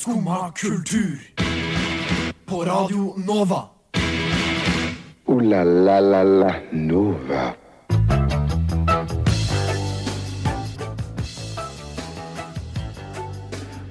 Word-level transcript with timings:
Skumma 0.00 0.52
kultur. 0.52 1.18
På 2.46 2.64
Radio 2.64 3.14
Nova. 3.16 3.62
O-la-la-la-la 5.26 6.54
Nova. 6.70 7.52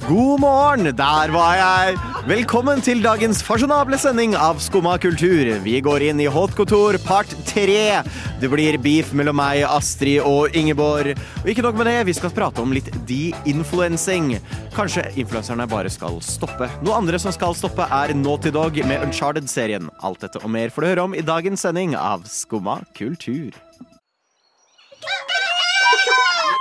God 0.07 0.39
morgen, 0.39 0.85
der 0.85 1.31
var 1.31 1.53
jeg! 1.55 2.08
Velkommen 2.29 2.77
til 2.85 2.99
dagens 3.01 3.39
fasjonable 3.41 3.97
sending 3.97 4.35
av 4.37 4.59
Skumma 4.61 4.99
kultur. 5.01 5.47
Vi 5.63 5.79
går 5.81 6.03
inn 6.11 6.19
i 6.21 6.27
Haute 6.29 6.61
part 7.01 7.31
tre. 7.49 8.03
Det 8.37 8.49
blir 8.51 8.77
beef 8.77 9.13
mellom 9.17 9.35
meg, 9.35 9.63
Astrid 9.65 10.21
og 10.21 10.53
Ingeborg. 10.53 11.17
Og 11.41 11.49
ikke 11.49 11.63
nok 11.65 11.79
med 11.79 11.87
det, 11.89 12.05
vi 12.05 12.13
skal 12.13 12.29
prate 12.29 12.61
om 12.61 12.71
litt 12.71 12.85
de-influencing. 13.09 14.37
Kanskje 14.75 15.09
influenserne 15.17 15.65
bare 15.65 15.89
skal 15.89 16.21
stoppe. 16.21 16.69
Noe 16.85 17.01
andre 17.01 17.17
som 17.17 17.33
skal 17.33 17.57
stoppe, 17.57 17.81
er 17.89 18.13
Naughty 18.13 18.53
Dog 18.53 18.77
med 18.85 19.01
Uncharted-serien. 19.07 19.89
Alt 20.05 20.21
dette 20.21 20.37
og 20.37 20.53
mer 20.53 20.69
får 20.69 20.85
du 20.85 20.87
høre 20.91 21.07
om 21.09 21.17
i 21.17 21.25
dagens 21.25 21.65
sending 21.65 21.97
av 21.97 22.29
Skumma 22.29 22.83
kultur. 22.93 23.57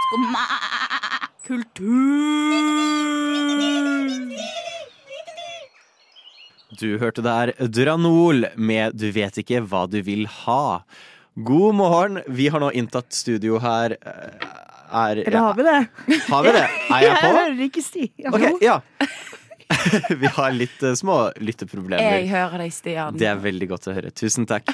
Skumma 0.01 0.49
kultur. 1.45 2.89
Du 6.79 6.93
hørte 7.03 7.23
der 7.27 7.51
Dranol 7.75 8.45
med 8.57 8.95
Du 8.99 9.09
vet 9.15 9.39
ikke 9.43 9.61
hva 9.67 9.87
du 9.91 9.99
vil 10.07 10.27
ha. 10.45 10.81
God 11.35 11.75
morgen. 11.79 12.21
Vi 12.31 12.49
har 12.51 12.61
nå 12.63 12.71
inntatt 12.75 13.13
studio 13.15 13.59
her. 13.63 13.97
Er, 14.89 15.19
Eller 15.25 15.39
har 15.43 15.55
vi 15.59 15.63
det? 15.67 15.79
Har 16.29 16.43
vi 16.47 16.53
det? 16.55 16.63
Er 16.95 17.03
jeg 17.05 17.17
på? 17.23 17.27
hører 17.35 17.59
ikke 17.67 17.83
Stian. 17.85 18.35
Okay, 18.35 18.53
ja. 18.65 18.79
Vi 20.23 20.27
har 20.33 20.55
litt 20.57 20.81
uh, 20.81 20.95
små 20.97 21.17
lytteproblemer. 21.45 22.01
Jeg 22.01 22.31
hører 22.31 22.63
deg, 22.65 22.73
Stian. 22.73 23.19
Det 23.21 23.27
er 23.29 23.37
veldig 23.43 23.69
godt 23.69 23.91
å 23.91 23.93
høre. 23.99 24.09
Tusen 24.17 24.47
takk. 24.49 24.65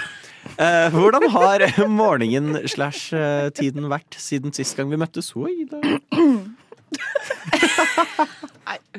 Uh, 0.55 0.87
hvordan 0.95 1.27
har 1.35 1.65
morgenen 1.91 2.61
slash 2.71 3.11
eh, 3.17 3.49
tiden 3.59 3.89
vært 3.91 4.15
siden 4.23 4.55
sist 4.55 4.77
gang 4.79 4.87
vi 4.93 5.01
møttes? 5.01 5.33
Oi, 5.35 5.65
da. 5.73 5.81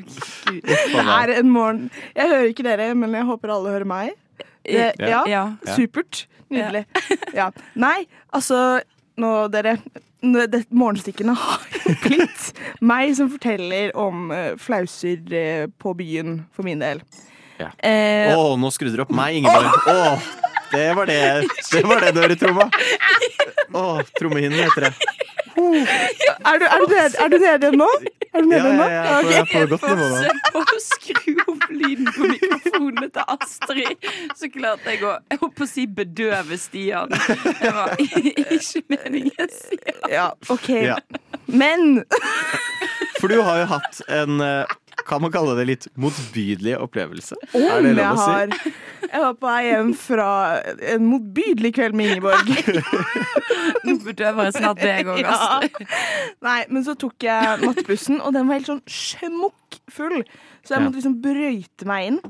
Det 0.06 0.76
er 1.02 1.32
en 1.38 1.50
morgen 1.50 1.86
Jeg 2.14 2.28
hører 2.30 2.48
ikke 2.52 2.66
dere, 2.66 2.88
men 2.94 3.14
jeg 3.16 3.26
håper 3.28 3.52
alle 3.56 3.72
hører 3.74 3.88
meg. 3.88 4.14
Det, 4.66 4.92
ja, 4.98 5.22
Ja. 5.30 5.44
supert. 5.76 6.24
Nydelig. 6.50 6.84
Ja. 7.34 7.50
Nei, 7.74 8.06
altså 8.34 8.80
Nå, 9.18 9.30
dere 9.50 9.78
det, 10.22 10.64
Morgenstikkene 10.74 11.34
har 11.38 11.62
blitt 12.04 12.50
meg 12.84 13.12
som 13.18 13.30
forteller 13.32 13.92
om 13.98 14.30
uh, 14.32 14.54
flauser 14.60 15.22
uh, 15.30 15.66
på 15.80 15.94
byen, 15.98 16.40
for 16.56 16.66
min 16.66 16.82
del. 16.82 17.00
Ja. 17.60 17.70
Eh, 17.80 18.34
Å, 18.36 18.56
nå 18.60 18.68
skrudde 18.74 18.98
du 18.98 19.04
opp 19.06 19.12
meg, 19.16 19.38
Ingeborg. 19.38 19.70
Å, 19.88 20.16
det 20.74 20.88
var 20.98 21.08
det 21.08 21.20
Det 21.70 21.82
var 21.88 22.02
det 22.04 22.10
du 22.16 22.20
hørte, 22.24 22.36
tromma. 22.42 22.66
Å, 23.76 23.84
trommehinnen 24.18 24.58
heter 24.60 24.88
det. 24.88 25.25
Er, 25.56 26.58
du, 26.58 26.64
er, 26.64 26.78
du 26.82 26.86
ned, 26.92 27.14
er 27.24 27.28
du 27.32 27.36
nede 27.42 27.70
nå? 27.76 27.88
Er 28.36 28.42
du 28.44 28.50
Ja, 28.52 28.62
nede 28.62 28.72
nå? 28.76 28.84
ja, 28.84 29.02
ja, 29.02 29.02
jeg 29.02 29.24
Okay. 29.26 29.32
jeg 29.32 29.62
er 29.62 30.40
på 30.52 30.60
å 30.60 30.78
skru 30.82 31.34
opp 31.48 31.64
lyden 31.72 32.08
på 32.16 32.28
mikrofonene 32.30 33.08
til 33.14 33.24
Astrid, 33.36 34.08
så 34.36 34.50
klarte 34.52 34.92
jeg 34.92 35.02
å 35.08 35.14
Jeg 35.32 35.40
holdt 35.40 35.56
på 35.56 35.64
å 35.64 35.70
si 35.70 35.86
bedøve 35.86 36.58
Stian. 36.60 37.08
Det 37.10 37.72
var 37.78 37.94
ikke 38.00 38.82
meningen, 38.92 39.52
Stian. 39.52 40.02
Ja, 40.12 40.28
OK. 40.52 40.68
Ja. 40.84 40.98
Men 41.46 42.02
For 43.20 43.28
du 43.32 43.40
har 43.46 43.62
jo 43.62 43.68
hatt 43.72 44.02
en 44.12 44.40
eh, 44.44 44.64
kan 45.04 45.22
man 45.22 45.32
kalle 45.34 45.54
det 45.58 45.66
litt 45.68 45.86
motbydelig 46.00 46.76
opplevelse? 46.80 47.36
om 47.52 47.62
er 47.62 47.84
det 47.84 47.92
jeg 47.92 47.98
lov 47.98 48.16
å 48.16 48.22
si? 48.22 48.32
har 48.32 48.54
Jeg 49.06 49.22
var 49.22 49.36
på 49.38 49.46
vei 49.50 49.60
hjem 49.68 49.92
fra 50.00 50.28
en 50.94 51.04
motbydelig 51.06 51.72
kveld 51.76 51.98
med 51.98 52.14
Ingeborg. 52.14 52.50
Nå 53.86 53.96
burde 54.02 54.26
jeg 54.26 54.36
bare 54.40 54.54
snart 54.56 54.82
deg 54.82 55.10
òg, 55.12 55.22
Astrid. 55.30 55.94
Nei, 56.46 56.58
men 56.72 56.86
så 56.86 56.96
tok 56.98 57.28
jeg 57.28 57.62
nattbussen, 57.62 58.18
og 58.20 58.34
den 58.34 58.48
var 58.48 58.58
helt 58.58 58.70
sånn 58.72 58.82
smukk 58.90 59.80
full. 59.92 60.22
Så 60.66 60.74
jeg 60.74 60.86
måtte 60.86 60.98
liksom 60.98 61.18
brøyte 61.22 61.88
meg 61.88 62.10
inn. 62.10 62.20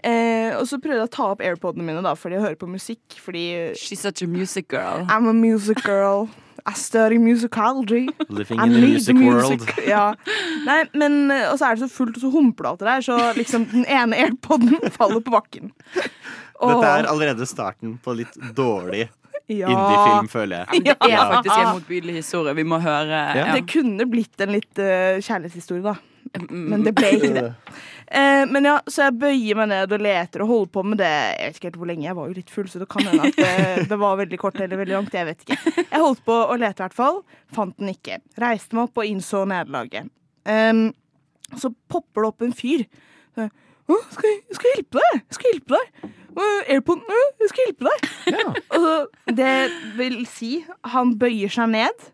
Eh, 0.00 0.54
og 0.56 0.64
så 0.68 0.78
prøvde 0.80 1.02
jeg 1.02 1.10
å 1.10 1.12
ta 1.12 1.26
opp 1.34 1.42
airpodene 1.44 1.84
mine 1.84 2.04
da, 2.04 2.14
fordi 2.16 2.38
jeg 2.38 2.46
hører 2.46 2.60
på 2.60 2.70
musikk. 2.70 3.18
Fordi 3.20 3.44
She's 3.80 4.00
such 4.00 4.22
a 4.24 4.28
music 4.30 4.70
girl. 4.72 5.04
I'm 5.10 5.28
a 5.28 5.34
music 5.36 5.82
girl. 5.84 6.28
I 6.70 6.74
study 6.78 7.18
musicology. 7.18 8.08
Living 8.28 8.60
in 8.60 8.72
the 8.72 8.80
music 8.80 9.16
the 9.16 9.26
world. 9.26 9.68
Ja. 9.86 10.14
Nei, 10.66 10.84
men 10.94 11.30
eh, 11.30 11.48
Og 11.50 11.58
så 11.58 11.70
er 11.70 11.78
det 11.78 11.86
så 11.86 11.88
fullt, 11.90 12.18
og 12.18 12.22
så 12.22 12.76
det 12.78 12.86
der, 12.86 13.00
så 13.00 13.18
liksom 13.36 13.66
den 13.72 13.86
ene 13.86 14.16
airpoden 14.16 14.76
faller 14.98 15.20
på 15.20 15.34
bakken. 15.34 15.72
Dette 16.60 16.92
er 16.92 17.08
allerede 17.08 17.46
starten 17.48 17.96
på 18.04 18.14
litt 18.18 18.36
dårlig 18.54 19.08
ja. 19.46 19.70
indie-film, 19.70 20.28
føler 20.28 20.64
jeg. 20.64 20.84
Det 20.84 20.96
er 21.00 21.32
faktisk 21.32 21.56
en 21.56 21.72
motbydelig 21.78 22.14
historie. 22.20 22.54
Vi 22.54 22.66
må 22.68 22.78
høre. 22.78 23.24
Ja. 23.34 23.46
Ja. 23.46 23.56
Det 23.56 23.66
kunne 23.72 24.06
blitt 24.10 24.40
en 24.44 24.54
litt 24.54 24.78
uh, 24.78 25.18
kjærlighetshistorie, 25.18 25.82
da. 25.84 25.96
Men 26.50 26.84
det 26.86 26.92
ble 26.94 27.10
ikke 27.16 27.32
det. 27.34 27.46
Eh, 28.10 28.44
men 28.50 28.66
ja, 28.66 28.76
Så 28.90 29.04
jeg 29.06 29.18
bøyer 29.22 29.58
meg 29.60 29.70
ned 29.70 29.92
og 29.94 30.02
leter 30.02 30.44
og 30.44 30.50
holder 30.50 30.70
på 30.74 30.84
med 30.86 31.00
det. 31.02 31.10
Jeg 31.10 31.50
vet 31.50 31.58
ikke 31.58 31.68
helt 31.68 31.80
hvor 31.82 31.90
lenge, 31.90 32.06
jeg 32.08 32.18
var 32.18 32.30
jo 32.30 32.38
litt 32.38 32.52
full, 32.54 32.70
så 32.70 32.82
det 32.82 32.88
kan 32.90 33.06
hende 33.06 33.28
at 33.28 33.38
det, 33.38 33.88
det 33.92 33.98
var 34.02 34.20
veldig 34.20 34.40
kort 34.40 34.58
eller 34.60 34.80
veldig 34.82 34.96
langt. 34.96 35.18
Jeg 35.18 35.28
vet 35.30 35.44
ikke. 35.46 35.58
Jeg 35.82 36.02
holdt 36.04 36.24
på 36.26 36.38
å 36.42 36.56
lete, 36.58 36.78
i 36.78 36.86
hvert 36.86 36.98
fall. 36.98 37.20
Fant 37.54 37.76
den 37.78 37.92
ikke. 37.94 38.20
Reiste 38.42 38.78
meg 38.78 38.88
opp 38.88 39.02
og 39.02 39.10
innså 39.10 39.44
nederlaget. 39.50 40.10
Um, 40.48 40.88
så 41.58 41.72
popper 41.90 42.24
det 42.24 42.32
opp 42.32 42.46
en 42.46 42.56
fyr. 42.56 42.86
Så, 43.34 43.50
«Å, 43.90 43.96
skal, 44.14 44.28
jeg, 44.30 44.54
skal 44.54 44.68
jeg 44.70 44.78
hjelpe 44.78 45.00
deg? 45.02 45.14
Jeg 45.18 45.36
skal 45.36 45.54
hjelpe 45.54 45.78
deg. 45.78 46.10
«Å, 46.30 46.44
Airpoden, 46.70 47.08
«Å, 47.10 47.22
jeg 47.42 47.50
skal 47.50 47.66
hjelpe 47.66 47.88
deg. 47.90 48.52
Og 48.70 48.84
så, 48.84 48.92
det 49.34 49.54
vil 49.98 50.20
si, 50.30 50.50
han 50.94 51.16
bøyer 51.18 51.50
seg 51.50 51.72
ned. 51.72 52.04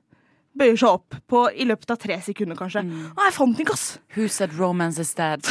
Bøyer 0.56 0.76
seg 0.80 0.88
opp 0.88 1.16
på, 1.28 1.42
i 1.52 1.66
løpet 1.68 1.90
av 1.92 1.98
tre 2.00 2.16
sekunder, 2.24 2.56
kanskje. 2.58 2.82
Å, 3.12 3.26
jeg 3.26 3.34
fant 3.36 3.56
den 3.58 3.64
ikke, 3.66 3.76
ass! 3.76 3.86
Who 4.16 4.28
said 4.32 4.54
romance 4.56 5.02
is 5.02 5.12
dead? 5.18 5.44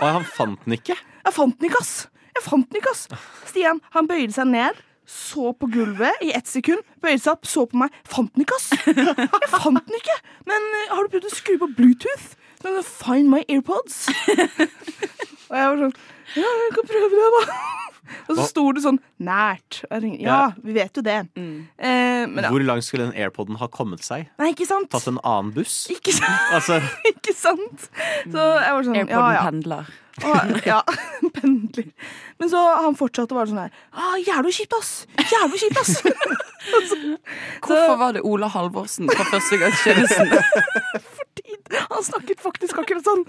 Og 0.00 0.06
han 0.06 0.26
fant 0.36 0.58
den 0.66 0.74
ikke. 0.78 0.96
Jeg 1.26 1.36
fant 1.36 1.58
den 1.60 1.70
ikke, 1.70 1.82
ass! 1.84 1.92
Jeg 2.34 2.44
fant 2.46 2.66
den 2.70 2.80
ikke, 2.80 2.94
ass! 2.96 3.06
Stian 3.50 3.82
han 3.94 4.08
bøyde 4.10 4.34
seg 4.34 4.50
ned, 4.50 4.80
så 5.10 5.50
på 5.58 5.68
gulvet 5.74 6.20
i 6.26 6.32
ett 6.34 6.50
sekund, 6.50 6.82
bøyde 7.02 7.22
seg 7.22 7.32
opp, 7.36 7.46
så 7.50 7.64
på 7.70 7.78
meg. 7.84 7.94
Fant 8.10 8.30
den 8.34 8.44
ikke, 8.46 8.58
ass! 8.58 8.70
Jeg 8.90 9.52
fant 9.54 9.82
den 9.86 9.98
ikke! 10.00 10.18
Men 10.50 10.68
eh, 10.82 10.92
har 10.96 11.06
du 11.06 11.14
prøvd 11.14 11.30
å 11.30 11.34
skru 11.34 11.56
på 11.62 11.70
Bluetooth? 11.78 12.30
Sånn, 12.60 12.80
Find 12.84 13.30
my 13.32 13.40
earpods. 13.48 14.02
Og 15.50 15.54
jeg 15.56 15.70
var 15.70 15.78
sånn 15.80 15.94
Ja, 16.38 16.50
jeg 16.64 16.74
kan 16.76 16.90
prøve 16.90 17.08
det, 17.14 17.30
da. 17.36 17.60
Og 18.26 18.36
så 18.38 18.44
sto 18.50 18.64
det 18.74 18.82
sånn 18.84 18.98
nært. 19.20 19.82
Og 19.86 19.94
jeg 19.96 20.04
tenkte, 20.04 20.24
ja, 20.24 20.40
vi 20.64 20.74
vet 20.76 21.00
jo 21.00 21.04
det. 21.06 21.18
Eh, 21.36 22.26
men 22.26 22.42
ja. 22.44 22.50
Hvor 22.50 22.64
langt 22.66 22.86
skulle 22.86 23.08
den 23.08 23.16
airpoden 23.20 23.58
ha 23.60 23.68
kommet 23.72 24.04
seg? 24.06 24.28
Nei, 24.40 24.52
ikke 24.54 24.68
sant? 24.68 24.90
Tatt 24.92 25.08
en 25.10 25.20
annen 25.22 25.52
buss? 25.56 25.82
Ikke 25.92 26.14
sant? 26.16 26.46
Altså, 26.56 26.80
Ikke 27.10 27.34
sant? 27.36 27.88
Så 28.26 28.40
jeg 28.42 28.72
var 28.74 28.86
sånn 28.86 28.96
Ja, 28.96 29.04
Airpoden 29.04 29.36
ja. 29.36 29.42
pendler. 29.46 29.90
Og, 30.26 30.56
ja, 30.66 30.80
pendler. 31.38 31.86
Men 32.40 32.50
så 32.52 32.60
han 32.82 32.96
fortsatte 32.98 33.36
bare 33.36 33.48
sånn 33.48 33.62
her 33.62 33.70
ah, 33.94 34.16
Jævlig 34.20 34.52
kjipt, 34.58 34.74
ass! 34.76 34.90
Jævlig 35.30 35.62
kjipt, 35.62 35.78
ass! 35.80 35.94
Hvorfor 37.64 37.96
var 38.00 38.16
det 38.18 38.24
Ola 38.26 38.50
Halvorsen 38.52 39.08
på 39.08 39.28
førstegangstjenesten? 39.30 40.34
Han 41.90 42.02
snakket 42.04 42.40
faktisk 42.42 42.78
akkurat 42.82 43.06
sånn. 43.06 43.22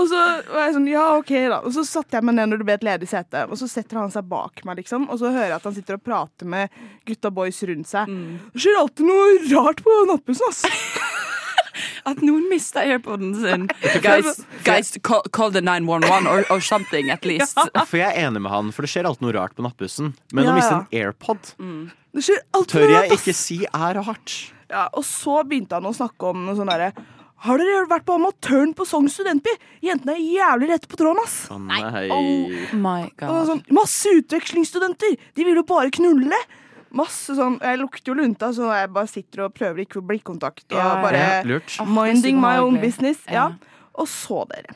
Og 0.00 0.08
så 0.08 0.20
var 0.48 0.66
jeg 0.66 0.74
sånn, 0.76 0.88
ja, 0.88 1.04
ok 1.20 1.32
da. 1.52 1.58
Og 1.66 1.74
så 1.76 1.84
satte 1.86 2.16
jeg 2.18 2.26
meg 2.26 2.38
ned 2.38 2.50
når 2.50 2.62
det 2.62 2.66
ble 2.68 2.76
et 2.78 2.86
ledig 2.86 3.08
sete, 3.10 3.44
og 3.48 3.60
så 3.60 3.68
setter 3.70 4.00
han 4.00 4.12
seg 4.14 4.26
bak 4.30 4.62
meg, 4.66 4.80
liksom. 4.80 5.06
Og 5.12 5.20
så 5.20 5.23
hører 5.32 5.48
jeg 5.52 5.56
at 5.56 5.64
han 5.68 5.74
sitter 5.76 5.96
og 5.98 6.02
prater 6.04 6.46
med 6.50 6.68
gutta 7.08 7.30
boys 7.34 7.62
rundt 7.68 7.88
seg. 7.88 8.10
Det 8.54 8.60
skjer 8.64 8.80
alltid 8.80 9.08
noe 9.08 9.30
rart 9.54 9.80
på 9.86 9.96
nattbussen, 10.10 10.48
ass! 10.50 10.64
At 12.06 12.20
noen 12.22 12.44
mista 12.50 12.82
airpoden 12.84 13.32
sin. 13.34 13.64
Guys, 14.04 14.42
guys 14.66 14.92
call, 15.02 15.22
call 15.32 15.50
the 15.50 15.62
911 15.64 16.26
or, 16.28 16.44
or 16.52 16.60
something, 16.60 17.08
at 17.10 17.24
least. 17.30 17.56
for 17.88 17.96
jeg 17.98 18.12
er 18.12 18.28
enig 18.28 18.42
med 18.44 18.52
han, 18.52 18.68
for 18.76 18.84
det 18.84 18.92
skjer 18.92 19.08
alltid 19.08 19.24
noe 19.26 19.34
rart 19.38 19.56
på 19.56 19.64
nattbussen. 19.64 20.12
Men 20.36 20.44
Ja, 20.46 20.52
å 20.52 20.58
miste 20.58 20.74
ja. 20.76 20.82
en 20.84 21.00
airpod 21.00 21.50
Det 22.14 22.26
skjer 22.28 22.44
tør 22.70 22.84
jeg 22.92 22.98
rart, 23.08 23.16
ikke 23.18 23.34
si 23.34 23.58
er 23.66 23.98
rart. 23.98 24.36
Ja, 24.70 24.84
og 24.92 25.02
så 25.08 25.40
begynte 25.48 25.80
han 25.80 25.88
å 25.88 25.94
snakke 25.96 26.30
om 26.30 26.44
noe 26.46 26.54
sånn 26.58 26.70
derre 26.70 26.92
Har 27.44 27.60
dere 27.60 27.84
vært 27.90 28.06
på 28.08 28.14
amatøren 28.16 28.72
på 28.76 28.86
Sogn 28.88 29.10
studentby? 29.12 29.52
Jentene 29.84 30.14
er 30.16 30.22
jævlig 30.22 30.70
rette 30.70 30.88
på 30.88 30.96
tråden, 30.96 31.20
ass! 31.20 31.34
Oh, 31.52 31.58
nei. 31.60 31.80
Oh 32.08 32.76
my 32.80 33.10
god. 33.20 33.50
sånn, 33.50 33.60
masse 33.76 34.14
utvekslingsstudenter! 34.22 35.18
De 35.36 35.44
vil 35.44 35.60
jo 35.60 35.64
bare 35.68 35.92
knulle! 35.92 36.38
Masse 36.94 37.34
sånn, 37.34 37.58
Jeg 37.60 37.80
lukter 37.80 38.12
jo 38.12 38.16
lunta, 38.20 38.52
så 38.54 38.70
jeg 38.70 38.92
bare 38.94 39.10
sitter 39.10 39.44
og 39.48 39.54
prøver 39.58 39.82
ikke 39.82 40.00
å 40.00 40.06
blikkontakt. 40.06 40.64
Og 40.70 40.78
Ja, 40.78 40.88
bare 41.02 41.20
Ja, 41.20 41.42
lurt. 41.50 41.76
Minding 41.84 42.40
my 42.40 42.56
own 42.62 42.80
business. 42.80 43.20
Ja. 43.26 43.50
Ja. 43.50 43.78
Og 43.98 44.08
så, 44.08 44.44
dere, 44.48 44.72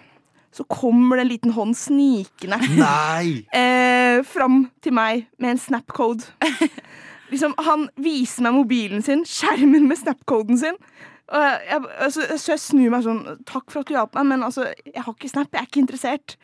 så 0.52 0.66
kommer 0.68 1.16
det 1.16 1.24
en 1.24 1.32
liten 1.32 1.54
hånd 1.56 1.76
snikende 1.78 2.58
Nei! 2.76 3.46
eh, 3.62 4.20
fram 4.28 4.66
til 4.84 4.92
meg 4.98 5.24
med 5.38 5.54
en 5.54 5.62
snapcode. 5.62 6.26
liksom, 7.32 7.56
han 7.64 7.88
viser 7.96 8.44
meg 8.44 8.60
mobilen 8.60 9.00
sin, 9.06 9.24
skjermen 9.24 9.88
med 9.88 10.02
snapcoden 10.02 10.60
sin. 10.60 10.76
Jeg, 11.28 11.82
altså, 12.00 12.24
så 12.40 12.54
jeg 12.54 12.60
snur 12.62 12.92
meg 12.94 13.02
sånn 13.04 13.18
Takk 13.48 13.66
for 13.68 13.82
at 13.82 13.90
du 13.90 13.92
hjalp 13.92 14.14
meg, 14.16 14.30
men 14.30 14.44
altså, 14.46 14.70
jeg 14.88 15.02
har 15.04 15.12
ikke 15.12 15.28
Snap. 15.28 15.50
Jeg 15.52 15.60
er 15.60 15.68
ikke 15.68 15.82
interessert. 15.84 16.38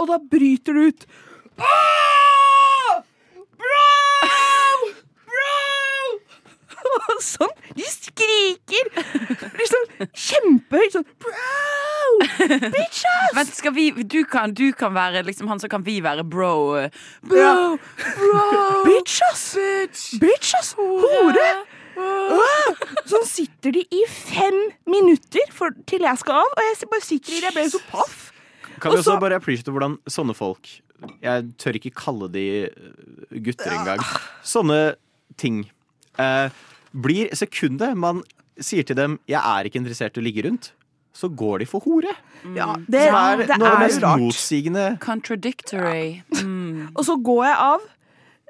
Og 0.00 0.08
da 0.10 0.16
bryter 0.18 0.74
det 0.78 0.86
ut. 0.88 1.04
Bro! 1.60 2.94
Bro! 3.60 3.84
Bro! 5.28 5.58
Og 6.94 7.20
sånn. 7.24 7.52
De 7.76 7.84
skriker. 7.88 8.90
Liksom 9.60 9.86
kjempehøyt 10.24 10.96
sånn 10.98 11.06
Bro! 11.22 11.38
Bitches! 12.74 13.30
Vent, 13.36 13.54
skal 13.56 13.74
vi, 13.76 13.86
du, 14.02 14.20
kan, 14.28 14.52
du 14.56 14.66
kan 14.76 14.94
være 14.96 15.22
liksom 15.28 15.48
han, 15.52 15.60
så 15.62 15.68
kan 15.72 15.84
vi 15.86 15.98
være 16.04 16.24
bro. 16.24 16.52
eh, 16.80 16.90
Bro! 17.28 17.76
Bro! 18.18 18.44
Bitches! 18.88 19.46
Bitches! 20.22 20.74
Hore! 20.80 21.48
Åh! 21.96 22.84
Sånn 23.10 23.26
sitter 23.28 23.74
de 23.76 23.82
i 23.92 24.04
fem 24.10 24.56
minutter 24.90 25.50
for, 25.54 25.74
til 25.86 26.00
jeg 26.06 26.18
skal 26.22 26.40
av, 26.42 26.52
og 26.54 26.62
jeg 26.68 26.88
bare 26.90 27.04
sitter 27.04 27.32
i 27.32 27.40
det. 27.40 27.50
Jeg 27.50 27.56
ble 27.58 27.66
så 27.74 27.80
paff. 27.90 28.30
Kan 28.80 28.92
vi 28.92 28.98
også 28.98 29.12
så- 29.14 29.20
bare 29.20 29.36
appreciate 29.36 29.70
hvordan 29.72 29.98
sånne 30.10 30.34
folk 30.34 30.80
Jeg 31.22 31.52
tør 31.58 31.76
ikke 31.76 31.92
kalle 31.94 32.28
de 32.32 32.64
eh, 32.64 33.40
gutter 33.44 33.70
engang. 33.74 33.98
Sånne 34.42 34.94
ting 35.36 35.70
eh, 36.18 36.48
blir 36.94 37.28
sekundet 37.36 37.96
man 37.96 38.22
sier 38.58 38.82
til 38.86 38.96
dem 38.96 39.18
'jeg 39.28 39.40
er 39.42 39.64
ikke 39.68 39.80
interessert 39.82 40.16
i 40.16 40.20
å 40.20 40.24
ligge 40.24 40.44
rundt', 40.46 40.70
så 41.12 41.28
går 41.28 41.58
de 41.58 41.64
for 41.66 41.80
hore. 41.80 42.14
Ja, 42.54 42.74
det, 42.88 43.08
Som 43.10 43.14
er 43.14 43.36
det 43.36 43.58
noe 43.58 43.68
av 43.68 43.78
det 43.80 43.86
mest 43.86 44.00
motsigende 44.00 44.98
Contradictory. 45.00 46.22
Mm. 46.32 46.90
Og 46.96 47.04
så 47.04 47.16
går 47.22 47.44
jeg 47.44 47.56
av, 47.58 47.80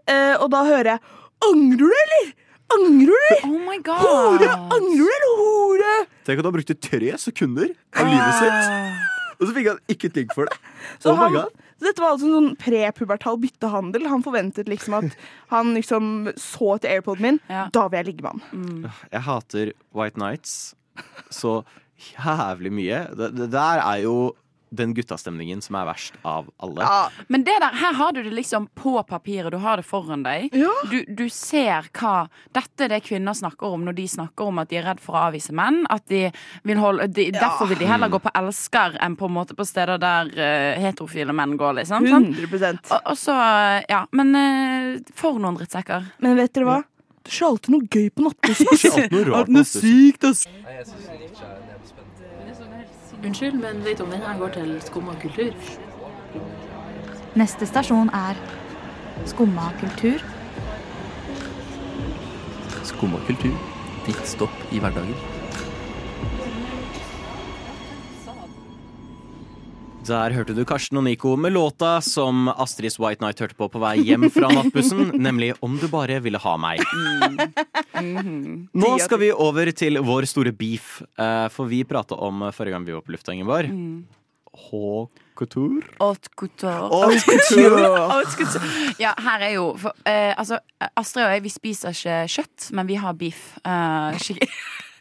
eh, 0.06 0.36
og 0.36 0.50
da 0.50 0.64
hører 0.64 0.84
jeg 0.84 1.00
'Angrer 1.42 1.78
du, 1.78 1.90
eller? 1.90 2.32
Angrer 2.72 3.26
du? 3.28 3.48
Oh 3.48 3.58
my 3.66 3.76
god. 3.84 4.00
Hore! 4.00 4.48
Angrer 4.72 4.96
du, 4.96 5.16
eller 5.16 5.34
hore?' 5.40 6.06
Tenk 6.24 6.38
at 6.40 6.46
han 6.48 6.54
brukte 6.56 6.74
tre 6.80 7.12
sekunder 7.20 7.68
av 8.00 8.08
livet 8.08 8.38
sitt, 8.40 8.72
og 9.38 9.44
så 9.48 9.52
fikk 9.58 9.68
han 9.68 9.80
ikke 9.92 10.08
et 10.08 10.16
ligg 10.16 10.32
for 10.34 10.48
det. 10.48 10.56
Så 11.02 11.12
Oh 11.12 11.18
my 11.20 11.28
God. 11.34 11.50
så 11.78 11.84
dette 11.90 12.00
var 12.00 12.14
altså 12.14 12.26
en 12.30 12.36
sånn 12.38 12.56
prepubertal 12.56 13.36
byttehandel. 13.42 14.06
Han 14.08 14.22
forventet 14.24 14.68
liksom 14.72 14.94
at 15.02 15.16
han 15.52 15.74
liksom 15.76 16.32
så 16.40 16.78
til 16.80 16.94
airpoden 16.94 17.22
min. 17.28 17.40
Ja. 17.52 17.66
Da 17.74 17.88
vil 17.88 17.98
jeg 18.00 18.06
ligge 18.12 18.24
med 18.24 18.40
han. 18.40 18.92
Jeg 19.12 19.20
hater 19.28 19.72
White 19.92 20.18
Nights 20.22 20.74
så 21.30 21.64
jævlig 22.14 22.72
mye. 22.72 23.02
Det, 23.14 23.30
det 23.36 23.50
der 23.52 23.82
er 23.84 24.00
jo 24.06 24.16
den 24.70 24.94
guttastemningen 24.94 25.62
som 25.62 25.76
er 25.78 25.86
verst 25.88 26.16
av 26.22 26.48
alle. 26.56 26.82
Ja, 26.82 27.10
Men 27.28 27.44
det 27.44 27.56
der, 27.60 27.74
her 27.78 27.94
har 27.94 28.12
du 28.12 28.22
det 28.22 28.32
liksom 28.34 28.66
på 28.74 28.96
papiret, 29.02 29.52
du 29.52 29.58
har 29.62 29.76
det 29.76 29.86
foran 29.86 30.24
deg. 30.24 30.48
Ja. 30.54 30.72
Du, 30.90 31.04
du 31.08 31.28
ser 31.30 31.88
hva 31.94 32.28
Dette 32.54 32.86
er 32.86 32.94
det 32.94 33.02
kvinner 33.06 33.34
snakker 33.36 33.74
om 33.74 33.84
når 33.86 33.96
de 33.98 34.06
snakker 34.08 34.50
om 34.50 34.60
at 34.62 34.70
de 34.70 34.78
er 34.80 34.86
redd 34.88 35.02
for 35.02 35.16
å 35.16 35.26
avvise 35.28 35.54
menn. 35.54 35.82
At 35.90 36.06
de 36.10 36.28
vil 36.66 36.80
holde, 36.80 37.08
de, 37.14 37.28
Derfor 37.34 37.70
vil 37.70 37.80
de 37.82 37.90
heller 37.90 38.12
gå 38.12 38.20
på 38.22 38.32
elsker 38.34 38.98
enn 39.04 39.18
på 39.18 39.28
en 39.30 39.36
måte 39.36 39.56
på 39.58 39.66
steder 39.68 40.00
der 40.02 40.32
uh, 40.34 40.80
heterofile 40.82 41.34
menn 41.36 41.56
går. 41.60 41.80
liksom 41.80 42.08
sant? 42.08 42.34
100 42.38 42.72
Og, 42.90 42.98
og 42.98 43.18
så, 43.18 43.36
ja, 43.90 44.04
Men 44.12 44.34
uh, 44.34 45.14
for 45.14 45.40
noen 45.42 45.58
drittsekker. 45.60 46.10
Men 46.24 46.38
vet 46.40 46.54
dere 46.56 46.70
hva? 46.70 46.80
Det 47.24 47.32
skjer 47.32 47.54
alltid 47.54 47.72
noe 47.72 47.86
gøy 47.88 48.08
på 48.12 48.26
nattbussen. 48.26 48.68
ass. 48.74 48.88
Alltid 48.90 49.14
noe 49.14 49.28
rart 49.30 49.38
Alltid 49.44 49.56
noe 49.56 49.64
på 49.64 49.68
er 49.68 49.86
sykt, 49.86 50.28
ass. 50.28 51.62
Unnskyld, 53.24 53.54
men 53.60 53.84
vet 53.84 53.98
du 53.98 54.04
om 54.04 54.10
denne 54.12 54.34
går 54.38 54.48
til 54.52 54.72
Skumma 54.84 55.14
kultur? 55.22 55.54
Neste 57.34 57.66
stasjon 57.66 58.10
er 58.12 58.36
Skumma 59.24 59.70
kultur. 59.80 60.20
Skumma 62.84 63.22
kultur. 63.26 63.56
Ditt 64.04 64.28
stopp 64.28 64.66
i 64.72 64.82
hverdagen. 64.82 65.16
Der 70.04 70.34
hørte 70.36 70.52
du 70.52 70.64
Karsten 70.68 70.98
og 71.00 71.04
Nico 71.06 71.30
med 71.40 71.54
låta 71.54 71.96
som 72.04 72.50
Astrid's 72.60 72.98
White 73.00 73.24
Night 73.24 73.40
hørte 73.40 73.56
på 73.56 73.70
på 73.72 73.80
vei 73.80 73.94
hjem 74.04 74.26
fra 74.32 74.50
nattbussen, 74.52 75.14
nemlig 75.26 75.54
'Om 75.64 75.78
du 75.80 75.86
bare 75.88 76.18
ville 76.20 76.38
ha 76.38 76.56
meg'. 76.60 76.84
Nå 78.74 78.90
skal 79.00 79.18
vi 79.22 79.30
over 79.32 79.70
til 79.72 79.96
vår 80.04 80.28
store 80.28 80.52
beef, 80.52 81.00
eh, 81.16 81.48
for 81.48 81.72
vi 81.72 81.84
prata 81.88 82.14
om 82.20 82.50
forrige 82.52 82.76
gang 82.76 82.84
vi 82.84 82.92
var 82.92 83.00
på 83.00 83.16
lufta, 83.16 83.32
Ingeborg. 83.32 83.72
Haute 84.68 85.24
couture. 85.34 85.82
Haute 85.98 86.28
couture. 86.36 86.92
Haute 86.92 88.36
couture. 88.36 88.94
Ja, 89.00 89.14
her 89.18 89.40
er 89.40 89.54
jo 89.56 89.74
for, 89.78 89.92
eh, 90.04 90.34
Altså, 90.36 90.58
Astrid 90.96 91.24
og 91.24 91.32
jeg, 91.32 91.42
vi 91.42 91.48
spiser 91.48 91.88
ikke 91.96 92.20
kjøtt, 92.28 92.72
men 92.72 92.86
vi 92.86 92.94
har 93.00 93.14
beef. 93.14 93.56
Eh, 93.64 94.20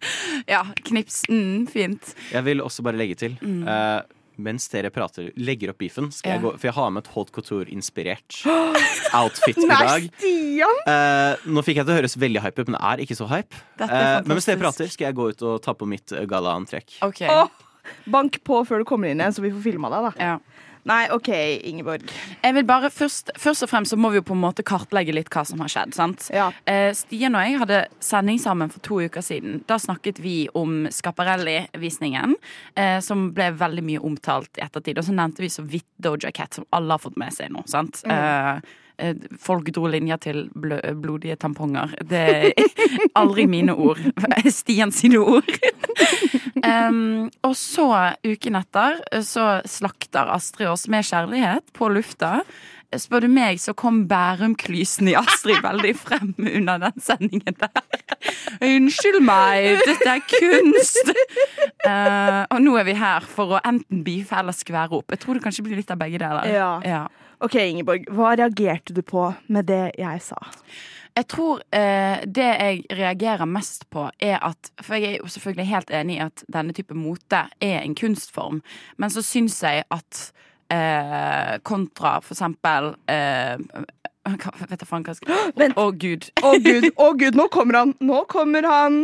ja, 0.54 0.64
knips. 0.88 1.24
Mm, 1.30 1.68
fint. 1.68 2.16
Jeg 2.32 2.44
vil 2.46 2.62
også 2.62 2.82
bare 2.84 2.98
legge 2.98 3.16
til 3.16 3.38
eh, 3.44 4.02
mens 4.38 4.66
dere 4.72 4.90
prater, 4.94 5.32
legger 5.38 5.74
opp 5.74 5.80
beefen, 5.84 6.10
skal 6.14 6.36
jeg 6.36 6.44
gå, 6.44 6.52
for 6.58 6.70
jeg 6.70 6.76
har 6.78 6.94
med 6.96 7.04
et 7.06 7.12
haute 7.16 7.34
couture-inspirert 7.36 8.40
outfit 9.20 9.60
i 9.62 9.68
Nei, 9.70 9.80
dag. 9.88 10.08
Stian! 10.18 10.80
Eh, 10.90 11.46
nå 11.54 11.64
fikk 11.66 11.82
jeg 11.82 11.88
til 11.88 11.94
å 11.96 12.00
høres 12.00 12.18
veldig 12.20 12.44
hype 12.46 12.64
ut, 12.64 12.72
men 12.72 12.78
det 12.80 12.84
er 12.92 13.04
ikke 13.06 13.20
så 13.20 13.30
hype. 13.32 13.62
Dette 13.80 13.90
er 13.92 14.10
Eh, 14.14 14.16
men 14.26 14.36
mens 14.38 14.50
dere 14.50 14.62
prater, 14.62 14.90
skal 14.94 15.10
jeg 15.10 15.18
gå 15.20 15.30
ut 15.34 15.46
og 15.50 15.62
ta 15.66 15.76
på 15.78 15.88
mitt 15.90 16.12
eh, 16.16 16.26
gallaantrekk. 16.30 16.98
OK. 17.06 17.24
Bank 18.08 18.40
på 18.48 18.62
før 18.68 18.84
du 18.84 18.88
kommer 18.88 19.12
inn 19.12 19.20
igjen, 19.20 19.34
så 19.36 19.44
vi 19.44 19.52
får 19.54 19.64
filma 19.66 19.90
deg, 19.92 20.10
da. 20.10 20.14
Ja. 20.24 20.36
Nei, 20.90 21.08
OK, 21.16 21.30
Ingeborg. 21.64 22.02
Jeg 22.44 22.56
vil 22.58 22.66
bare 22.68 22.90
først, 22.92 23.32
først 23.40 23.64
og 23.64 23.70
fremst 23.72 23.94
så 23.94 23.98
må 24.00 24.10
vi 24.12 24.20
jo 24.20 24.26
på 24.28 24.36
en 24.36 24.42
måte 24.44 24.66
kartlegge 24.68 25.14
litt 25.16 25.30
hva 25.32 25.46
som 25.48 25.62
har 25.64 25.72
skjedd. 25.72 25.94
sant? 25.96 26.28
Ja. 26.34 26.50
Eh, 26.68 26.92
Stian 26.98 27.38
og 27.40 27.46
jeg 27.48 27.60
hadde 27.62 27.80
sending 28.04 28.40
sammen 28.44 28.72
for 28.74 28.84
to 28.84 29.00
uker 29.06 29.24
siden. 29.24 29.62
Da 29.70 29.78
snakket 29.80 30.20
vi 30.20 30.50
om 30.54 30.84
Scaparelli-visningen, 30.92 32.36
eh, 32.76 33.00
som 33.00 33.30
ble 33.34 33.52
veldig 33.60 33.84
mye 33.84 34.04
omtalt 34.04 34.60
i 34.60 34.66
ettertid. 34.66 35.00
Og 35.00 35.08
så 35.08 35.16
nevnte 35.16 35.44
vi 35.46 35.52
så 35.54 35.64
vidt 35.64 35.88
Doja 36.04 36.32
Cat, 36.36 36.54
som 36.60 36.66
alle 36.76 36.94
har 36.98 37.04
fått 37.04 37.18
med 37.18 37.32
seg 37.34 37.52
nå. 37.56 37.64
sant? 37.68 38.04
Mm. 38.06 38.62
eh, 38.98 39.14
folk 39.42 39.72
dro 39.74 39.88
linjer 39.90 40.20
til 40.22 40.44
blø 40.54 40.78
blodige 41.00 41.36
tamponger. 41.40 41.96
Det 42.04 42.24
er 42.30 42.52
aldri 43.24 43.48
mine 43.48 43.74
ord. 43.74 44.00
Stian 44.52 44.92
sine 44.92 45.18
ord. 45.24 45.48
Um, 46.64 47.30
og 47.46 47.56
så, 47.60 47.88
uken 48.26 48.60
etter, 48.60 49.02
så 49.26 49.58
slakter 49.70 50.32
Astrid 50.34 50.72
oss 50.72 50.88
med 50.92 51.06
kjærlighet 51.08 51.74
på 51.76 51.90
lufta. 51.94 52.40
Spør 53.00 53.26
du 53.26 53.30
meg, 53.34 53.58
så 53.62 53.74
kom 53.78 54.04
Bærum-klysen 54.10 55.10
i 55.10 55.16
Astrid 55.18 55.64
veldig 55.66 55.94
frem 55.98 56.34
under 56.38 56.82
den 56.84 57.02
sendingen 57.02 57.58
der. 57.58 57.82
Unnskyld 58.62 59.20
meg, 59.26 59.82
dette 59.88 60.12
er 60.12 60.22
kunst! 60.30 61.14
Uh, 61.84 62.44
og 62.54 62.60
nå 62.62 62.78
er 62.80 62.88
vi 62.88 62.98
her 63.00 63.26
for 63.26 63.58
å 63.58 63.62
enten 63.66 64.04
beefe 64.06 64.38
eller 64.40 64.56
skvære 64.56 65.00
opp. 65.00 65.14
Jeg 65.16 65.24
tror 65.24 65.40
det 65.40 65.46
kanskje 65.48 65.66
blir 65.66 65.82
litt 65.82 65.94
av 65.94 66.02
begge 66.02 66.22
deler. 66.22 66.50
Ja. 66.86 67.06
OK, 67.44 67.58
Ingeborg. 67.60 68.06
Hva 68.14 68.36
reagerte 68.40 68.96
du 68.96 69.02
på 69.06 69.32
med 69.52 69.68
det 69.68 69.86
jeg 70.00 70.22
sa? 70.24 70.38
Jeg 71.14 71.28
tror 71.30 71.62
eh, 71.70 72.24
det 72.26 72.46
jeg 72.46 72.84
reagerer 72.98 73.46
mest 73.46 73.86
på, 73.94 74.08
er 74.20 74.40
at 74.42 74.72
For 74.82 74.98
jeg 74.98 75.12
er 75.12 75.20
jo 75.22 75.30
selvfølgelig 75.30 75.68
helt 75.70 75.92
enig 75.94 76.16
i 76.18 76.24
at 76.26 76.44
denne 76.54 76.74
type 76.74 76.96
mote 76.98 77.44
er 77.62 77.84
en 77.84 77.96
kunstform, 77.96 78.64
men 78.98 79.14
så 79.14 79.22
syns 79.22 79.60
jeg 79.64 79.84
at 79.94 80.22
eh, 80.74 81.60
kontra 81.64 82.16
for 82.24 82.34
eksempel 82.34 82.96
eh, 83.12 83.58
hva, 84.24 84.54
Vet 84.70 84.82
jeg 84.82 84.90
faen 84.90 85.06
hva 85.06 85.14
jeg 85.14 85.20
skal 85.22 85.52
Vent. 85.62 85.78
Å, 85.78 85.92
gud. 85.92 86.30
Å 86.42 86.56
gud, 86.64 86.90
å 86.98 87.12
gud, 87.20 87.38
nå 87.38 87.48
kommer 87.54 87.82
han! 87.82 87.94
Nå 88.02 88.24
kommer 88.32 88.66
han! 88.70 89.04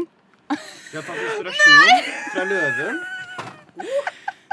Vi 0.49 0.97
har 0.97 1.05
tatt 1.05 1.21
inspirasjon 1.27 2.09
fra 2.33 2.45
løven. 2.49 2.99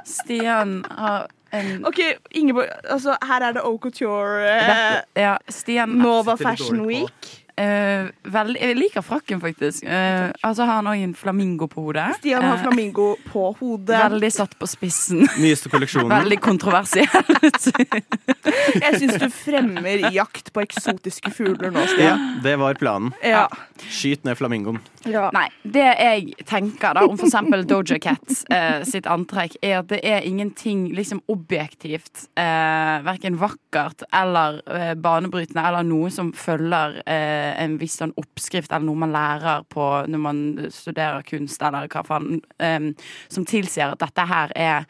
Stian 0.06 0.76
har 0.92 1.30
en 1.56 1.86
OK, 1.88 2.02
Ingeborg, 2.36 2.68
altså, 2.84 3.16
her 3.24 3.48
er 3.48 3.56
det 3.56 3.62
Au 3.64 3.78
Couture 3.80 4.44
eh, 4.44 5.00
Ja, 5.16 5.36
Stian 5.48 5.96
Nova 6.02 6.34
litt 6.34 6.44
Fashion 6.44 6.82
dårlig 6.82 7.00
på. 7.06 7.08
Week. 7.08 7.45
Eh, 7.56 8.08
vel, 8.32 8.56
Jeg 8.60 8.76
liker 8.76 9.04
frakken, 9.04 9.40
faktisk. 9.40 9.84
Uh, 9.86 10.30
altså 10.44 10.66
har 10.66 10.80
han 10.80 10.90
òg 10.90 11.02
en 11.02 11.14
flamingo 11.16 11.68
på 11.70 11.86
hodet. 11.88 12.08
Stian 12.20 12.44
har 12.44 12.56
Eh, 12.56 12.62
flamingo 12.62 13.16
på 13.28 13.56
hodet. 13.60 13.96
Veldig 13.96 14.30
satt 14.32 14.56
på 14.58 14.68
spissen. 14.70 15.26
Nyeste 15.42 15.70
kolleksjonen. 15.72 16.10
Veldig 16.12 16.38
kontroversielt. 16.40 17.68
Jeg 18.84 19.00
syns 19.00 19.18
du 19.20 19.28
fremmer 19.32 20.06
jakt 20.14 20.52
på 20.54 20.62
eksotiske 20.64 21.32
fugler 21.34 21.72
nå, 21.74 21.84
Ja, 22.00 22.16
det 22.44 22.56
var 22.60 22.78
planen. 22.80 23.12
Ja. 23.24 23.46
Skyt 23.88 24.24
ned 24.24 24.38
flamingoen. 24.38 24.80
ja. 25.06 25.28
Nei, 25.34 25.48
det 25.62 25.84
jeg 25.84 26.46
tenker 26.48 26.94
da 26.96 27.02
om 27.06 27.18
eksempel 27.18 27.64
Doja 27.68 27.98
Cat 28.02 28.32
uh, 28.50 28.82
sitt 28.86 29.06
antrekk, 29.10 29.56
er 29.62 29.80
at 29.80 29.90
det 29.90 30.00
er 30.06 30.24
ingenting 30.26 30.88
liksom 30.96 31.20
objektivt, 31.30 32.26
uh, 32.38 33.02
verken 33.06 33.36
vakkert 33.40 34.06
eller 34.14 34.60
banebrytende, 35.02 35.62
eller 35.62 35.84
noe 35.86 36.10
som 36.12 36.32
følger 36.36 37.00
eh, 37.06 37.45
en 37.56 37.76
viss 37.80 37.98
sånn 38.00 38.14
oppskrift, 38.20 38.72
eller 38.72 38.86
noe 38.88 39.02
man 39.06 39.14
lærer 39.14 39.66
på 39.72 39.88
når 40.10 40.22
man 40.22 40.40
studerer 40.74 41.26
kunst, 41.26 41.62
eller 41.62 41.88
hva 41.92 42.04
faen, 42.06 42.40
um, 42.62 42.88
som 43.32 43.46
tilsier 43.48 43.92
at 43.92 44.02
dette 44.02 44.26
her 44.30 44.54
er 44.56 44.88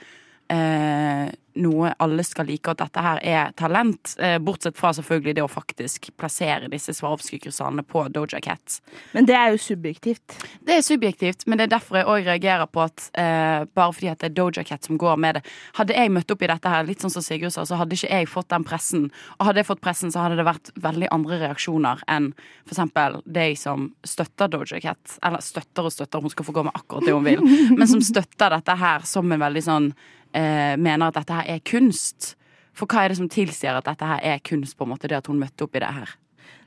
eh, 0.52 1.28
noe 1.60 1.92
alle 2.02 2.24
skal 2.26 2.48
like, 2.48 2.70
at 2.70 2.80
dette 2.80 3.02
her 3.02 3.20
er 3.24 3.52
talent. 3.58 4.14
Eh, 4.22 4.36
bortsett 4.42 4.76
fra 4.78 4.92
selvfølgelig 4.96 5.36
det 5.38 5.44
å 5.44 5.50
faktisk 5.50 6.10
plassere 6.18 6.70
disse 6.72 6.94
Swarovski-krystallene 6.96 7.84
på 7.86 8.06
Doja 8.14 8.40
Cat. 8.44 8.80
Men 9.12 9.28
det 9.28 9.36
er 9.38 9.54
jo 9.54 9.60
subjektivt. 9.62 10.36
Det 10.66 10.78
er 10.78 10.84
subjektivt, 10.86 11.46
men 11.46 11.58
det 11.58 11.68
er 11.68 11.74
derfor 11.76 12.00
jeg 12.00 12.10
òg 12.12 12.28
reagerer 12.28 12.70
på 12.70 12.84
at 12.84 13.08
eh, 13.18 13.66
bare 13.66 13.96
fordi 13.96 14.10
at 14.12 14.22
det 14.22 14.30
er 14.30 14.36
Doja 14.38 14.64
Cat 14.66 14.86
som 14.86 15.00
går 15.00 15.16
med 15.20 15.38
det 15.38 15.44
Hadde 15.76 15.94
jeg 15.96 16.10
møtt 16.12 16.30
opp 16.32 16.42
i 16.42 16.48
dette 16.48 16.70
her, 16.70 16.86
litt 16.88 17.02
sånn 17.02 17.12
som 17.12 17.24
Sigurd 17.24 17.52
sa, 17.54 17.64
så 17.68 17.78
hadde 17.80 17.96
ikke 17.96 18.10
jeg 18.10 18.28
fått 18.30 18.48
den 18.52 18.64
pressen. 18.66 19.08
Og 19.36 19.48
hadde 19.48 19.60
jeg 19.60 19.68
fått 19.68 19.82
pressen, 19.84 20.12
så 20.12 20.22
hadde 20.24 20.38
det 20.38 20.46
vært 20.46 20.70
veldig 20.82 21.10
andre 21.14 21.40
reaksjoner 21.42 22.02
enn 22.12 22.30
eksempel 22.66 23.20
deg 23.24 23.56
som 23.60 23.90
støtter 24.06 24.50
Doja 24.52 24.80
Cat. 24.82 25.18
Eller 25.26 25.44
støtter 25.44 25.88
og 25.88 25.94
støtter, 25.94 26.22
hun 26.22 26.32
skal 26.32 26.48
få 26.48 26.56
gå 26.56 26.66
med 26.66 26.76
akkurat 26.76 27.06
det 27.06 27.16
hun 27.16 27.26
vil. 27.26 27.42
Men 27.78 27.88
som 27.90 28.02
støtter 28.04 28.52
dette 28.56 28.78
her 28.80 29.06
som 29.08 29.32
en 29.32 29.42
veldig 29.42 29.64
sånn 29.64 29.90
eh, 30.36 30.76
Mener 30.76 31.08
at 31.10 31.18
dette 31.22 31.40
her 31.40 31.48
er 31.56 31.64
kunst. 31.66 32.34
For 32.76 32.84
hva 32.92 33.06
er 33.06 33.14
det 33.14 33.16
som 33.22 33.28
tilsier 33.32 33.72
at 33.78 33.88
dette 33.88 34.04
her 34.04 34.20
er 34.36 34.44
kunst, 34.44 34.76
på 34.76 34.84
en 34.84 34.92
måte, 34.92 35.08
det 35.08 35.16
at 35.22 35.26
hun 35.32 35.40
møtte 35.40 35.64
opp 35.64 35.76
i 35.78 35.80
det 35.80 35.94
her? 35.96 36.14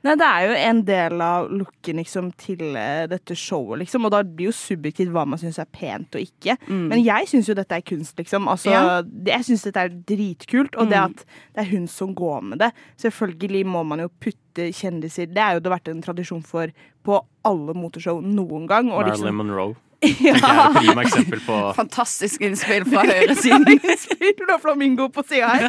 Nei, 0.04 0.14
det 0.16 0.24
er 0.26 0.44
jo 0.48 0.54
en 0.56 0.78
del 0.88 1.20
av 1.24 1.46
looken 1.52 1.98
liksom, 2.00 2.30
til 2.40 2.74
eh, 2.76 3.04
dette 3.08 3.34
showet, 3.36 3.82
liksom. 3.82 4.06
Og 4.08 4.12
da 4.14 4.22
blir 4.24 4.48
jo 4.48 4.54
subjektivt 4.56 5.12
hva 5.12 5.26
man 5.28 5.38
syns 5.40 5.58
er 5.60 5.68
pent 5.72 6.16
og 6.16 6.24
ikke. 6.24 6.56
Men 6.72 7.02
jeg 7.04 7.28
syns 7.28 7.48
jo 7.50 7.56
dette 7.56 7.76
er 7.78 7.84
kunst, 7.84 8.16
liksom. 8.20 8.48
Altså, 8.48 8.72
Ja. 8.72 9.02
Jeg 9.28 9.44
syns 9.48 9.64
dette 9.68 9.84
er 9.86 9.92
dritkult. 10.08 10.76
Og 10.80 10.88
det 10.88 10.96
Mm. 10.98 11.04
at 11.04 11.24
det 11.54 11.62
er 11.66 11.70
hun 11.70 11.86
som 11.86 12.14
går 12.14 12.42
med 12.42 12.58
det 12.58 12.72
Selvfølgelig 12.98 13.66
må 13.66 13.84
man 13.86 14.00
jo 14.00 14.08
putte 14.08 14.72
kjendiser 14.72 15.28
Det 15.32 15.38
er 15.38 15.54
jo 15.54 15.60
det 15.60 15.72
vært 15.72 15.88
en 15.92 16.02
tradisjon 16.02 16.42
for 16.44 16.72
på 17.04 17.20
alle 17.44 17.72
moteshow 17.74 18.20
noen 18.24 18.66
gang. 18.66 18.90
Og 18.90 19.04
Marilyn 19.04 19.20
liksom, 19.20 19.36
Monroe. 19.36 19.76
Tenker 20.04 20.32
Det 20.32 20.48
er 20.48 20.60
et 20.64 20.78
prima 20.78 21.02
eksempel 21.04 21.42
på 21.44 21.56
Fantastisk 21.76 22.40
innspill 22.46 22.86
fra 22.88 23.04
høyresiden. 23.04 23.66
Spiller 24.06 24.48
du 24.48 24.54
flamingo 24.62 25.10
på 25.12 25.24
sida 25.28 25.50
her? 25.52 25.68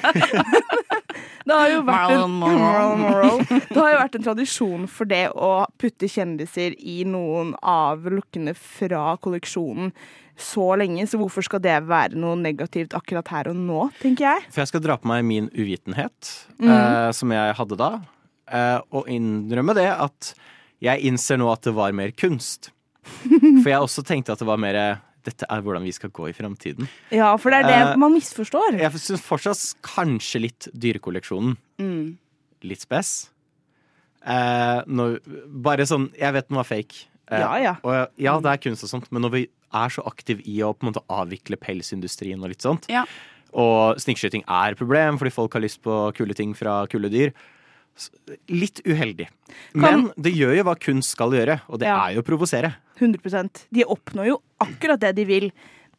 det 1.47 1.57
har 1.57 1.73
jo 1.73 1.81
vært 1.87 2.15
en. 2.15 2.37
Det 2.39 3.75
har 3.75 3.91
jo 3.91 3.99
vært 3.99 4.17
en 4.17 4.25
tradisjon 4.29 4.87
for 4.91 5.11
det 5.11 5.25
å 5.35 5.51
putte 5.81 6.07
kjendiser 6.11 6.77
i 6.79 7.01
noen 7.03 7.53
av 7.59 8.07
lukkene 8.07 8.55
fra 8.55 9.17
kolleksjonen 9.21 9.91
så 10.41 10.71
lenge, 10.79 11.03
så 11.05 11.19
hvorfor 11.21 11.45
skal 11.45 11.61
det 11.61 11.75
være 11.85 12.17
noe 12.19 12.37
negativt 12.39 12.95
akkurat 12.97 13.27
her 13.33 13.51
og 13.51 13.59
nå, 13.59 13.83
tenker 14.01 14.25
jeg. 14.25 14.45
For 14.49 14.63
jeg 14.63 14.71
skal 14.71 14.83
dra 14.87 14.97
på 14.97 15.09
meg 15.11 15.25
min 15.27 15.51
uvitenhet, 15.53 16.31
mm. 16.57 16.71
eh, 16.71 17.09
som 17.13 17.35
jeg 17.35 17.57
hadde 17.59 17.77
da, 17.77 17.91
eh, 18.49 18.79
og 18.95 19.11
innrømme 19.11 19.75
det 19.77 19.89
at 19.91 20.33
jeg 20.81 21.11
innser 21.11 21.37
nå 21.37 21.51
at 21.51 21.67
det 21.67 21.75
var 21.77 21.93
mer 21.93 22.13
kunst. 22.17 22.71
For 23.63 23.69
jeg 23.71 23.79
også 23.79 24.03
tenkte 24.05 24.33
at 24.35 24.41
det 24.41 24.47
var 24.49 24.59
mer 24.61 24.77
dette 25.25 25.45
er 25.45 25.61
hvordan 25.61 25.83
vi 25.85 25.91
skal 25.93 26.09
gå 26.13 26.29
i 26.31 26.33
fremtiden. 26.33 26.87
Ja, 27.13 27.29
for 27.37 27.53
det 27.53 27.61
er 27.61 27.67
det 27.69 27.79
uh, 27.91 27.99
man 28.01 28.13
misforstår. 28.15 28.79
Jeg 28.81 29.01
syns 29.03 29.21
fortsatt 29.21 29.61
kanskje 29.85 30.41
litt 30.47 30.67
Dyrekolleksjonen. 30.73 31.53
Mm. 31.81 32.15
Litt 32.65 32.81
spes. 32.81 33.11
Uh, 34.21 34.81
når, 34.85 35.15
bare 35.65 35.85
sånn 35.89 36.11
Jeg 36.13 36.35
vet 36.35 36.49
den 36.49 36.59
var 36.59 36.67
fake. 36.69 37.07
Uh, 37.29 37.37
Ja, 37.37 37.51
ja. 37.61 37.75
Og 37.85 38.21
ja, 38.21 38.35
det 38.41 38.51
er 38.51 38.63
kunst 38.65 38.85
og 38.85 38.91
sånt, 38.91 39.11
men 39.13 39.23
når 39.25 39.35
vi 39.37 39.43
er 39.71 39.93
så 39.93 40.03
aktive 40.09 40.43
i 40.49 40.57
å 40.65 40.73
på 40.75 40.83
en 40.83 40.91
måte 40.91 41.05
avvikle 41.09 41.57
pelsindustrien 41.61 42.41
og 42.43 42.51
litt 42.51 42.65
sånt, 42.65 42.89
Ja. 42.91 43.05
og 43.53 44.01
snikskyting 44.03 44.43
er 44.49 44.73
et 44.73 44.81
problem 44.81 45.17
fordi 45.21 45.31
folk 45.31 45.53
har 45.55 45.63
lyst 45.63 45.81
på 45.85 45.95
kule 46.17 46.35
ting 46.35 46.51
fra 46.57 46.81
kule 46.91 47.09
dyr. 47.13 47.31
Litt 48.49 48.81
uheldig. 48.87 49.27
Men 49.75 50.09
det 50.17 50.33
gjør 50.37 50.55
jo 50.57 50.63
hva 50.69 50.75
kunst 50.79 51.13
skal 51.17 51.31
gjøre, 51.35 51.59
og 51.69 51.79
det 51.79 51.87
Ja. 51.87 52.07
er 52.07 52.15
jo 52.15 52.21
å 52.23 52.25
provosere. 52.25 52.73
100% 52.99 53.65
De 53.73 53.83
oppnår 53.83 54.27
jo 54.27 54.41
akkurat 54.61 54.99
det 54.99 55.15
de 55.15 55.25
vil 55.25 55.51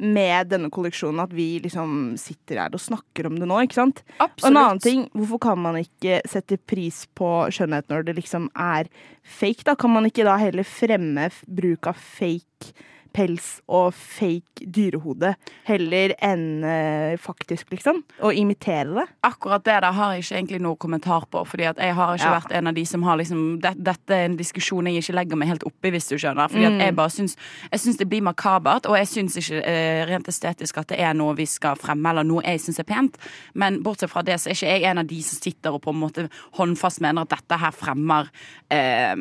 med 0.03 0.49
denne 0.51 0.71
kolleksjonen, 0.73 1.21
at 1.23 1.31
vi 1.31 1.61
liksom 1.61 2.17
sitter 2.19 2.59
her 2.59 2.71
og 2.75 2.81
snakker 2.81 3.27
om 3.29 3.37
det 3.39 3.47
nå, 3.47 3.61
ikke 3.63 3.77
sant? 3.77 4.03
Og 4.19 4.31
en 4.49 4.57
annen 4.57 4.81
ting, 4.83 5.05
hvorfor 5.15 5.39
kan 5.45 5.59
man 5.63 5.77
ikke 5.77 6.21
sette 6.27 6.59
pris 6.67 7.07
på 7.15 7.29
skjønnhet 7.55 7.87
når 7.93 8.05
det 8.09 8.17
liksom 8.17 8.49
er 8.57 8.89
fake, 9.23 9.63
da? 9.69 9.77
Kan 9.79 9.93
man 9.95 10.05
ikke 10.09 10.25
da 10.27 10.37
heller 10.39 10.65
fremme 10.67 11.29
bruk 11.47 11.87
av 11.87 11.95
fake 11.95 12.73
pels 13.13 13.61
og 13.69 13.93
fake 13.95 14.67
dyrehode 14.73 15.35
heller 15.69 16.15
enn 16.23 16.45
uh, 16.65 17.15
faktisk, 17.21 17.71
liksom? 17.75 18.03
Å 18.23 18.33
imitere 18.35 18.95
det? 18.97 19.07
Akkurat 19.27 19.65
det 19.65 19.79
der 19.85 19.93
har 19.93 20.13
jeg 20.15 20.25
ikke 20.25 20.37
egentlig 20.39 20.61
noe 20.65 20.77
kommentar 20.81 21.27
på. 21.31 21.43
Fordi 21.47 21.67
at 21.71 21.79
jeg 21.83 21.95
har 21.99 22.15
ikke 22.17 22.31
Ja. 22.31 22.41
vært 22.41 22.53
en 22.59 22.67
av 22.67 22.75
de 22.75 22.85
som 22.89 23.03
har 23.03 23.17
liksom 23.19 23.61
det, 23.61 23.75
Dette 23.83 24.11
er 24.15 24.25
en 24.27 24.37
diskusjon 24.37 24.87
jeg 24.87 25.03
ikke 25.03 25.15
legger 25.19 25.37
meg 25.37 25.49
helt 25.49 25.65
oppi, 25.69 25.91
hvis 25.91 26.09
du 26.09 26.17
skjønner. 26.17 26.49
Fordi 26.49 26.67
Mm. 26.67 26.75
at 26.81 26.87
jeg 26.87 26.97
bare 26.97 27.11
syns 27.11 27.37
Jeg 27.73 27.81
syns 27.81 27.97
det 27.99 28.09
blir 28.09 28.23
makabert, 28.23 28.87
og 28.87 28.97
jeg 28.97 29.07
syns 29.07 29.37
ikke 29.37 29.63
uh, 29.63 30.07
rent 30.09 30.29
estetisk 30.29 30.79
at 30.79 30.89
det 30.89 31.01
er 31.01 31.13
noe 31.15 31.35
vi 31.35 31.47
skal 31.47 31.77
fremme, 31.77 32.09
eller 32.11 32.23
noe 32.25 32.43
jeg 32.43 32.61
syns 32.61 32.79
er 32.79 32.85
pent. 32.85 33.17
Men 33.55 33.83
bortsett 33.83 34.11
fra 34.11 34.23
det, 34.23 34.35
så 34.41 34.51
er 34.51 34.55
ikke 34.55 34.69
jeg 34.73 34.83
en 34.91 34.99
av 34.99 35.07
de 35.07 35.23
som 35.23 35.39
sitter 35.41 35.73
og 35.75 35.83
på 35.83 35.91
en 35.91 36.01
måte 36.01 36.29
håndfast 36.59 37.01
mener 37.01 37.23
at 37.23 37.29
dette 37.31 37.59
her 37.59 37.71
fremmer 37.73 38.29
uh, 38.73 39.17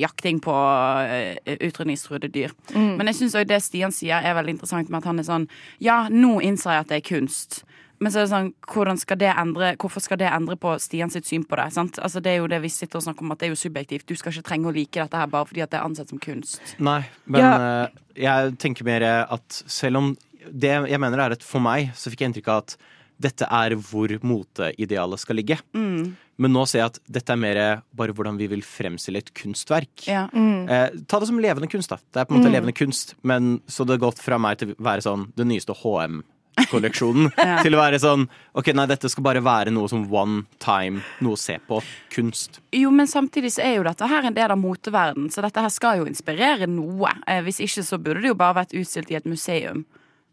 jakting 0.00 0.40
på 0.40 0.52
eh, 0.54 1.56
utrydningstruede 1.60 2.28
dyr. 2.32 2.52
Mm. 2.74 2.96
Men 2.98 3.06
jeg 3.10 3.16
syns 3.20 3.29
òg 3.38 3.46
det 3.46 3.62
Stian 3.62 3.92
sier 3.92 4.22
er 4.22 4.34
veldig 4.34 4.56
interessant 4.58 4.88
med 4.90 4.98
at 5.02 5.04
han 5.10 5.18
er 5.18 5.22
sånn 5.28 5.48
Ja, 5.80 6.08
nå 6.08 6.40
innser 6.42 6.72
jeg 6.72 6.80
at 6.80 6.88
det 6.88 6.96
er 7.04 7.08
kunst. 7.16 7.64
Men 8.02 8.10
så 8.12 8.18
er 8.18 8.24
det 8.24 8.30
sånn, 8.32 8.54
hvordan 8.64 8.96
skal 8.96 9.18
det 9.20 9.28
endre, 9.36 9.74
hvorfor 9.76 10.00
skal 10.00 10.16
det 10.16 10.30
endre 10.32 10.56
på 10.56 10.70
Stian 10.80 11.10
sitt 11.12 11.26
syn 11.28 11.42
på 11.44 11.56
det? 11.60 11.66
Sant? 11.74 11.98
Altså, 12.00 12.20
det 12.24 12.30
er 12.32 12.38
jo 12.40 12.46
det 12.48 12.62
vi 12.62 12.68
sitter 12.72 12.96
og 12.96 13.02
snakker 13.04 13.26
om, 13.26 13.32
at 13.32 13.38
det 13.42 13.50
er 13.50 13.52
jo 13.52 13.58
subjektivt. 13.60 14.06
Du 14.08 14.14
skal 14.16 14.32
ikke 14.32 14.46
trenge 14.48 14.70
å 14.70 14.72
like 14.72 14.96
dette 15.04 15.16
her 15.20 15.26
bare 15.28 15.44
fordi 15.44 15.60
at 15.60 15.70
det 15.70 15.76
er 15.80 15.84
ansett 15.84 16.08
som 16.08 16.18
kunst. 16.18 16.60
Nei, 16.78 17.02
men 17.26 17.40
Ja. 17.44 17.82
eh, 17.84 17.88
jeg 18.16 18.56
tenker 18.58 18.84
mer 18.84 19.02
at 19.30 19.62
selv 19.66 19.96
om 19.98 20.16
Det 20.50 20.70
jeg 20.88 20.98
mener 20.98 21.20
er 21.20 21.32
et 21.32 21.42
for 21.44 21.60
meg 21.60 21.90
så 21.94 22.08
fikk 22.08 22.20
jeg 22.24 22.30
inntrykk 22.32 22.48
av 22.48 22.56
at 22.64 22.76
dette 23.20 23.44
er 23.52 23.74
hvor 23.76 24.08
moteidealet 24.24 25.20
skal 25.20 25.36
ligge. 25.36 25.58
Mm. 25.76 26.14
Men 26.40 26.54
nå 26.56 26.62
ser 26.66 26.80
jeg 26.80 26.90
at 26.94 26.98
dette 27.12 27.34
er 27.34 27.36
mer 27.36 27.58
bare 27.92 28.14
hvordan 28.16 28.38
vi 28.40 28.46
vil 28.48 28.62
fremstille 28.64 29.20
et 29.20 29.28
kunstverk. 29.36 30.06
Ja. 30.08 30.22
Eh, 30.32 30.94
ta 31.06 31.20
det 31.20 31.28
som 31.28 31.38
levende 31.38 31.68
kunst, 31.68 31.92
da. 31.92 31.98
Det 32.00 32.22
er 32.22 32.24
på 32.24 32.32
en 32.34 32.40
måte 32.40 32.48
Mm. 32.48 32.56
levende 32.56 32.72
kunst, 32.78 33.14
men 33.22 33.60
så 33.68 33.84
det 33.84 33.98
har 34.00 34.06
gått 34.10 34.18
fra 34.24 34.38
meg 34.40 34.56
til 34.58 34.72
å 34.72 34.80
være 34.80 35.04
sånn 35.04 35.26
den 35.36 35.48
nyeste 35.52 35.76
HM-kolleksjonen 35.82 37.28
Ja. 37.38 37.60
til 37.62 37.76
å 37.76 37.80
være 37.82 38.00
sånn 38.00 38.24
OK, 38.56 38.72
nei, 38.74 38.86
dette 38.90 39.08
skal 39.12 39.22
bare 39.26 39.42
være 39.44 39.70
noe 39.74 39.88
som 39.92 40.06
one 40.12 40.46
time, 40.58 41.02
noe 41.20 41.36
å 41.36 41.38
se 41.40 41.58
på. 41.68 41.82
Kunst. 42.14 42.60
Jo, 42.72 42.90
men 42.90 43.06
samtidig 43.06 43.52
så 43.52 43.62
er 43.66 43.76
jo 43.76 43.84
dette 43.86 44.08
her 44.08 44.24
en 44.30 44.34
del 44.36 44.50
av 44.50 44.58
moteverden, 44.60 45.28
så 45.30 45.44
dette 45.44 45.60
her 45.60 45.68
skal 45.70 46.00
jo 46.00 46.08
inspirere 46.08 46.66
noe. 46.66 47.12
Eh, 47.28 47.42
hvis 47.44 47.60
ikke 47.60 47.84
så 47.84 48.00
burde 48.00 48.22
det 48.24 48.32
jo 48.32 48.38
bare 48.40 48.62
vært 48.64 48.72
utstilt 48.80 49.10
i 49.12 49.18
et 49.20 49.28
museum, 49.28 49.84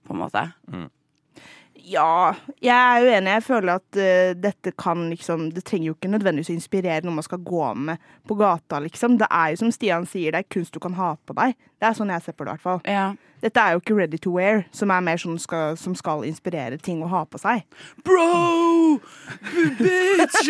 på 0.07 0.15
en 0.15 0.23
måte. 0.23 0.47
Ja, 1.87 2.33
jeg 2.59 2.75
er 2.75 3.05
uenig. 3.05 3.31
Jeg 3.37 3.43
føler 3.45 3.77
at 3.77 3.99
uh, 3.99 4.33
dette 4.35 4.73
kan 4.75 5.05
liksom 5.07 5.51
Det 5.55 5.63
trenger 5.63 5.87
jo 5.91 5.95
ikke 5.95 6.09
nødvendigvis 6.11 6.51
å 6.51 6.57
inspirere 6.57 7.05
noe 7.05 7.15
man 7.15 7.25
skal 7.25 7.39
gå 7.47 7.63
med 7.79 7.97
på 8.27 8.35
gata, 8.39 8.81
liksom. 8.83 9.15
Det 9.21 9.29
er 9.31 9.47
jo 9.53 9.57
som 9.61 9.71
Stian 9.71 10.05
sier, 10.09 10.31
det 10.35 10.41
er 10.43 10.51
kunst 10.51 10.75
du 10.75 10.79
kan 10.83 10.97
ha 10.99 11.09
på 11.23 11.31
deg. 11.37 11.55
Det 11.79 11.85
er 11.87 11.95
sånn 11.95 12.11
jeg 12.11 12.21
ser 12.25 12.35
på 12.35 12.43
det, 12.43 12.49
i 12.49 12.51
hvert 12.57 12.65
fall. 12.65 12.81
Ja. 12.83 13.15
Dette 13.39 13.59
er 13.61 13.71
jo 13.75 13.81
ikke 13.83 13.95
ready 13.95 14.17
to 14.19 14.31
wear, 14.35 14.65
som 14.75 14.91
er 14.91 15.01
mer 15.05 15.17
sånn 15.21 15.39
skal, 15.39 15.77
som 15.79 15.95
skal 15.95 16.25
inspirere 16.27 16.77
ting 16.81 17.03
å 17.05 17.11
ha 17.11 17.21
på 17.29 17.37
seg. 17.39 17.63
Bro! 18.03 18.99
Bitch! 19.79 20.43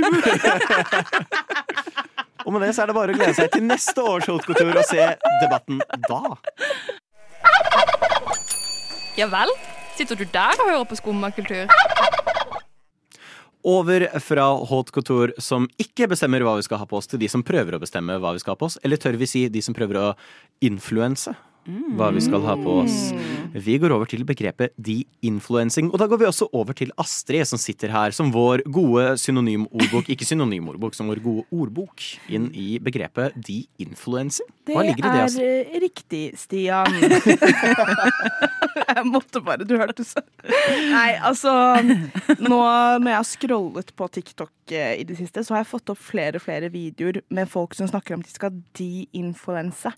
Og 2.47 2.53
med 2.53 2.61
det 2.63 2.71
så 2.73 2.81
er 2.85 2.89
det 2.89 2.95
bare 2.95 3.11
å 3.11 3.17
glede 3.17 3.35
seg 3.35 3.51
til 3.51 3.65
neste 3.67 3.99
års 4.07 4.29
Hotkultur 4.31 4.71
og 4.71 4.85
se 4.87 5.03
debatten 5.43 5.81
da. 6.07 6.21
Ja 9.19 9.27
vel? 9.27 9.51
Sitter 9.97 10.19
du 10.19 10.27
der 10.29 10.59
og 10.61 10.69
hører 10.69 10.85
på 10.85 10.95
skummakultur? 10.99 11.71
Over 13.67 14.05
fra 14.21 14.45
Haute 14.69 14.93
Couture 14.93 15.33
som 15.41 15.65
ikke 15.81 16.05
bestemmer 16.11 16.45
hva 16.45 16.53
vi 16.59 16.65
skal 16.67 16.79
ha 16.79 16.85
på 16.87 16.99
oss, 16.99 17.09
til 17.09 17.19
de 17.19 17.27
som 17.31 17.43
prøver 17.43 17.75
å 17.75 17.81
bestemme 17.81 18.19
hva 18.21 18.35
vi 18.35 18.43
skal 18.43 18.53
ha 18.53 18.61
på 18.61 18.69
oss. 18.69 18.77
Eller 18.85 19.01
tør 19.01 19.17
vi 19.17 19.27
si 19.27 19.47
de 19.49 19.63
som 19.65 19.75
prøver 19.75 19.99
å 19.99 20.11
influense 20.63 21.33
hva 21.97 22.09
vi 22.15 22.21
skal 22.23 22.43
ha 22.47 22.55
på 22.59 22.79
oss. 22.83 22.97
Vi 23.51 23.77
går 23.81 23.93
over 23.95 24.07
til 24.09 24.23
begrepet 24.27 24.73
de-influencing. 24.79 25.89
Og 25.91 25.99
da 26.01 26.07
går 26.09 26.21
vi 26.21 26.27
også 26.29 26.47
over 26.55 26.75
til 26.77 26.91
Astrid, 26.99 27.47
som 27.49 27.59
sitter 27.59 27.91
her 27.93 28.15
som 28.15 28.31
vår 28.33 28.63
gode 28.71 29.17
synonymordbok, 29.19 30.09
ikke 30.13 30.27
synonymordbok, 30.27 30.95
som 30.95 31.11
vår 31.11 31.21
gode 31.23 31.45
ordbok, 31.51 32.03
inn 32.31 32.49
i 32.55 32.77
begrepet 32.83 33.35
de-influencing. 33.35 34.47
Hva 34.67 34.83
ligger 34.87 35.07
i 35.07 35.11
det? 35.11 35.17
er 35.17 35.27
altså? 35.27 35.81
riktig, 35.83 36.23
Stian. 36.39 36.99
jeg 38.87 39.05
måtte 39.07 39.41
bare, 39.43 39.67
du 39.67 39.75
hørte 39.79 40.05
så. 40.07 40.23
Nei, 40.91 41.17
altså 41.25 41.51
Nå 42.37 42.57
når 42.57 43.09
jeg 43.09 43.17
har 43.17 43.27
scrollet 43.27 43.91
på 43.97 44.07
TikTok 44.11 44.75
eh, 44.75 44.97
i 45.01 45.05
det 45.07 45.17
siste, 45.19 45.43
så 45.43 45.55
har 45.55 45.63
jeg 45.63 45.71
fått 45.71 45.91
opp 45.93 45.99
flere 46.01 46.39
og 46.39 46.45
flere 46.45 46.71
videoer 46.73 47.21
med 47.33 47.49
folk 47.51 47.75
som 47.77 47.89
snakker 47.89 48.15
om 48.15 48.23
at 48.23 48.29
de 48.29 48.35
skal 48.35 48.61
de-influense. 48.79 49.93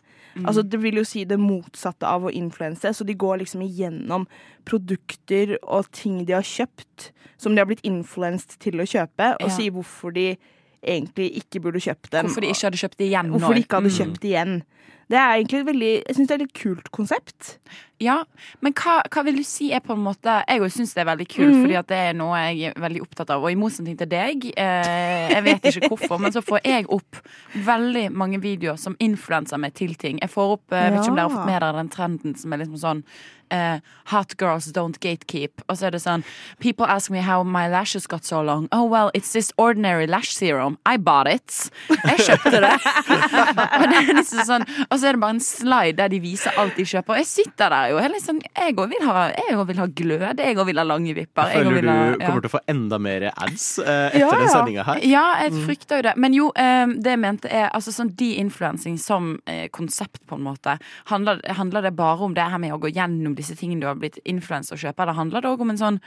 Altså 0.46 0.64
Det 0.64 0.80
vil 0.82 1.00
jo 1.02 1.06
si 1.08 1.26
det 1.28 1.40
motsatte 1.42 1.59
av 2.04 2.24
å 2.26 2.32
influense, 2.34 2.94
så 2.94 3.06
de 3.06 3.14
går 3.16 3.40
liksom 3.40 3.62
igjennom 3.62 4.28
produkter 4.66 5.58
og 5.64 5.90
ting 5.92 6.26
de 6.26 6.34
har 6.34 6.46
kjøpt, 6.46 7.12
som 7.38 7.56
de 7.56 7.60
har 7.62 7.70
blitt 7.70 7.84
influenset 7.88 8.58
til 8.60 8.80
å 8.80 8.86
kjøpe, 8.88 9.36
og 9.42 9.48
Ja. 9.50 9.56
sier 9.56 9.72
hvorfor 9.72 10.14
de 10.14 10.38
egentlig 10.84 11.44
ikke 11.44 11.62
burde 11.62 11.80
kjøpt 11.82 12.10
dem. 12.12 12.26
Hvorfor 12.28 12.42
de 12.42 12.48
ikke 12.48 12.68
hadde 12.70 12.78
kjøpt 12.84 12.98
det 12.98 13.08
igjen. 13.12 13.32
Hvorfor 13.32 13.54
de 13.56 13.64
ikke 13.64 13.76
hadde 13.82 13.92
Mm. 13.92 14.00
kjøpt 14.00 14.24
igjen. 14.24 14.64
Det 15.10 15.18
er 15.18 15.36
egentlig 15.40 15.60
et 15.60 15.70
veldig 15.70 15.94
Jeg 15.94 16.16
synes 16.16 16.28
det 16.28 16.34
er 16.34 16.40
et 16.40 16.48
litt 16.48 16.60
kult 16.60 16.92
konsept. 16.96 17.56
Ja, 18.00 18.22
men 18.64 18.72
hva, 18.80 19.02
hva 19.12 19.24
vil 19.28 19.42
du 19.42 19.44
si 19.44 19.74
er 19.76 19.82
på 19.84 19.92
en 19.92 20.04
måte 20.06 20.38
Jeg 20.48 20.72
syns 20.72 20.94
det 20.96 21.02
er 21.04 21.10
veldig 21.10 21.26
kult, 21.28 21.52
mm. 21.52 21.64
fordi 21.66 21.82
det 21.90 21.98
er 22.10 22.14
noe 22.16 22.44
jeg 22.46 22.70
er 22.72 22.84
veldig 22.86 23.02
opptatt 23.04 23.34
av. 23.36 23.44
Og 23.44 23.52
i 23.52 23.58
motsetning 23.60 23.98
til 24.00 24.08
deg, 24.12 24.48
eh, 24.54 25.34
jeg 25.34 25.46
vet 25.48 25.68
ikke 25.74 25.90
hvorfor, 25.92 26.22
men 26.24 26.36
så 26.36 26.44
får 26.46 26.64
jeg 26.64 26.88
opp 26.96 27.20
veldig 27.66 28.06
mange 28.16 28.40
videoer 28.44 28.80
som 28.80 28.96
influenser 29.04 29.60
meg 29.60 29.76
til 29.80 29.98
ting. 30.00 30.22
Jeg 30.24 30.32
får 30.32 30.56
opp, 30.56 30.72
eh, 30.72 30.86
ja. 30.86 30.94
vet 30.96 31.04
ikke 31.04 31.12
om 31.12 31.20
dere 31.20 31.28
har 31.28 31.36
fått 31.36 31.52
med 31.52 31.60
dere 31.60 31.82
den 31.82 31.92
trenden 31.98 32.40
som 32.40 32.56
er 32.56 32.64
liksom 32.64 32.82
sånn 32.86 33.04
Uh, 33.52 33.80
Hot 34.06 34.38
girls 34.38 34.72
don't 34.72 35.00
gatekeep. 35.00 35.64
Og 35.68 35.78
så 35.78 35.88
er 35.88 35.96
det 35.96 36.04
sånn 36.04 36.24
People 36.62 36.86
ask 36.86 37.10
me 37.10 37.24
how 37.26 37.42
my 37.44 37.66
lashes 37.68 38.06
got 38.06 38.26
so 38.26 38.42
long. 38.46 38.68
Oh 38.72 38.84
well, 38.86 39.10
it's 39.16 39.32
this 39.34 39.52
ordinary 39.58 40.06
lash 40.06 40.36
serum. 40.36 40.78
I 40.86 40.98
bought 40.98 41.28
it. 41.28 41.72
Jeg 41.90 42.28
kjøpte 42.28 42.62
det. 42.62 42.76
Og, 43.80 43.86
det 43.90 43.98
er 43.98 44.14
liksom 44.14 44.46
sånn, 44.46 44.66
og 44.90 44.99
så 45.02 45.10
er 45.10 45.18
det 45.18 45.22
bare 45.24 45.36
en 45.38 45.44
slide 45.44 45.98
der 45.98 46.12
de 46.14 46.20
viser 46.24 46.56
alt 46.62 46.78
de 46.80 46.86
kjøper. 46.88 47.16
Og 47.16 47.22
jeg 47.22 47.30
sitter 47.30 47.74
der 47.74 47.90
jo 47.92 48.00
Jeg 48.00 48.14
liksom 48.14 48.42
Jeg 48.46 48.76
òg 48.76 48.94
vil, 48.94 49.08
jeg 49.40 49.68
vil 49.72 49.82
ha 49.82 49.88
glød. 50.02 50.44
Jeg 50.44 50.58
òg 50.58 50.70
vil 50.70 50.82
ha 50.82 50.86
lange 50.88 51.16
vipper. 51.18 51.50
Jeg 51.50 51.64
Føler 51.64 51.78
vil 51.78 51.90
du 51.90 51.92
ha, 51.92 52.06
ja. 52.10 52.20
kommer 52.26 52.46
til 52.46 52.52
å 52.52 52.54
få 52.54 52.62
enda 52.76 53.00
mer 53.02 53.28
ads 53.32 53.68
eh, 53.84 54.06
etter 54.10 54.20
Ja, 54.24 54.32
den 54.44 54.54
sendinga 54.54 54.86
her? 54.88 55.04
Ja, 55.10 55.26
jeg 55.44 55.66
frykter 55.66 56.02
jo 56.02 56.08
det. 56.10 56.16
Men 56.20 56.38
jo, 56.38 56.50
eh, 56.56 56.86
det 56.96 57.16
jeg 57.16 57.22
mente 57.26 57.52
er 57.52 57.68
altså 57.70 57.94
sånn 57.96 58.14
de-influencing 58.20 59.00
som 59.02 59.34
eh, 59.50 59.68
konsept, 59.76 60.22
på 60.30 60.38
en 60.40 60.46
måte. 60.46 60.78
Handler, 61.10 61.42
handler 61.58 61.88
det 61.88 61.96
bare 61.98 62.26
om 62.26 62.36
det 62.38 62.48
her 62.52 62.62
med 62.62 62.76
å 62.76 62.80
gå 62.82 62.92
gjennom 62.94 63.36
disse 63.38 63.58
tingene 63.60 63.84
du 63.84 63.90
har 63.90 64.00
blitt 64.00 64.20
influenser 64.26 64.78
og 64.78 64.84
kjøper? 64.84 65.10
eller 65.10 65.18
handler 65.18 65.42
det 65.42 65.50
òg 65.50 65.62
om 65.64 65.74
en 65.74 65.80
sånn 65.80 66.00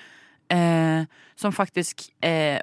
eh, 0.53 1.05
Som 1.37 1.55
faktisk 1.57 2.05
eh, 2.23 2.61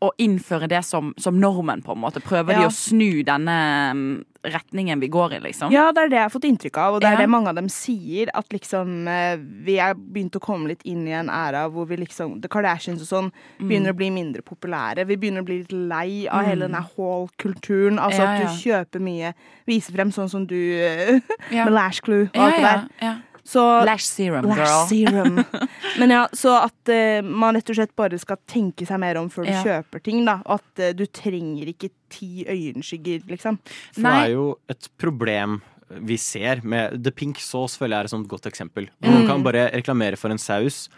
å, 0.00 0.12
innføre 0.18 0.68
det 0.70 0.84
som, 0.86 1.12
som 1.18 1.38
normen, 1.40 1.82
på 1.82 1.92
en 1.92 1.98
måte. 2.02 2.20
Prøver 2.22 2.54
de 2.60 2.66
å 2.68 2.70
snu 2.74 3.22
denne 3.26 3.54
mm, 3.94 4.24
retningen 4.48 5.00
vi 5.02 5.08
går 5.10 5.32
i, 5.34 5.40
liksom? 5.48 5.72
Ja, 5.74 5.88
det 5.92 6.04
er 6.04 6.08
det 6.12 6.16
jeg 6.20 6.22
har 6.28 6.30
fått 6.30 6.46
inntrykk 6.46 6.76
av, 6.78 6.94
og 6.94 7.00
det 7.02 7.08
er 7.10 7.16
Ja. 7.18 7.22
det 7.24 7.30
mange 7.32 7.48
av 7.50 7.56
dem 7.58 7.66
sier. 7.68 8.30
At 8.38 8.46
liksom 8.54 9.08
eh, 9.10 9.36
vi 9.66 9.78
er 9.82 9.94
begynt 9.98 10.38
å 10.38 10.40
komme 10.44 10.68
litt 10.70 10.84
inn 10.86 11.02
i 11.08 11.16
en 11.18 11.28
æra 11.28 11.64
hvor 11.72 11.88
vi 11.90 11.96
liksom 12.04 12.36
The 12.42 12.48
Kardashians 12.48 13.02
og 13.02 13.08
sånn 13.10 13.32
Mm. 13.58 13.68
begynner 13.68 13.90
å 13.92 13.96
bli 13.98 14.10
mindre 14.14 14.42
populære. 14.46 15.04
Vi 15.08 15.16
begynner 15.16 15.42
å 15.42 15.48
bli 15.48 15.58
litt 15.64 15.72
lei 15.74 16.28
av 16.30 16.44
hele 16.46 16.68
denne 16.68 16.84
hall-kulturen. 16.96 17.98
Altså 17.98 18.22
Ja, 18.22 18.30
at 18.30 18.42
du 18.46 18.62
kjøper 18.62 19.00
mye, 19.02 19.34
viser 19.66 19.92
frem 19.96 20.10
sånn 20.14 20.30
som 20.30 20.46
du 20.46 20.54
eh, 20.56 21.18
Ja. 21.50 21.64
med 21.66 21.74
lash 21.74 22.00
Clue 22.06 22.28
og 22.28 22.36
Ja, 22.36 22.44
alt 22.46 22.54
det 22.54 22.62
ja, 22.62 22.76
der. 23.00 23.22
Så 23.48 23.62
Lash 23.88 24.04
serum, 24.04 24.44
Lash 24.44 24.60
girl. 24.60 24.88
serum. 24.90 25.38
Men 26.00 26.10
ja, 26.12 26.26
så 26.36 26.52
at 26.66 26.90
uh, 26.92 27.22
man 27.24 27.56
rett 27.56 27.70
og 27.72 27.78
slett 27.78 27.94
bare 27.96 28.18
skal 28.20 28.36
tenke 28.50 28.84
seg 28.88 29.00
mer 29.00 29.16
om 29.16 29.30
før 29.32 29.46
du 29.48 29.52
Ja. 29.54 29.62
kjøper 29.64 30.02
ting, 30.04 30.20
da. 30.28 30.34
Og 30.44 30.58
at 30.60 30.82
uh, 30.84 30.92
du 30.98 31.06
trenger 31.06 31.70
ikke 31.72 31.88
ti 32.12 32.44
øyenskygger, 32.44 33.24
liksom. 33.30 33.56
For 33.96 34.04
det 34.04 34.14
er 34.26 34.34
jo 34.36 34.46
et 34.68 34.88
problem 35.00 35.60
vi 36.04 36.18
ser 36.20 36.60
med 36.68 36.98
The 37.02 37.10
Pink 37.16 37.38
Sauce, 37.40 37.78
føler 37.80 37.96
jeg 37.96 38.00
er 38.04 38.08
et 38.10 38.12
sånt 38.12 38.28
godt 38.28 38.44
eksempel. 38.50 38.90
Man 39.00 39.22
Mm. 39.22 39.26
kan 39.30 39.42
bare 39.46 39.70
reklamere 39.72 40.18
for 40.20 40.28
en 40.28 40.36
saus 40.36 40.90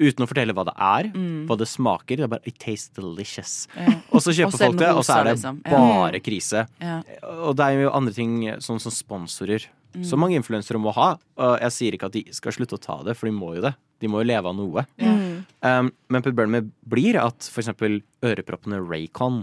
uten 0.00 0.24
å 0.24 0.28
fortelle 0.28 0.54
hva 0.56 0.64
det 0.64 0.74
er, 0.80 1.10
Mm. 1.12 1.46
hva 1.46 1.58
det 1.60 1.68
smaker. 1.68 2.16
Det 2.16 2.24
er 2.24 2.28
bare 2.32 2.46
It 2.48 2.58
tastes 2.58 2.88
delicious. 2.96 3.66
Ja. 3.76 3.98
Og 4.12 4.20
så 4.24 4.32
kjøper 4.32 4.54
er 4.56 4.64
folk 4.66 4.78
det, 4.80 4.88
og 4.88 5.04
så 5.04 5.18
er 5.20 5.24
det 5.24 5.34
liksom. 5.36 5.60
Ja. 5.66 5.70
bare 5.76 6.20
krise. 6.24 6.66
Ja. 6.80 7.02
Og 7.44 7.56
det 7.56 7.66
er 7.68 7.82
jo 7.82 7.90
andre 7.92 8.12
ting, 8.16 8.40
sånn 8.64 8.80
som 8.80 8.90
sponsorer, 8.92 9.66
Mm. 9.94 10.04
som 10.06 10.20
mange 10.22 10.36
influensere 10.38 10.78
må 10.78 10.92
ha. 10.94 11.16
Og 11.36 11.54
jeg 11.64 11.72
sier 11.74 11.96
ikke 11.96 12.06
at 12.06 12.12
de 12.14 12.24
skal 12.36 12.52
slutte 12.54 12.76
å 12.78 12.82
ta 12.82 13.02
det, 13.02 13.16
for 13.18 13.26
de 13.26 13.32
må 13.34 13.54
jo 13.56 13.64
det. 13.64 13.74
De 14.00 14.08
må 14.08 14.20
jo 14.22 14.28
leve 14.30 14.46
av 14.48 14.54
noe. 14.56 14.84
Mm. 15.02 15.40
Um, 15.66 15.90
men 16.08 16.22
problemet 16.22 16.70
blir 16.88 17.18
at 17.20 17.48
for 17.50 17.60
eksempel 17.64 18.00
øreproppene 18.24 18.78
Raycon, 18.80 19.42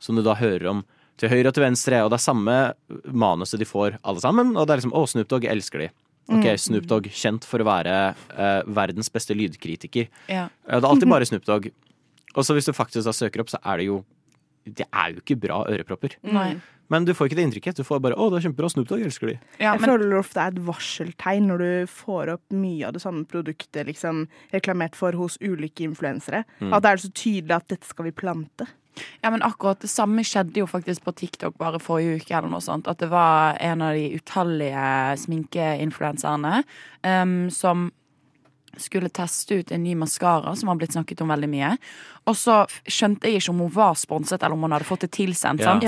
som 0.00 0.16
du 0.16 0.22
da 0.22 0.34
hører 0.34 0.66
om 0.70 0.84
til 1.20 1.28
høyre 1.28 1.52
og 1.52 1.54
til 1.54 1.62
venstre, 1.66 2.00
og 2.02 2.08
det 2.10 2.16
er 2.18 2.24
samme 2.24 2.56
manuset 3.12 3.60
de 3.60 3.68
får 3.68 3.98
alle 4.02 4.22
sammen, 4.24 4.56
og 4.56 4.66
det 4.66 4.72
er 4.74 4.80
liksom 4.80 4.94
'Å, 4.96 5.04
Snoop 5.12 5.28
Dogg 5.28 5.44
elsker 5.44 5.78
de'. 5.84 5.90
Ok, 6.30 6.44
Mm. 6.46 6.58
Snoop 6.58 6.86
Dogg, 6.86 7.04
kjent 7.10 7.44
for 7.44 7.58
å 7.58 7.64
være 7.66 8.14
uh, 8.38 8.62
verdens 8.66 9.10
beste 9.10 9.34
lydkritiker. 9.34 10.08
Ja. 10.28 10.48
Ja, 10.68 10.80
Det 10.80 10.84
er 10.84 10.88
alltid 10.88 11.08
bare 11.10 11.26
Snoop 11.26 11.44
Dogg. 11.44 11.70
Og 12.34 12.44
så 12.44 12.54
hvis 12.54 12.64
du 12.64 12.72
faktisk 12.72 13.04
da 13.04 13.12
søker 13.12 13.40
opp, 13.42 13.50
så 13.50 13.58
er 13.64 13.76
det 13.76 13.86
jo 13.86 14.04
Det 14.64 14.86
er 14.94 15.10
jo 15.12 15.20
ikke 15.20 15.40
bra 15.40 15.64
ørepropper. 15.66 16.14
Nei. 16.22 16.60
Men 16.90 17.04
du 17.04 17.14
får 17.14 17.28
ikke 17.28 17.36
det 17.36 17.44
inntrykket. 17.46 17.76
Du 17.76 17.84
får 17.84 18.00
bare 18.00 18.14
'Å, 18.14 18.30
det 18.30 18.44
er 18.44 18.50
kjempebra. 18.50 18.70
Snoop 18.70 18.88
Dogg 18.88 19.00
elsker 19.00 19.26
de'. 19.28 19.38
Ja, 19.58 19.72
jeg 19.72 19.80
men- 19.80 19.90
føler 19.90 20.18
ofte 20.18 20.34
det 20.34 20.42
er 20.42 20.60
et 20.60 20.66
varseltegn 20.66 21.46
når 21.48 21.58
du 21.58 21.86
får 21.86 22.32
opp 22.34 22.42
mye 22.52 22.86
av 22.86 22.92
det 22.92 23.02
samme 23.02 23.24
produktet 23.24 23.86
liksom, 23.86 24.28
reklamert 24.52 24.94
for 24.94 25.12
hos 25.12 25.38
ulike 25.38 25.80
influensere. 25.88 26.44
Mm. 26.60 26.72
At 26.74 26.82
det 26.82 26.90
er 26.92 26.96
så 26.96 27.12
tydelig 27.12 27.50
at 27.56 27.68
dette 27.68 27.84
skal 27.86 28.04
vi 28.04 28.10
plante. 28.12 28.66
Ja, 29.24 29.30
men 29.30 29.40
akkurat 29.40 29.80
det 29.80 29.88
samme 29.88 30.20
skjedde 30.20 30.52
jo 30.60 30.66
faktisk 30.66 31.00
på 31.02 31.14
TikTok 31.16 31.56
bare 31.56 31.78
forrige 31.80 32.20
uke. 32.20 32.30
eller 32.36 32.50
noe 32.50 32.60
sånt 32.60 32.86
At 32.86 32.98
det 32.98 33.08
var 33.08 33.56
en 33.58 33.80
av 33.80 33.94
de 33.94 34.18
utallige 34.20 35.16
sminkeinfluenserne 35.16 36.62
um, 37.04 37.50
som 37.50 37.90
skulle 38.80 39.10
teste 39.12 39.60
ut 39.60 39.72
en 39.72 39.82
ny 39.82 39.94
maskara 39.98 40.54
som 40.56 40.70
har 40.70 40.80
blitt 40.80 40.94
snakket 40.96 41.20
om 41.24 41.32
veldig 41.32 41.50
mye. 41.52 41.76
Og 42.30 42.36
så 42.38 42.60
skjønte 42.86 43.26
jeg 43.26 43.40
ikke 43.40 43.50
om 43.50 43.62
hun 43.64 43.72
var 43.74 43.96
sponset, 43.98 44.38
eller 44.38 44.54
om 44.54 44.62
hun 44.66 44.74
hadde 44.76 44.86
fått 44.86 45.06
det 45.06 45.10
tilsendt. 45.16 45.64
Ja. 45.64 45.72
sant? 45.72 45.86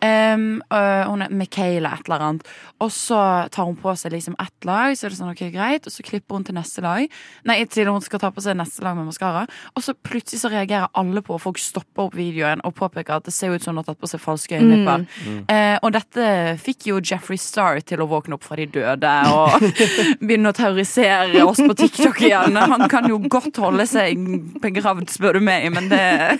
Ja. 0.00 0.34
Um, 0.34 0.62
uh, 0.72 1.04
hun 1.10 1.24
er 1.26 1.34
Michaela 1.34 1.92
et 1.98 2.08
eller 2.08 2.24
annet. 2.24 2.52
Og 2.80 2.92
så 2.92 3.18
tar 3.52 3.68
hun 3.68 3.76
på 3.80 3.92
seg 3.98 4.14
liksom 4.14 4.36
ett 4.40 4.68
lag, 4.68 4.96
så 4.96 5.06
er 5.06 5.12
det 5.12 5.18
sånn, 5.18 5.34
ok, 5.34 5.42
greit, 5.52 5.84
og 5.84 5.92
så 5.92 6.04
klipper 6.06 6.38
hun 6.38 6.46
til 6.48 6.56
neste 6.56 6.84
lag. 6.84 7.04
Nei, 7.48 7.58
til 7.68 7.90
hun 7.92 8.04
skal 8.04 8.22
ta 8.22 8.32
på 8.32 8.44
seg 8.44 8.56
neste 8.58 8.84
lag 8.84 8.96
med 8.96 9.10
maskara. 9.10 9.44
Og 9.76 9.84
så 9.84 9.92
plutselig 9.94 10.40
så 10.40 10.52
reagerer 10.52 10.88
alle 10.96 11.24
på, 11.24 11.36
og 11.36 11.44
folk 11.44 11.60
stopper 11.60 12.08
opp 12.08 12.16
videoen 12.16 12.64
og 12.64 12.76
påpeker 12.80 13.18
at 13.18 13.28
det 13.28 13.36
ser 13.36 13.52
ut 13.52 13.64
som 13.64 13.74
hun 13.74 13.82
har 13.82 13.90
tatt 13.90 14.00
på 14.00 14.10
seg 14.10 14.22
falske 14.24 14.56
øyenvipper. 14.56 15.04
Uh, 15.50 15.76
og 15.84 15.92
dette 15.98 16.26
fikk 16.64 16.88
jo 16.90 17.02
Jeffrey 17.04 17.40
Star 17.40 17.82
til 17.84 18.00
å 18.00 18.08
våkne 18.08 18.38
opp 18.38 18.48
fra 18.48 18.56
de 18.60 18.68
døde 18.72 19.14
og 19.34 19.68
begynne 20.24 20.54
å 20.54 20.56
terrorisere 20.56 21.44
oss 21.44 21.60
på 21.60 21.76
TikTok 21.84 22.23
igjen. 22.26 22.56
Han 22.74 22.88
kan 22.88 23.08
jo 23.08 23.18
godt 23.30 23.56
holde 23.62 23.86
seg 23.88 24.18
begravd, 24.62 25.08
spør 25.12 25.38
du 25.38 25.40
meg, 25.44 25.68
men 25.74 25.88
det 25.88 26.00
er 26.00 26.38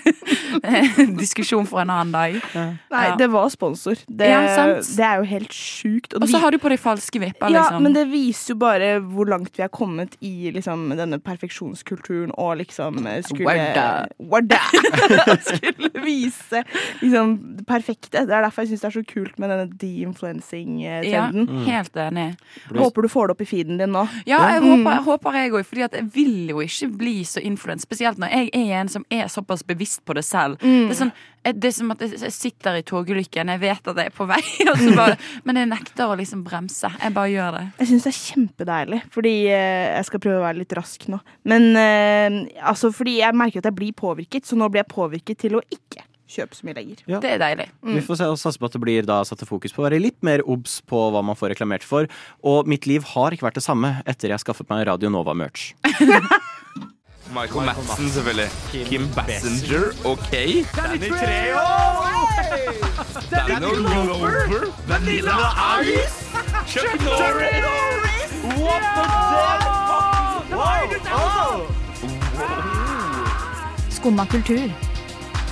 diskusjon 1.19 1.67
for 1.69 1.81
en 1.83 1.89
annen 1.93 2.11
dag. 2.15 2.37
Nei, 2.55 3.05
Ja. 3.09 3.15
det 3.19 3.27
var 3.33 3.49
sponsor. 3.53 3.95
Det, 4.09 4.29
Ja, 4.29 4.41
sant. 4.55 4.89
det 4.97 5.05
er 5.05 5.17
jo 5.21 5.23
helt 5.29 5.51
sjukt. 5.53 6.13
Og 6.15 6.27
så 6.29 6.39
har 6.41 6.51
du 6.51 6.57
på 6.57 6.69
de 6.69 6.77
falske 6.77 7.19
vipper, 7.21 7.49
ja, 7.51 7.61
liksom. 7.65 7.83
men 7.83 7.93
det 7.93 8.05
viser 8.11 8.53
jo 8.53 8.59
bare 8.61 8.99
hvor 9.01 9.27
langt 9.29 9.51
vi 9.57 9.63
er 9.63 9.69
kommet 9.69 10.15
i 10.21 10.51
liksom, 10.55 10.89
denne 10.97 11.19
perfeksjonskulturen 11.19 12.31
og 12.37 12.57
liksom 12.61 13.05
eh, 13.07 13.21
skulle 13.21 13.45
Warda. 13.45 14.07
Warda. 14.19 14.59
skulle 15.49 15.91
vise 16.05 16.63
liksom 17.01 17.35
det 17.57 17.65
perfekte. 17.67 18.25
Det 18.25 18.31
er 18.33 18.45
derfor 18.45 18.63
jeg 18.63 18.73
syns 18.73 18.81
det 18.85 18.89
er 18.91 18.95
så 19.01 19.05
kult 19.07 19.39
med 19.39 19.49
denne 19.49 19.67
de-influencing-trenden. 19.81 21.65
helt 21.65 21.95
enig. 21.95 22.27
Håper 22.75 23.01
du 23.05 23.09
får 23.11 23.27
det 23.27 23.35
opp 23.35 23.41
i 23.45 23.49
feeden 23.49 23.77
din 23.81 23.91
nå. 23.95 24.05
Ja, 24.27 24.39
jeg 24.55 24.61
Mm. 24.63 24.83
håper, 24.85 24.91
jeg 24.95 25.03
håper 25.05 25.31
jeg 25.81 25.89
at 25.89 25.97
jeg 25.99 26.07
vil 26.15 26.51
jo 26.51 26.61
ikke 26.63 26.89
bli 26.99 27.15
så 27.27 27.43
influens 27.43 27.85
Spesielt 27.85 28.19
når 28.21 28.31
jeg 28.33 28.49
er 28.57 28.71
en 28.79 28.89
som 28.91 29.05
er 29.13 29.27
såpass 29.31 29.61
bevisst 29.67 30.01
på 30.05 30.15
det 30.17 30.23
selv. 30.25 30.57
Mm. 30.63 30.87
Det, 30.87 30.95
er 30.95 30.99
sånn, 30.99 31.11
eh, 31.43 31.53
det 31.53 31.69
er 31.69 31.75
som 31.77 31.93
at 31.93 32.01
jeg 32.05 32.33
sitter 32.33 32.79
i 32.79 32.85
togulykken, 32.87 33.51
jeg 33.53 33.61
vet 33.61 33.91
at 33.91 34.01
jeg 34.01 34.11
er 34.11 34.15
på 34.15 34.27
vei, 34.29 34.41
bare, 34.99 35.19
men 35.45 35.61
jeg 35.61 35.71
nekter 35.71 36.09
å 36.09 36.17
liksom 36.19 36.41
bremse. 36.47 36.89
Jeg 37.01 37.15
bare 37.15 37.33
gjør 37.33 37.59
det. 37.59 37.63
Jeg 37.81 37.91
syns 37.91 38.07
det 38.07 38.13
er 38.13 38.19
kjempedeilig, 38.21 39.03
fordi 39.13 39.35
eh, 39.51 39.91
jeg 39.91 40.09
skal 40.09 40.25
prøve 40.25 40.41
å 40.41 40.47
være 40.47 40.61
litt 40.63 40.75
rask 40.79 41.07
nå. 41.11 41.21
Men 41.51 41.69
eh, 41.79 42.41
altså, 42.65 42.91
fordi 42.95 43.19
jeg 43.21 43.37
merker 43.37 43.63
at 43.63 43.71
jeg 43.71 43.79
blir 43.83 43.95
påvirket, 43.97 44.47
så 44.47 44.57
nå 44.59 44.71
blir 44.71 44.83
jeg 44.85 44.93
påvirket 44.95 45.45
til 45.45 45.59
å 45.59 45.65
ikke 45.69 46.07
kjøpe 46.29 46.55
så 46.57 46.65
mye 46.67 46.75
lenger. 46.77 46.97
Ja. 47.09 47.19
Det 47.23 47.29
er 47.35 47.39
deilig. 47.41 47.67
Vi 47.85 48.01
får 48.05 48.15
se 48.21 48.25
satse 48.41 48.59
på 48.61 48.67
at 48.69 48.75
det 48.75 48.81
blir 48.83 49.01
da 49.07 49.17
satt 49.27 49.41
fokus 49.47 49.73
på 49.75 49.79
å 49.83 49.87
være 49.87 49.99
litt 50.01 50.19
mer 50.25 50.39
obs 50.49 50.73
på 50.89 50.97
hva 51.13 51.21
man 51.25 51.37
får 51.37 51.47
reklamert 51.53 51.83
for. 51.85 52.03
Og 52.45 52.67
mitt 52.69 52.83
liv 52.89 53.01
har 53.13 53.29
ikke 53.35 53.45
vært 53.47 53.59
det 53.59 53.65
samme 53.65 53.89
etter 54.09 54.27
jeg 54.33 54.41
skaffet 54.43 54.67
meg 54.71 54.79
Radio 54.89 55.09
Nova-merch. 55.13 55.61
Michael 57.35 57.65
Madsen, 57.65 58.09
selvfølgelig. 58.13 58.49
Kim 58.85 59.07
Bassinger, 59.15 59.85
OK. 60.05 60.31
Danny 60.77 61.09
Treho! 61.09 61.65
Danny 63.31 63.55
Glover. 63.75 64.35
Vanilla 64.87 65.35
Ice. 65.81 66.17
Chuck 66.69 66.93
Norris. 67.01 68.31
What 68.61 68.83
the 68.95 69.03
devil? 71.03 71.67
Skumma 73.89 74.25
kultur. 74.25 74.71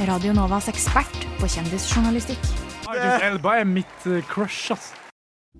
Radio 0.01 0.33
Novas 0.33 0.65
ekspert 0.71 1.25
på 1.37 1.47
kjendisjournalistikk. 1.53 2.41
Idris 2.89 3.21
Elba 3.27 3.59
er 3.61 3.67
mitt 3.69 4.07
eh, 4.09 4.23
crush, 4.25 4.73
ass. 4.73 4.89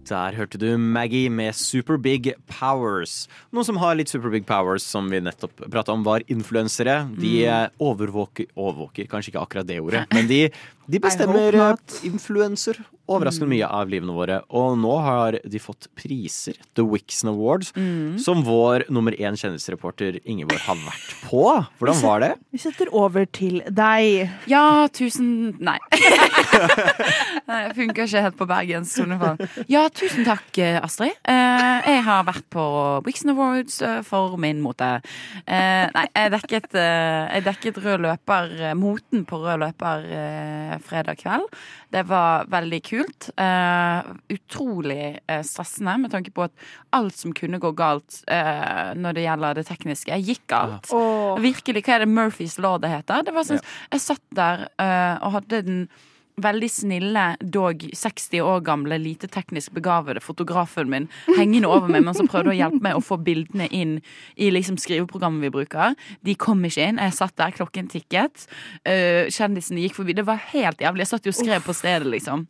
Der 0.09 0.33
hørte 0.35 0.57
du 0.59 0.73
Maggie 0.75 1.29
med 1.31 1.53
Super 1.55 1.99
Big 2.01 2.31
Powers. 2.49 3.27
Noen 3.53 3.67
som 3.69 3.77
har 3.79 3.93
litt 3.95 4.09
Super 4.09 4.33
Big 4.33 4.47
Powers, 4.49 4.83
som 4.83 5.05
vi 5.13 5.21
nettopp 5.23 5.61
prata 5.71 5.93
om, 5.93 6.01
var 6.03 6.25
influensere. 6.33 7.03
De 7.13 7.35
eh, 7.45 7.69
overvåker 7.77 8.49
Overvåker, 8.57 9.07
kanskje 9.11 9.31
ikke 9.31 9.45
akkurat 9.45 9.69
det 9.69 9.77
ordet, 9.85 10.03
men 10.11 10.27
de, 10.27 10.41
de 10.87 10.99
bestemmer 11.03 11.55
eh, 11.55 11.75
influenser 12.07 12.81
overraskende 13.11 13.51
mye 13.51 13.67
av 13.67 13.89
livene 13.91 14.15
våre. 14.15 14.39
Og 14.55 14.77
nå 14.79 14.93
har 15.03 15.37
de 15.43 15.61
fått 15.61 15.89
priser, 15.99 16.55
The 16.77 16.85
Wixon 16.87 17.33
Awards, 17.33 17.73
som 18.23 18.43
vår 18.45 18.87
nummer 18.93 19.15
én 19.17 19.37
kjendisreporter 19.39 20.21
Ingeborg 20.23 20.63
har 20.63 20.79
vært 20.85 21.15
på. 21.25 21.43
Hvordan 21.81 21.99
var 22.03 22.23
det? 22.23 22.31
Vi 22.53 22.61
setter 22.63 22.91
over 22.95 23.27
til 23.27 23.59
deg. 23.67 24.29
Ja, 24.49 24.87
tusen 24.93 25.31
Nei. 25.63 25.77
Nei, 27.47 27.59
Det 27.67 27.75
funker 27.75 28.07
ikke 28.07 28.23
helt 28.23 28.37
på 28.39 28.47
Bergens 28.47 28.93
tonefall. 28.95 29.41
Ja, 29.71 29.83
tusen 29.91 30.23
takk, 30.27 30.47
eh, 30.63 30.79
Astrid. 30.79 31.15
Eh, 31.27 31.89
jeg 31.89 32.03
har 32.07 32.23
vært 32.27 32.47
på 32.53 32.63
Wixon 33.07 33.33
Awards 33.35 33.81
for 34.07 34.37
min 34.39 34.61
mote. 34.63 34.89
Eh, 35.43 35.85
nei, 35.91 36.05
jeg 36.15 36.31
dekket, 36.37 36.69
jeg 36.79 37.45
dekket 37.45 37.81
rød 37.83 38.05
løper, 38.07 38.55
moten 38.79 39.27
på 39.27 39.41
rød 39.43 39.65
løper 39.65 40.07
fredag 40.83 41.19
kveld. 41.21 41.49
Det 41.93 42.05
var 42.09 42.47
veldig 42.51 42.79
kult. 42.87 43.29
Eh, 43.37 44.13
utrolig 44.33 45.19
eh, 45.27 45.43
stressende 45.45 45.97
med 46.05 46.13
tanke 46.13 46.33
på 46.33 46.47
at 46.47 46.65
alt 46.95 47.17
som 47.17 47.35
kunne 47.35 47.61
gå 47.61 47.73
galt 47.77 48.21
eh, 48.31 48.93
når 48.97 49.17
det 49.17 49.27
gjelder 49.27 49.59
det 49.59 49.67
tekniske, 49.69 50.21
gikk 50.23 50.47
galt. 50.53 50.89
Virkelig, 51.43 51.83
hva 51.85 51.97
er 51.97 52.05
det 52.05 52.13
Murphys 52.13 52.57
law 52.61 52.79
det 52.81 52.93
heter? 52.93 53.27
Det 53.27 53.35
var 53.35 53.47
sånn, 53.47 53.61
Jeg 53.93 54.03
satt 54.03 54.25
der 54.33 54.67
og 55.23 55.37
hadde 55.37 55.61
den 55.65 55.85
veldig 56.41 56.69
snille, 56.71 57.25
dog 57.53 57.83
60 57.93 58.41
år 58.41 58.63
gamle, 58.65 58.97
lite 59.01 59.29
teknisk 59.31 59.73
begavede 59.75 60.21
fotografen 60.23 60.89
min 60.89 61.07
hengende 61.37 61.69
over 61.69 61.91
meg, 61.91 62.05
men 62.05 62.17
som 62.17 62.29
prøvde 62.29 62.53
å 62.53 62.57
hjelpe 62.57 62.81
meg 62.83 62.97
å 62.97 63.03
få 63.03 63.19
bildene 63.21 63.67
inn 63.73 63.99
i 64.35 64.49
liksom 64.53 64.79
skriveprogrammet 64.81 65.45
vi 65.45 65.53
bruker. 65.53 65.97
De 66.25 66.37
kom 66.39 66.63
ikke 66.65 66.89
inn. 66.89 67.01
Jeg 67.01 67.17
satt 67.17 67.35
der, 67.39 67.53
klokken 67.55 67.91
tikket. 67.91 68.47
Uh, 68.87 69.29
kjendisene 69.33 69.85
gikk 69.85 69.99
forbi. 69.99 70.17
Det 70.17 70.27
var 70.27 70.41
helt 70.53 70.81
jævlig. 70.81 71.05
Jeg 71.05 71.13
satt 71.13 71.29
jo 71.29 71.35
og 71.35 71.39
skrev 71.39 71.65
på 71.65 71.77
stedet, 71.77 72.09
liksom. 72.09 72.47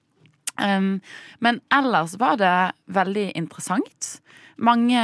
Men 0.54 1.60
ellers 1.74 2.13
var 2.22 2.38
det 2.38 2.56
veldig 2.93 3.32
interessant. 3.39 4.10
Mange 4.58 5.00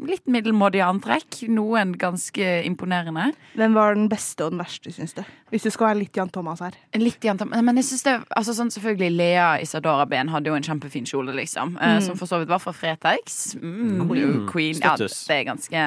litt 0.00 0.26
middelmådige 0.30 0.86
antrekk. 0.86 1.42
Noen 1.52 1.92
ganske 2.00 2.62
imponerende. 2.66 3.30
Hvem 3.58 3.74
var 3.76 3.94
den 3.98 4.08
beste 4.10 4.46
og 4.46 4.54
den 4.54 4.62
verste, 4.62 4.92
syns 4.94 5.14
du? 5.16 5.22
Hvis 5.50 5.64
du 5.66 5.70
skal 5.74 5.88
være 5.90 5.98
litt 6.04 6.16
Jan 6.16 6.30
Thomas 6.30 6.60
her. 6.62 6.76
Litt 6.94 7.24
Jan 7.26 7.38
Thomas, 7.40 7.62
men 7.66 7.76
jeg 7.80 7.84
synes 7.88 8.04
det 8.06 8.12
altså 8.38 8.54
sånn 8.54 8.70
Selvfølgelig 8.70 9.16
Lea 9.18 9.46
Isadora 9.64 10.04
Ben 10.06 10.28
hadde 10.30 10.46
jo 10.46 10.54
en 10.54 10.62
kjempefin 10.62 11.04
kjole, 11.08 11.34
liksom. 11.34 11.76
eh, 11.80 11.90
Mm. 11.90 12.02
Som 12.06 12.16
for 12.16 12.26
så 12.30 12.38
vidt 12.38 12.48
var 12.48 12.60
fra 12.62 12.72
Fretex. 12.72 13.56
Mm, 13.60 14.06
Queen. 14.08 14.46
Queen. 14.48 14.78
Ja, 14.80 14.94
det 14.96 15.10
er 15.34 15.44
ganske, 15.44 15.80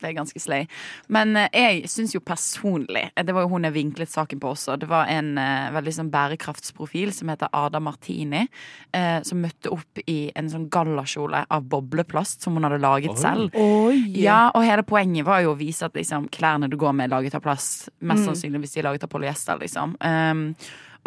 det 0.00 0.06
er 0.08 0.14
ganske 0.14 0.40
slay. 0.40 0.68
Men 1.08 1.34
eh, 1.36 1.48
jeg 1.52 1.88
syns 1.90 2.14
jo 2.14 2.20
personlig 2.20 3.10
eh, 3.16 3.24
Det 3.24 3.34
var 3.34 3.42
jo 3.42 3.48
hun 3.48 3.64
jeg 3.66 3.74
vinklet 3.74 4.08
saken 4.12 4.38
på 4.40 4.52
også. 4.54 4.78
Det 4.78 4.88
var 4.88 5.10
en 5.10 5.34
veldig 5.74 5.92
sånn 5.98 6.10
bærekraftsprofil 6.14 7.12
som 7.12 7.28
heter 7.32 7.50
Ada 7.52 7.80
Martini, 7.82 8.46
eh, 8.94 9.18
som 9.26 9.42
møtte 9.42 9.72
opp 9.74 9.98
i 10.06 10.30
en 10.38 10.48
sånn 10.48 10.68
gallakjole 10.70 11.44
av 11.50 11.66
bobleplast 11.68 12.37
som 12.38 12.54
hun 12.54 12.62
hadde 12.62 12.78
laget 12.80 13.10
Oi. 13.10 13.16
selv. 13.20 13.54
Oi. 13.54 13.96
Ja, 14.22 14.50
og 14.54 14.62
hele 14.64 14.82
poenget 14.86 15.24
var 15.26 15.40
jo 15.42 15.54
å 15.54 15.58
vise 15.58 15.84
at 15.88 15.94
liksom, 15.98 16.28
klærne 16.30 16.68
du 16.70 16.76
går 16.78 16.92
med, 16.94 17.10
er 17.10 17.16
laget 17.16 17.34
av 17.34 17.42
plast. 17.42 17.88
Mest 18.00 18.22
Mm. 18.24 18.28
sannsynlig 18.30 18.60
hvis 18.62 18.72
de 18.74 18.80
er 18.80 18.84
laget 18.92 19.04
av 19.04 19.10
polyester, 19.10 19.58
liksom. 19.58 19.96
Um, 20.00 20.54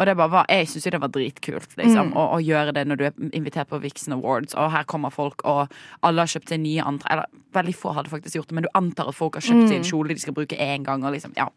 og 0.00 0.06
det 0.06 0.16
bare 0.16 0.30
var, 0.30 0.46
jeg 0.48 0.66
syns 0.66 0.84
jo 0.86 0.90
det 0.90 1.00
var 1.00 1.08
dritkult 1.14 1.76
liksom, 1.76 2.12
Mm. 2.12 2.16
å, 2.16 2.34
å 2.36 2.38
gjøre 2.42 2.72
det 2.74 2.86
når 2.88 2.96
du 2.98 3.04
er 3.04 3.12
invitert 3.32 3.68
på 3.68 3.80
Vixen 3.80 4.12
Awards, 4.12 4.54
og 4.54 4.70
her 4.72 4.84
kommer 4.84 5.10
folk, 5.12 5.40
og 5.44 5.70
alle 6.02 6.18
har 6.20 6.26
kjøpt 6.26 6.48
seg 6.48 6.60
nye 6.60 6.82
antrekk. 6.82 7.10
Eller 7.12 7.26
veldig 7.54 7.74
få 7.76 7.94
hadde 7.94 8.10
faktisk 8.10 8.34
gjort 8.36 8.48
det, 8.48 8.54
men 8.54 8.64
du 8.64 8.68
antar 8.74 9.08
at 9.08 9.14
folk 9.14 9.34
har 9.34 9.42
kjøpt 9.42 9.68
seg 9.68 9.76
en 9.76 9.82
Mm. 9.82 9.90
kjole 9.90 10.08
de 10.08 10.18
skal 10.20 10.34
bruke 10.34 10.58
én 10.58 10.82
gang. 10.84 11.04
Og 11.04 11.12
liksom, 11.12 11.32
ja. 11.36 11.48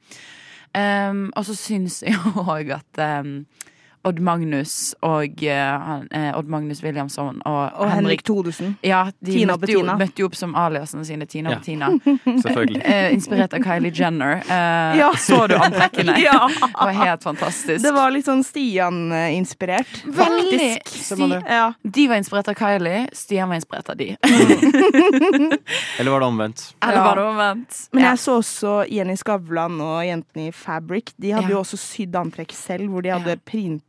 Um, 0.76 1.32
og 1.36 1.46
så 1.48 1.56
syns 1.56 2.02
jeg 2.04 2.14
òg 2.36 2.72
at 2.76 3.00
um, 3.26 3.46
Odd 4.06 4.20
Magnus 4.22 4.94
og 5.02 5.42
eh, 5.44 5.92
eh, 6.12 6.38
Odd 6.38 6.48
Magnus 6.52 6.84
Williamson 6.84 7.42
og, 7.46 7.72
Og 7.82 7.90
Henrik 7.92 8.22
Thodesen. 8.24 8.76
Ja, 8.86 9.06
de 9.20 9.32
Tina 9.40 9.56
møtte 9.58 9.72
jo, 9.74 9.82
møtte 9.84 10.22
jo 10.22 10.28
opp 10.30 10.36
som 10.38 10.54
aliasene 10.56 11.06
sine, 11.08 11.26
Tina 11.26 11.50
Ja. 11.50 11.56
og 11.56 11.62
Bettina. 11.62 11.90
Selvfølgelig. 12.46 12.82
Eh, 12.86 13.14
inspirert 13.16 13.54
av 13.58 13.64
Kylie 13.66 13.92
Jenner. 13.96 14.38
Eh, 14.46 14.98
Ja. 15.00 15.12
Så 15.18 15.48
du 15.50 15.56
antrekkene? 15.58 16.18
Ja. 16.26 16.48
Det 16.48 16.72
var 16.80 16.92
helt 17.00 17.24
fantastisk. 17.24 17.82
Det 17.84 17.92
var 17.96 18.12
litt 18.14 18.26
sånn 18.30 18.44
Stian-inspirert. 18.46 20.04
Veldig. 20.06 20.70
Sti? 20.86 21.30
Ja. 21.50 21.74
De 21.84 22.08
var 22.08 22.16
inspirert 22.22 22.48
av 22.54 22.56
Kylie, 22.60 23.08
Stian 23.14 23.50
var 23.50 23.56
inspirert 23.60 23.90
av 23.90 23.98
de. 24.00 24.12
Eller 26.00 26.10
var 26.12 26.20
det 26.20 26.26
omvendt? 26.26 26.64
Eller 26.84 27.02
var 27.04 27.16
det 27.16 27.24
omvendt? 27.24 27.80
Men 27.92 28.04
jeg 28.10 28.20
så 28.22 28.38
også 28.42 28.74
Jenny 28.92 29.16
Skavlan 29.20 29.80
og 29.84 30.00
jentene 30.06 30.50
i 30.50 30.52
Fabric. 30.56 31.14
De 31.18 31.32
hadde 31.36 31.50
Ja. 31.50 31.56
jo 31.56 31.62
også 31.64 31.78
sydd 31.80 32.16
antrekk 32.20 32.52
selv, 32.56 32.90
hvor 32.92 33.02
de 33.06 33.10
hadde 33.14 33.36
Ja. 33.36 33.40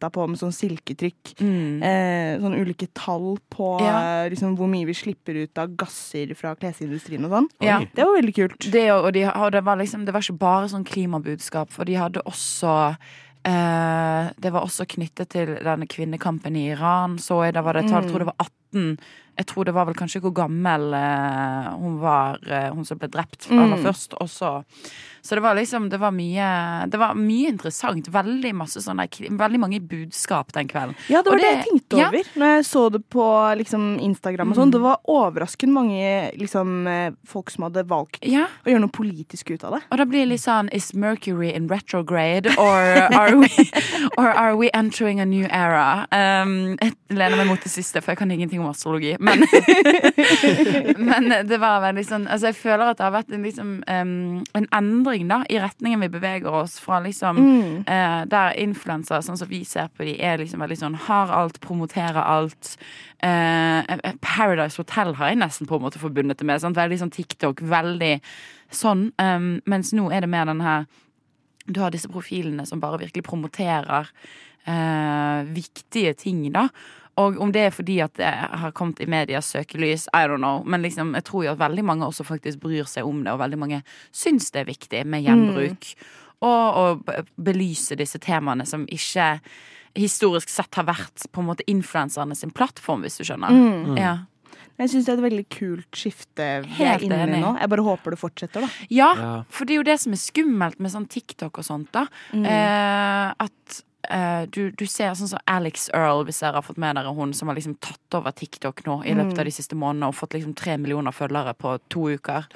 Printa 0.07 0.11
på 0.13 0.27
med 0.29 0.39
sånn 0.39 0.53
silketrykk. 0.55 1.35
Mm. 1.41 1.83
Eh, 1.83 2.41
sånn 2.41 2.57
ulike 2.61 2.89
tall 2.95 3.39
på 3.51 3.81
Ja. 3.81 4.25
eh, 4.25 4.31
liksom, 4.31 4.57
hvor 4.57 4.69
mye 4.69 4.87
vi 4.87 4.93
slipper 4.95 5.35
ut 5.45 5.59
av 5.59 5.77
gasser 5.77 6.35
fra 6.35 6.55
klesindustrien 6.55 7.25
og 7.25 7.31
sånn. 7.31 7.49
Ja. 7.61 7.81
Det 7.81 8.05
var 8.05 8.21
veldig 8.21 8.35
kult. 8.35 8.71
Det, 8.71 8.91
og 8.93 9.13
de, 9.13 9.25
og 9.25 9.53
det, 9.53 9.65
var 9.65 9.77
liksom, 9.77 10.05
det 10.05 10.13
var 10.15 10.21
ikke 10.21 10.39
bare 10.39 10.69
sånn 10.69 10.85
klimabudskap, 10.85 11.71
for 11.71 11.85
de 11.85 11.95
hadde 11.95 12.23
også 12.25 12.97
eh, 13.45 14.31
Det 14.39 14.51
var 14.53 14.63
også 14.67 14.87
knyttet 14.89 15.29
til 15.31 15.47
denne 15.63 15.87
kvinnekampen 15.87 16.57
i 16.57 16.71
Iran. 16.73 17.17
Så 17.19 17.45
jeg, 17.45 17.55
da 17.55 17.63
var 17.63 17.75
det 17.75 17.85
et 17.85 17.91
tall, 17.91 18.03
jeg 18.05 18.11
tror 18.13 18.19
det 18.19 18.27
var 18.27 18.37
18 18.41 18.99
Jeg 19.39 19.47
tror 19.47 19.65
det 19.65 19.75
var 19.75 19.85
vel 19.85 19.95
kanskje 19.95 20.21
hvor 20.25 20.33
gammel 20.33 20.95
eh, 20.97 21.71
hun 21.77 21.99
var, 22.01 22.39
eh, 22.49 22.71
hun 22.73 22.85
som 22.85 22.99
ble 22.99 23.09
drept 23.09 23.51
aller 23.51 23.77
Mm. 23.77 23.85
først. 23.85 24.15
Og 24.21 24.29
så 24.29 24.65
så 25.27 25.39
det 25.39 25.43
var 25.45 25.57
liksom 25.59 25.89
Det 25.91 25.99
var 25.99 26.13
mye, 26.15 26.49
det 26.87 26.99
var 27.01 27.15
mye 27.19 27.51
interessant. 27.51 28.09
Veldig 28.13 28.53
masse 28.55 28.83
sånne, 28.83 29.09
veldig 29.11 29.61
mange 29.61 29.81
budskap 29.81 30.53
den 30.55 30.69
kvelden. 30.71 30.95
Ja, 31.11 31.23
det 31.23 31.33
var 31.33 31.43
det, 31.43 31.51
jeg 31.51 31.65
tenkte 31.67 32.01
ja. 32.01 32.09
over 32.11 32.31
når 32.37 32.53
jeg 32.55 32.67
så 32.69 32.83
det 32.95 33.03
på 33.13 33.27
liksom, 33.61 33.87
Instagram 34.07 34.53
og 34.53 34.61
sånn. 34.61 34.71
Mm. 34.71 34.77
Det 34.77 34.83
var 34.85 35.13
overraskende 35.17 35.77
mange 35.77 36.13
liksom, 36.39 36.75
eh, 36.91 37.09
folk 37.27 37.51
som 37.51 37.67
hadde 37.67 37.87
valgt 37.91 38.21
Ja, 38.27 38.47
å 38.65 38.71
gjøre 38.71 38.85
noe 38.87 38.95
politisk 38.95 39.51
ut 39.55 39.65
av 39.67 39.77
det. 39.77 39.83
og 39.91 39.99
da 40.01 40.07
blir 40.09 40.25
det 40.25 40.33
litt 40.35 40.45
sånn 40.45 40.71
Is 40.77 40.93
Mercury 40.95 41.51
in 41.55 41.69
retrograde, 41.69 42.51
or 42.59 43.07
are 43.17 43.37
we, 43.37 43.51
or 44.19 44.31
are 44.31 44.57
we 44.57 44.71
entering 44.75 45.21
a 45.21 45.27
new 45.27 45.47
era? 45.51 46.07
Um, 46.13 46.77
jeg 46.81 46.95
lener 47.11 47.41
meg 47.41 47.51
mot 47.51 47.63
det 47.63 47.73
siste, 47.73 48.03
for 48.03 48.15
jeg 48.15 48.21
kan 48.23 48.31
ingenting 48.31 48.61
om 48.61 48.71
astrologi. 48.71 49.17
Men, 49.21 49.43
men 51.11 51.33
det 51.49 51.61
var 51.63 51.83
veldig 51.85 52.05
sånn 52.07 52.25
Altså, 52.27 52.51
jeg 52.51 52.59
føler 52.59 52.91
at 52.91 52.99
det 52.99 53.05
har 53.07 53.15
vært 53.15 53.33
en, 53.33 53.45
liksom, 53.47 53.73
um, 53.87 54.45
en 54.59 54.67
endring 54.75 55.16
da 55.25 55.45
i 55.49 55.57
retningen 55.59 56.01
vi 56.01 56.09
beveger 56.09 56.53
oss 56.53 56.79
fra 56.79 57.01
liksom 57.01 57.37
Mm. 57.37 57.85
eh, 57.87 58.25
Der 58.27 58.53
influensere, 58.59 59.23
sånn 59.23 59.39
som 59.39 59.49
vi 59.49 59.65
ser 59.65 59.89
på 59.89 60.05
de, 60.05 60.21
er 60.21 60.37
liksom 60.39 60.61
veldig 60.61 60.77
sånn 60.79 60.95
har 60.95 61.29
alt, 61.33 61.61
promoterer 61.61 62.21
alt. 62.23 62.77
Eh, 63.23 63.83
Paradise 64.21 64.77
Hotel 64.77 65.15
har 65.15 65.29
jeg 65.29 65.39
nesten 65.39 65.67
på 65.67 65.77
en 65.77 65.83
måte 65.83 65.99
forbundet 65.99 66.39
det 66.39 66.45
med. 66.47 66.61
Sant? 66.61 66.77
Veldig 66.77 66.99
sånn 66.99 67.11
TikTok, 67.13 67.61
veldig 67.61 68.21
sånn. 68.71 69.13
Um, 69.19 69.61
mens 69.67 69.93
nå 69.93 70.11
er 70.13 70.21
det 70.21 70.29
mer 70.29 70.45
den 70.47 70.61
her 70.61 70.87
Du 71.67 71.81
har 71.81 71.91
disse 71.91 72.07
profilene 72.09 72.65
som 72.67 72.79
bare 72.79 72.99
virkelig 72.99 73.25
promoterer 73.25 74.07
eh, 74.67 75.43
viktige 75.45 76.15
ting, 76.17 76.53
da. 76.53 76.69
Og 77.17 77.39
om 77.41 77.53
det 77.53 77.63
er 77.67 77.71
fordi 77.73 77.95
at 78.05 78.13
det 78.21 78.29
har 78.29 78.73
kommet 78.77 79.01
i 79.01 79.07
medias 79.09 79.47
søkelys, 79.55 80.07
I 80.13 80.27
don't 80.29 80.43
know. 80.43 80.63
Men 80.69 80.83
liksom, 80.85 81.15
jeg 81.17 81.25
tror 81.25 81.45
jo 81.47 81.55
at 81.55 81.59
veldig 81.63 81.85
mange 81.89 82.05
også 82.05 82.27
faktisk 82.29 82.61
bryr 82.61 82.85
seg 82.85 83.09
om 83.09 83.23
det, 83.25 83.33
og 83.33 83.41
veldig 83.41 83.59
mange 83.63 83.83
syns 84.13 84.51
det 84.53 84.61
er 84.65 84.69
viktig 84.69 85.01
med 85.09 85.25
gjenbruk. 85.25 85.89
Og 86.45 86.77
å 86.77 87.17
belyse 87.41 87.97
disse 87.97 88.21
temaene 88.21 88.67
som 88.69 88.85
ikke 88.93 89.41
historisk 89.97 90.51
sett 90.53 90.77
har 90.77 90.85
vært 90.85 91.25
på 91.33 91.41
en 91.41 91.49
måte 91.49 91.65
influenserne 91.73 92.37
sin 92.37 92.53
plattform, 92.53 93.01
hvis 93.07 93.17
du 93.17 93.25
skjønner. 93.25 93.49
Mm. 93.49 93.97
Ja. 93.97 94.17
Jeg 94.77 94.91
syns 94.93 95.07
det 95.07 95.15
er 95.15 95.17
et 95.23 95.25
veldig 95.31 95.47
kult 95.57 95.97
skifte 95.97 96.47
vi 96.67 96.75
Helt 96.83 97.07
er 97.09 97.23
inne 97.25 97.39
i 97.39 97.41
nå. 97.41 97.55
Jeg 97.63 97.71
bare 97.73 97.85
håper 97.87 98.13
det 98.13 98.19
fortsetter, 98.21 98.67
da. 98.67 98.69
Ja, 98.93 99.09
Ja. 99.17 99.31
for 99.49 99.65
det 99.65 99.73
er 99.73 99.81
jo 99.81 99.87
det 99.89 99.99
som 100.03 100.13
er 100.13 100.21
skummelt 100.21 100.79
med 100.85 100.93
sånn 100.93 101.09
TikTok 101.09 101.57
og 101.63 101.65
sånt, 101.65 101.89
da. 101.97 102.05
Eh, 102.37 103.33
at 103.41 103.79
eh, 104.11 104.43
du, 104.53 104.71
du 104.71 104.87
ser 104.87 105.15
sånn 105.19 105.31
som 105.31 105.43
Alex 105.51 105.89
Earl, 105.95 106.25
hvis 106.27 106.43
dere 106.43 106.61
har 106.61 106.67
fått 106.67 106.81
med 106.83 106.99
dere 106.99 107.15
hun 107.17 107.35
som 107.37 107.51
har 107.51 107.59
liksom 107.59 107.77
tatt 107.85 108.19
over 108.19 108.35
TikTok 108.37 108.85
nå 108.87 109.01
i 109.05 109.15
løpet 109.17 109.41
av 109.43 109.49
de 109.49 109.55
siste 109.55 109.79
månedene 109.79 110.11
og 110.11 110.19
fått 110.19 110.37
liksom 110.39 110.57
tre 110.59 110.77
millioner 110.81 111.15
følgere 111.15 111.57
på 111.59 111.77
to 111.93 112.09
uker. 112.17 112.49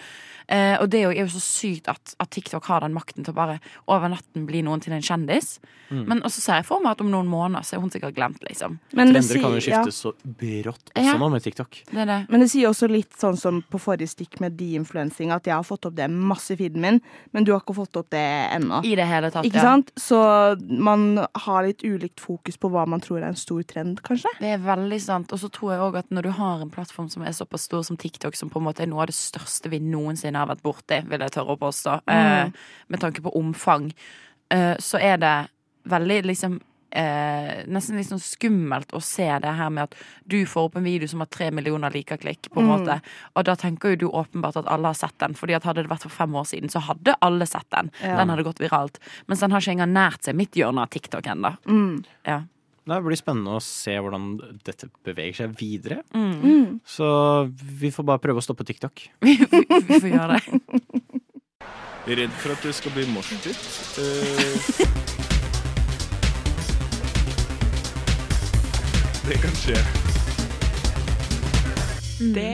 Uh, 0.50 0.80
og 0.82 0.88
det 0.90 0.98
er 0.98 1.04
jo, 1.04 1.10
er 1.14 1.28
jo 1.28 1.34
så 1.36 1.42
sykt 1.44 1.86
at, 1.92 2.16
at 2.18 2.30
TikTok 2.34 2.66
har 2.66 2.82
den 2.82 2.96
makten 2.96 3.22
til 3.22 3.30
å 3.30 3.36
bare 3.36 3.60
over 3.86 4.10
natten 4.10 4.48
bli 4.48 4.64
noen 4.66 4.82
til 4.82 4.96
en 4.96 5.04
kjendis. 5.04 5.58
Men 5.90 6.22
også 6.26 6.42
ser 6.42 6.60
jeg 6.60 6.66
for 6.68 6.82
meg 6.82 6.94
at 6.94 7.00
om 7.02 7.10
noen 7.10 7.28
måneder 7.30 7.66
så 7.66 7.76
er 7.76 7.82
hun 7.82 7.90
sikkert 7.90 8.14
glemt, 8.14 8.42
liksom. 8.46 8.76
Men 8.94 9.10
Trender 9.10 9.26
Trender 9.26 9.42
kan 9.42 9.56
jo 9.56 9.62
skiftes 9.64 9.96
ja. 9.98 10.10
så 10.10 10.34
brått 10.40 10.92
også 10.94 11.06
Ja. 11.06 11.16
nå 11.18 11.28
med 11.32 11.42
TikTok. 11.42 11.80
Det 11.90 12.06
det. 12.06 12.18
Men 12.30 12.44
det 12.44 12.48
sier 12.52 12.70
også 12.70 12.88
litt 12.90 13.16
sånn 13.18 13.38
som 13.40 13.58
på 13.66 13.80
forrige 13.82 14.12
stikk 14.12 14.38
med 14.42 14.54
de-influensing, 14.58 15.32
at 15.34 15.50
jeg 15.50 15.56
har 15.56 15.66
fått 15.66 15.88
opp 15.90 15.96
det 15.98 16.06
masse 16.10 16.54
i 16.54 16.60
feeden 16.60 16.84
min, 16.84 17.00
men 17.34 17.46
du 17.46 17.52
har 17.52 17.64
ikke 17.64 17.74
fått 17.80 17.98
opp 17.98 18.10
det 18.14 18.22
ennå. 18.54 18.82
I 18.86 18.94
det 18.98 19.08
hele 19.10 19.32
tatt. 19.34 19.48
Ikke 19.48 19.62
ja. 19.62 19.72
sant? 19.72 19.90
Så 19.98 20.20
man 20.70 21.24
har 21.44 21.66
litt 21.66 21.84
ulikt 21.84 22.20
fokus 22.22 22.58
på 22.60 22.70
hva 22.72 22.86
man 22.88 23.02
tror 23.04 23.20
er 23.20 23.30
en 23.30 23.38
stor 23.38 23.62
trend, 23.68 24.00
kanskje. 24.06 24.32
Det 24.40 24.54
er 24.54 24.62
veldig 24.64 25.00
sant. 25.02 25.34
Og 25.34 25.42
så 25.42 25.50
tror 25.52 25.74
jeg 25.74 25.84
òg 25.84 26.00
at 26.02 26.14
når 26.14 26.28
du 26.28 26.32
har 26.38 26.62
en 26.62 26.72
plattform 26.72 27.10
som 27.12 27.24
er 27.26 27.36
såpass 27.36 27.68
stor 27.68 27.84
som 27.86 27.98
TikTok, 28.00 28.38
som 28.38 28.52
på 28.52 28.60
en 28.60 28.68
måte 28.68 28.84
er 28.84 28.90
noe 28.90 29.04
av 29.04 29.10
det 29.12 29.18
største 29.18 29.72
vi 29.72 29.82
noensinne 29.84 30.40
har 30.40 30.50
vært 30.50 30.64
borti, 30.66 31.00
vil 31.10 31.26
jeg 31.26 31.36
tørre 31.36 31.56
å 31.56 31.60
påstå, 31.60 32.00
eh, 32.12 32.50
med 32.88 33.02
tanke 33.02 33.24
på 33.24 33.34
omfang, 33.40 33.90
eh, 34.50 34.74
så 34.78 35.00
er 35.00 35.16
det 35.22 35.36
veldig 35.90 36.22
liksom 36.28 36.60
eh, 36.92 37.64
nesten 37.70 37.96
litt 37.96 38.08
sånn 38.08 38.20
skummelt 38.22 38.90
å 38.96 39.00
se 39.02 39.26
det 39.42 39.52
her 39.56 39.70
med 39.70 39.84
at 39.88 39.94
du 40.26 40.44
får 40.46 40.68
opp 40.70 40.76
en 40.76 40.84
video 40.84 41.08
som 41.08 41.20
har 41.24 41.30
tre 41.30 41.50
millioner 41.50 41.90
likeklikk, 41.94 42.50
på 42.50 42.60
en 42.60 42.66
Mm. 42.66 42.72
måte. 42.86 43.00
Og 43.36 43.44
da 43.44 43.54
tenker 43.56 43.90
jo 43.90 43.96
du 43.96 44.06
åpenbart 44.08 44.56
at 44.56 44.66
alle 44.68 44.86
har 44.88 44.94
sett 44.94 45.16
den, 45.18 45.34
Fordi 45.34 45.54
at 45.56 45.64
hadde 45.64 45.82
det 45.82 45.90
vært 45.90 46.02
for 46.02 46.10
fem 46.10 46.32
år 46.34 46.44
siden, 46.46 46.68
så 46.70 46.80
hadde 46.80 47.14
alle 47.22 47.46
sett 47.46 47.68
den. 47.70 47.90
Ja. 48.02 48.16
Den 48.16 48.28
hadde 48.28 48.44
gått 48.44 48.58
viralt. 48.60 48.98
Mens 49.28 49.40
den 49.40 49.50
har 49.50 49.60
ikke 49.60 49.72
engang 49.78 49.92
nært 49.92 50.22
seg 50.24 50.34
mitt 50.34 50.52
hjørne 50.52 50.82
av 50.82 50.90
TikTok 50.90 51.22
ennå. 51.26 51.56
Mm. 51.66 52.04
Ja. 52.26 52.42
Det 52.90 53.04
blir 53.04 53.16
spennende 53.16 53.54
å 53.54 53.62
se 53.62 53.92
hvordan 53.92 54.58
dette 54.64 54.88
beveger 55.04 55.34
seg 55.44 55.54
videre. 55.56 56.02
Mm. 56.12 56.42
Mm. 56.42 56.80
Så 56.84 57.52
vi 57.54 57.90
får 57.90 58.04
bare 58.04 58.18
prøve 58.18 58.38
å 58.40 58.42
stoppe 58.42 58.64
TikTok. 58.66 59.04
vi, 59.20 59.36
får 59.36 60.10
gjøre 60.10 60.40
det. 60.40 60.60
Redd 62.06 62.32
for 62.40 62.50
at 62.56 62.62
det 62.62 62.74
skal 62.74 62.90
bli 62.96 63.06
morsomt. 63.12 63.46
Uh, 64.00 65.29
det 69.30 69.38
kan 69.38 69.52
skje. 69.54 69.78
Det 72.34 72.46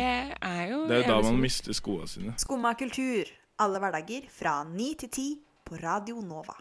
er 0.45 0.63
jo 0.71 0.83
Det 0.91 0.99
er 1.01 1.09
da 1.09 1.17
man 1.25 1.39
mister 1.41 1.73
skoene 1.73 2.05
sine. 2.11 2.35
Skumma 2.37 2.75
kultur. 2.77 3.25
Alle 3.59 3.81
hverdager 3.81 4.27
fra 4.29 4.59
9 4.69 4.89
til 5.01 5.09
10 5.09 5.25
på 5.65 5.79
Radio 5.81 6.21
Nova. 6.21 6.59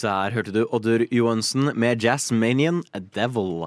Der 0.00 0.30
hørte 0.32 0.54
du 0.54 0.62
Oddur 0.72 1.02
Johansen 1.12 1.72
med 1.74 2.00
Jazzmanian 2.00 2.84
Devil. 2.94 3.66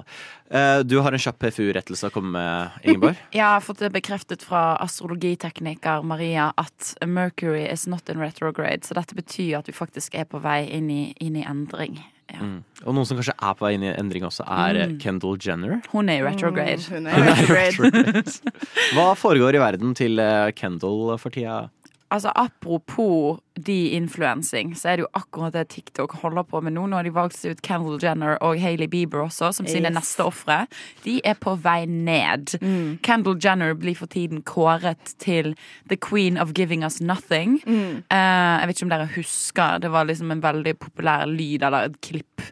Eh, 0.50 0.80
Du 0.82 0.96
har 1.04 1.12
en 1.12 1.20
kjapp 1.20 1.38
PFU-rettelse 1.38 2.08
å 2.08 2.14
komme 2.16 2.32
med, 2.32 2.80
Ingeborg. 2.82 3.20
Jeg 3.36 3.44
har 3.44 3.60
fått 3.62 3.84
det 3.84 3.92
bekreftet 3.94 4.42
fra 4.42 4.78
astrologitekniker 4.82 6.02
Maria 6.02 6.48
at 6.56 6.96
Mercury 7.06 7.68
is 7.68 7.86
not 7.86 8.08
in 8.08 8.18
retrograde. 8.24 8.82
Så 8.88 8.96
dette 8.96 9.14
betyr 9.14 9.60
at 9.60 9.68
vi 9.68 9.76
faktisk 9.76 10.16
er 10.16 10.24
på 10.24 10.40
vei 10.42 10.64
inn 10.72 10.88
i, 10.90 11.02
inn 11.20 11.36
i 11.36 11.44
endring. 11.44 12.00
Mm. 12.32 12.56
Og 12.84 12.94
noen 12.96 13.06
som 13.06 13.18
kanskje 13.18 13.34
er 13.36 13.54
på 13.58 13.66
vei 13.66 13.74
inn 13.76 13.84
i 13.86 13.92
endring 13.94 14.24
også, 14.26 14.46
er 14.48 14.76
eh, 14.80 14.88
Mm. 14.94 14.98
Kendall 15.02 15.36
Jenner. 15.40 15.82
Hun 15.92 16.08
er 16.08 16.18
i 16.18 16.24
retrograde. 16.24 16.80
Mm, 16.88 16.94
hun 16.96 17.06
er 17.06 17.28
retrograde. 17.28 18.34
Hva 18.96 19.06
foregår 19.18 19.54
i 19.58 19.62
verden 19.62 19.94
til 19.94 20.18
Kendal 20.18 20.52
Kendall 20.56 21.18
for 21.20 21.30
tida? 21.30 21.68
Altså 22.12 22.30
Apropos 22.36 23.38
de-influencing, 23.56 24.74
så 24.76 24.88
er 24.88 24.96
det 24.96 25.04
jo 25.04 25.08
akkurat 25.14 25.54
det 25.54 25.68
TikTok 25.72 26.12
holder 26.20 26.42
på 26.46 26.60
med 26.62 26.74
nå. 26.76 26.84
Nå 26.90 26.96
har 26.98 27.06
de 27.06 27.12
valgt 27.14 27.38
ut 27.46 27.62
Kendall 27.64 28.00
Jenner 28.02 28.36
og 28.44 28.58
Hailey 28.60 28.86
Bieber 28.90 29.22
også 29.24 29.52
som 29.54 29.66
sine 29.66 29.88
Yes. 29.90 29.94
neste 29.94 30.24
ofre. 30.26 30.66
De 31.04 31.20
er 31.24 31.34
på 31.34 31.54
vei 31.62 31.84
ned. 31.86 32.56
Mm. 32.60 32.98
Kendall 33.02 33.38
Jenner 33.42 33.74
blir 33.74 33.94
for 33.96 34.06
tiden 34.06 34.42
kåret 34.42 35.14
til 35.18 35.54
The 35.88 35.96
Queen 35.96 36.36
of 36.38 36.52
Giving 36.54 36.84
Us 36.84 37.00
Nothing. 37.00 37.60
Mm. 37.66 38.02
Uh, 38.10 38.60
jeg 38.60 38.68
vet 38.68 38.76
ikke 38.76 38.86
om 38.90 38.94
dere 38.94 39.10
husker, 39.16 39.78
det 39.80 39.90
var 39.90 40.04
liksom 40.10 40.30
en 40.30 40.42
veldig 40.42 40.76
populær 40.78 41.26
lyd 41.26 41.62
eller 41.62 41.88
et 41.90 42.00
klipp 42.00 42.42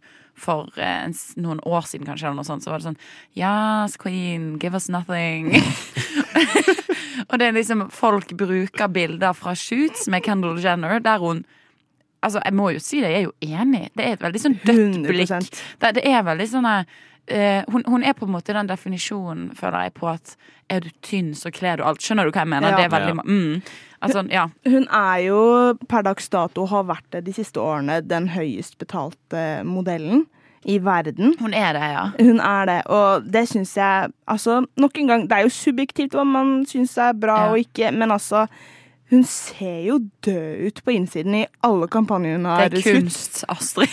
for 0.42 0.72
eh, 0.80 1.06
noen 1.38 1.60
år 1.68 1.84
siden, 1.86 2.06
kanskje, 2.08 2.26
eller 2.26 2.40
noe 2.40 2.46
sånt, 2.48 2.64
så 2.64 2.72
var 2.72 2.80
det 2.80 2.88
sånn 2.88 2.96
Yes, 3.38 3.96
queen, 4.00 4.56
give 4.58 4.74
us 4.74 4.88
nothing. 4.90 5.52
og 7.28 7.38
det 7.38 7.48
er 7.48 7.56
liksom 7.56 7.88
Folk 7.92 8.32
bruker 8.38 8.88
bilder 8.92 9.36
fra 9.36 9.54
shoots 9.58 10.08
med 10.12 10.24
Kendall 10.24 10.60
Jenner 10.62 11.02
der 11.02 11.18
hun 11.22 11.44
Altså, 12.22 12.38
jeg 12.44 12.54
må 12.54 12.68
jo 12.70 12.78
si 12.78 13.00
det, 13.02 13.08
jeg 13.10 13.18
er 13.18 13.24
jo 13.24 13.32
enig. 13.42 13.88
Det 13.98 14.04
er 14.06 14.12
et 14.14 14.20
veldig 14.22 14.38
sånn 14.38 14.52
dødt 14.62 15.08
blikk. 15.08 15.32
100%. 15.32 15.56
Det, 15.82 15.88
det 15.96 16.04
er 16.06 16.20
veldig 16.22 16.44
sånn 16.52 16.68
uh, 16.70 17.62
hun, 17.74 17.82
hun 17.90 18.04
er 18.06 18.14
på 18.14 18.28
en 18.28 18.34
måte 18.36 18.54
den 18.54 18.70
definisjonen, 18.70 19.48
føler 19.58 19.88
jeg, 19.88 19.94
på 19.96 20.06
at 20.12 20.36
er 20.70 20.84
du 20.86 20.92
tynn, 21.02 21.32
så 21.34 21.50
kler 21.50 21.80
du 21.80 21.84
alt. 21.86 21.98
Skjønner 21.98 22.30
du 22.30 22.30
hva 22.30 22.44
jeg 22.44 22.52
mener? 22.52 22.70
Ja. 22.70 22.78
Det 22.78 22.86
er 22.86 22.92
veldig 22.94 23.16
Ja. 23.16 23.24
mm, 23.26 23.72
altså, 24.06 24.22
ja. 24.30 24.44
Hun 24.70 24.86
er 24.86 25.16
jo 25.26 25.40
per 25.90 26.06
dags 26.06 26.30
dato 26.30 26.68
har 26.70 26.86
vært 26.92 27.10
det 27.16 27.24
de 27.26 27.34
siste 27.36 27.58
årene 27.58 27.98
den 28.06 28.30
høyest 28.36 28.78
betalte 28.78 29.42
modellen 29.66 30.28
i 30.64 30.78
verden. 30.84 31.34
Hun 31.40 31.54
er 31.54 31.72
det, 31.72 31.86
ja. 31.92 32.04
Hun 32.24 32.40
er 32.40 32.64
det, 32.70 32.78
og 32.86 33.24
det 33.32 33.48
syns 33.48 33.76
jeg 33.76 34.10
Altså, 34.28 34.64
nok 34.76 34.98
en 34.98 35.06
gang, 35.08 35.22
det 35.30 35.32
er 35.38 35.42
jo 35.48 35.48
subjektivt 35.48 36.14
hva 36.14 36.24
man 36.24 36.64
syns 36.66 36.96
er 36.98 37.12
bra 37.12 37.40
Ja. 37.44 37.50
og 37.50 37.58
ikke, 37.58 37.90
men 37.92 38.10
altså 38.14 38.46
hun 39.12 39.24
ser 39.28 39.82
jo 39.84 39.98
død 40.24 40.62
ut 40.66 40.78
på 40.86 40.94
innsiden 40.96 41.34
i 41.36 41.46
alle 41.68 41.86
kampanjene 41.92 42.38
hun 42.40 42.46
har 42.48 42.70
Det 42.72 42.80
er 42.80 42.82
skutt. 42.82 43.02
kunst, 43.04 43.42
Astrid. 43.52 43.92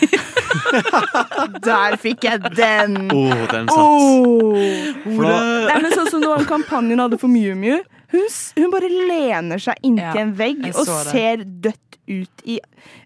Der 1.66 1.98
fikk 2.02 2.24
jeg 2.28 2.40
den! 2.58 2.96
Oh, 3.14 3.34
den 3.52 3.68
satt. 3.68 3.78
Oh. 3.78 4.56
For 5.04 5.28
Det 5.28 5.36
Nei, 5.70 5.78
men 5.84 5.92
sånn 5.96 6.10
som 6.12 6.24
det 6.24 6.30
var 6.32 6.42
en 6.44 6.50
kampanje 6.50 6.96
hun 6.96 7.04
hadde 7.04 7.20
for 7.22 7.32
Miu 7.32 7.52
Miu. 7.60 7.82
Hun, 8.10 8.26
hun 8.58 8.72
bare 8.74 8.88
lener 8.90 9.62
seg 9.62 9.78
inntil 9.86 10.08
Ja, 10.18 10.24
en 10.24 10.32
vegg 10.40 10.64
og 10.72 10.80
det. 10.88 10.96
ser 11.12 11.44
dødt 11.68 11.98
ut 12.10 12.42
i 12.50 12.56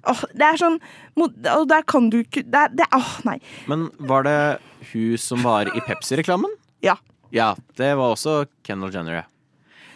Åh, 0.08 0.22
Det 0.32 0.46
er 0.48 0.60
sånn 0.62 0.78
Og 1.20 1.66
der 1.68 1.84
kan 1.84 2.08
du 2.14 2.22
ikke 2.22 2.46
det, 2.48 2.62
er- 2.70 2.72
det, 2.72 2.88
Åh, 2.96 3.10
nei. 3.28 3.36
Men 3.68 3.90
var 4.00 4.24
det 4.24 4.38
hun 4.94 5.18
som 5.20 5.44
var 5.44 5.68
i 5.76 5.82
Pepsi-reklamen? 5.84 6.54
Ja. 6.84 6.96
Ja, 7.36 7.50
det 7.76 7.92
var 8.00 8.14
også 8.16 8.46
Kendall 8.64 8.94
Jenner, 8.96 9.14
ja. 9.24 9.28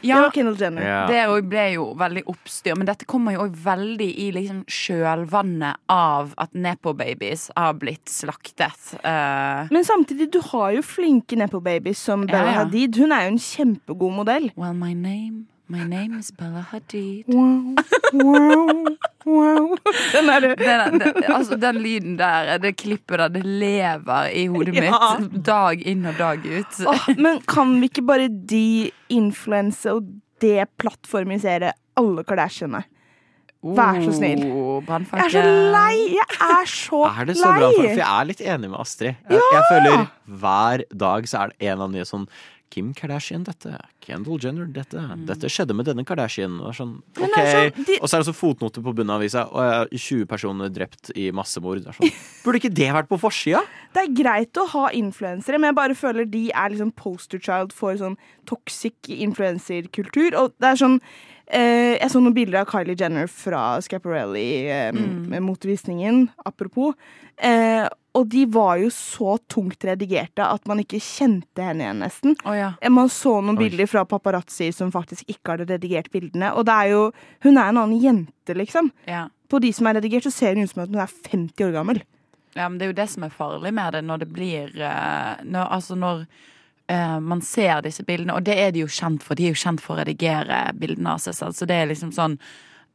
Det 0.01 0.13
var 0.13 0.31
Kendall 0.35 0.57
Jenner. 0.59 0.85
Ja. 0.87 0.99
Det 1.09 1.41
ble 1.49 1.65
jo 1.73 1.87
veldig 1.97 2.23
oppstyr, 2.29 2.77
men 2.77 2.87
dette 2.89 3.07
kommer 3.09 3.35
jo 3.35 3.45
òg 3.47 3.57
veldig 3.65 4.07
i 4.23 4.29
liksom 4.35 4.63
kjølvannet 4.69 5.81
av 5.91 6.33
at 6.37 6.53
Nepo-babies 6.57 7.49
har 7.57 7.75
blitt 7.81 8.09
slaktet. 8.11 8.93
Uh... 9.01 9.67
Men 9.73 9.85
samtidig, 9.87 10.29
du 10.33 10.39
har 10.51 10.75
jo 10.77 10.85
flinke 10.85 11.39
nepo-babies 11.39 12.01
som 12.09 12.27
Bella 12.27 12.51
Ja, 12.51 12.53
ja. 12.53 12.63
Hadid. 12.65 12.97
Hun 13.01 13.13
er 13.15 13.27
jo 13.27 13.35
en 13.35 13.41
kjempegod 13.41 14.17
modell. 14.21 14.51
well, 14.55 14.73
my 14.73 14.93
name, 14.93 15.45
my 15.69 15.83
name 15.83 16.17
is 16.19 16.31
Bella 16.31 16.61
Hadid. 16.71 17.25
Wow, 17.27 17.75
wow, 18.13 18.97
wow. 19.25 19.75
Den 20.13 20.29
er 20.31 20.39
det. 20.45 20.51
Den, 20.61 20.99
den, 21.01 21.23
altså, 21.33 21.57
den 21.59 21.79
lyden 21.83 22.17
der, 22.19 22.57
det 22.63 22.75
klippet 22.79 23.19
der, 23.19 23.27
det 23.35 23.43
lever 23.45 24.29
i 24.31 24.45
hodet 24.47 24.75
Ja. 24.77 24.99
mitt 25.19 25.41
dag 25.45 25.81
inn 25.87 26.05
og 26.07 26.17
dag 26.19 26.45
ut. 26.45 26.79
Oh, 26.87 27.07
men 27.17 27.41
kan 27.47 27.75
vi 27.81 27.89
ikke 27.91 28.05
bare 28.07 28.29
de-influense 28.31 29.91
og 29.97 30.07
det 30.41 30.69
plattformisere 30.79 31.73
alle 31.97 32.23
Kardashiane? 32.23 32.83
Vær 33.67 33.97
så 34.05 34.11
snill. 34.13 34.43
Oh, 34.53 34.83
Jeg 34.85 35.25
er 35.25 35.31
så 35.33 35.41
lei! 35.73 35.95
Jeg 36.13 36.27
er 36.45 36.67
så 36.69 36.99
Er 37.09 37.25
det 37.25 37.35
så 37.39 37.49
lei! 37.49 37.57
bra? 37.59 37.71
For, 37.73 37.89
jeg 37.89 38.05
er 38.21 38.27
litt 38.29 38.43
enig 38.45 38.69
med 38.69 38.79
Astrid. 38.79 39.15
Jeg, 39.33 39.41
jeg 39.51 39.63
føler 39.71 40.05
hver 40.43 40.83
dag 40.93 41.27
så 41.27 41.41
er 41.41 41.51
det 41.55 41.71
en 41.73 41.81
av 41.83 41.91
nye 41.91 42.05
sånn 42.07 42.27
Kim 42.69 42.89
Kardashian 42.93 43.43
dette, 43.47 43.77
Kendall 44.03 44.39
Jenner 44.43 44.65
dette, 44.67 44.99
dette 45.25 45.49
skjedde 45.49 45.73
med 45.73 45.85
denne 45.87 46.03
Kardashian. 46.05 46.57
Og, 46.61 46.73
sånn, 46.75 46.97
okay. 47.15 47.71
Sånn, 47.71 47.85
de- 47.87 47.99
og 48.01 48.09
så 48.11 48.17
er 48.17 48.23
det 48.25 48.27
så 48.29 48.35
fotnoter 48.35 48.83
på 48.83 48.93
bunnen 48.93 49.13
av 49.15 49.21
avisa, 49.21 49.45
og 49.51 49.61
jeg 49.63 49.77
har 49.77 49.87
20 50.07 50.25
personer 50.33 50.69
drept 50.75 51.11
i 51.15 51.29
massemord. 51.31 51.83
Sånn. 51.95 52.11
Burde 52.43 52.59
ikke 52.61 52.73
det 52.75 52.89
vært 52.93 53.07
på 53.11 53.19
forsida? 53.21 53.63
Det 53.95 54.03
er 54.03 54.13
greit 54.19 54.59
å 54.61 54.67
ha 54.75 54.89
influensere, 54.91 55.57
men 55.59 55.71
jeg 55.71 55.79
bare 55.79 55.95
føler 55.97 56.27
de 56.29 56.43
er 56.51 56.75
liksom 56.75 56.91
poster 56.99 57.39
child 57.39 57.71
for 57.73 57.95
sånn 57.97 58.17
toxic 58.45 59.09
influenserkultur. 59.51 60.35
Og 60.39 60.53
det 60.59 60.73
er 60.73 60.79
sånn 60.79 60.99
eh, 61.47 61.95
Jeg 61.97 62.11
så 62.11 62.19
noen 62.21 62.35
bilder 62.35 62.61
av 62.65 62.71
Kylie 62.71 62.97
Jenner 62.99 63.27
fra 63.31 63.77
Scaparelli 63.83 64.49
eh, 64.67 64.91
Mm. 64.91 65.27
med 65.31 65.43
motvisningen, 65.43 66.27
apropos. 66.45 66.93
Eh, 67.37 67.87
og 68.17 68.27
de 68.31 68.43
var 68.49 68.79
jo 68.81 68.89
så 68.93 69.37
tungt 69.51 69.85
redigerte 69.85 70.45
at 70.45 70.65
man 70.69 70.81
ikke 70.81 70.99
kjente 71.03 71.63
henne 71.63 71.85
igjen, 71.85 72.01
nesten. 72.01 72.35
Oh, 72.43 72.55
ja. 72.57 72.71
Eh, 72.81 72.91
Man 72.93 73.11
så 73.13 73.37
noen 73.41 73.59
Oi. 73.59 73.67
bilder 73.67 73.89
fra 73.89 74.05
paparazzi 74.09 74.71
som 74.73 74.91
faktisk 74.93 75.29
ikke 75.29 75.53
hadde 75.53 75.69
redigert 75.69 76.09
bildene. 76.13 76.51
Og 76.57 76.65
det 76.65 76.73
er 76.73 76.93
jo 76.95 77.01
Hun 77.45 77.57
er 77.57 77.69
en 77.69 77.77
annen 77.77 78.01
jente, 78.01 78.53
liksom. 78.57 78.91
Ja. 79.05 79.27
På 79.49 79.61
de 79.61 79.71
som 79.73 79.87
er 79.87 79.99
redigert, 79.99 80.23
så 80.23 80.31
ser 80.31 80.55
hun 80.55 80.63
ut 80.63 80.73
som 80.73 80.83
at 80.83 80.89
hun 80.89 80.99
er 80.99 81.07
50 81.29 81.65
år 81.67 81.73
gammel. 81.75 82.01
Ja, 82.57 82.67
men 82.67 82.79
det 82.79 82.87
er 82.87 82.91
jo 82.91 83.01
det 83.01 83.09
som 83.09 83.23
er 83.23 83.33
farlig 83.33 83.73
med 83.73 83.93
det, 83.93 84.03
når 84.03 84.23
det 84.23 84.29
blir 84.33 84.81
eh, 84.81 85.43
når, 85.45 85.67
Altså 85.77 85.95
når 85.95 86.25
uh, 86.91 87.19
man 87.19 87.41
ser 87.41 87.81
disse 87.85 88.03
bildene, 88.03 88.33
og 88.33 88.43
det 88.43 88.57
er 88.57 88.71
de 88.71 88.85
jo 88.85 88.87
kjent 88.87 89.23
for. 89.23 89.35
De 89.35 89.45
er 89.45 89.53
jo 89.53 89.61
kjent 89.61 89.83
for 89.83 89.95
å 89.95 90.01
redigere 90.01 90.71
bildene 90.73 91.13
av 91.13 91.21
seg 91.21 91.37
selv, 91.37 91.57
så 91.57 91.67
det 91.69 91.77
er 91.77 91.91
liksom 91.91 92.13
sånn 92.15 92.39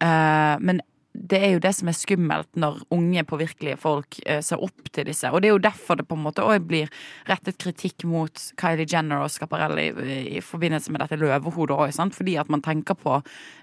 uh, 0.02 0.56
Men 0.58 0.82
det 1.12 1.38
er 1.44 1.50
jo 1.54 1.60
det 1.60 1.74
som 1.76 1.90
er 1.90 1.96
skummelt 1.96 2.48
når 2.56 2.78
unge 2.94 3.22
påvirkelige 3.28 3.76
folk 3.80 4.16
eh, 4.24 4.40
ser 4.44 4.62
opp 4.64 4.88
til 4.94 5.06
disse. 5.10 5.28
Og 5.28 5.42
det 5.42 5.50
er 5.50 5.54
jo 5.54 5.64
derfor 5.66 5.98
det 6.00 6.06
på 6.08 6.16
en 6.16 6.24
måte 6.24 6.44
òg 6.44 6.64
blir 6.68 6.88
rettet 7.28 7.58
kritikk 7.60 8.06
mot 8.08 8.44
Kylie 8.60 8.88
Jenner 8.88 9.24
og 9.26 9.32
Scaparelli 9.32 9.90
i, 9.92 10.18
i 10.38 10.44
forbindelse 10.44 10.92
med 10.92 11.04
dette 11.04 11.20
løvehodet 11.20 11.76
òg, 11.76 12.14
fordi 12.16 12.38
at 12.40 12.48
man 12.52 12.64
tenker 12.64 12.96
på 12.96 13.18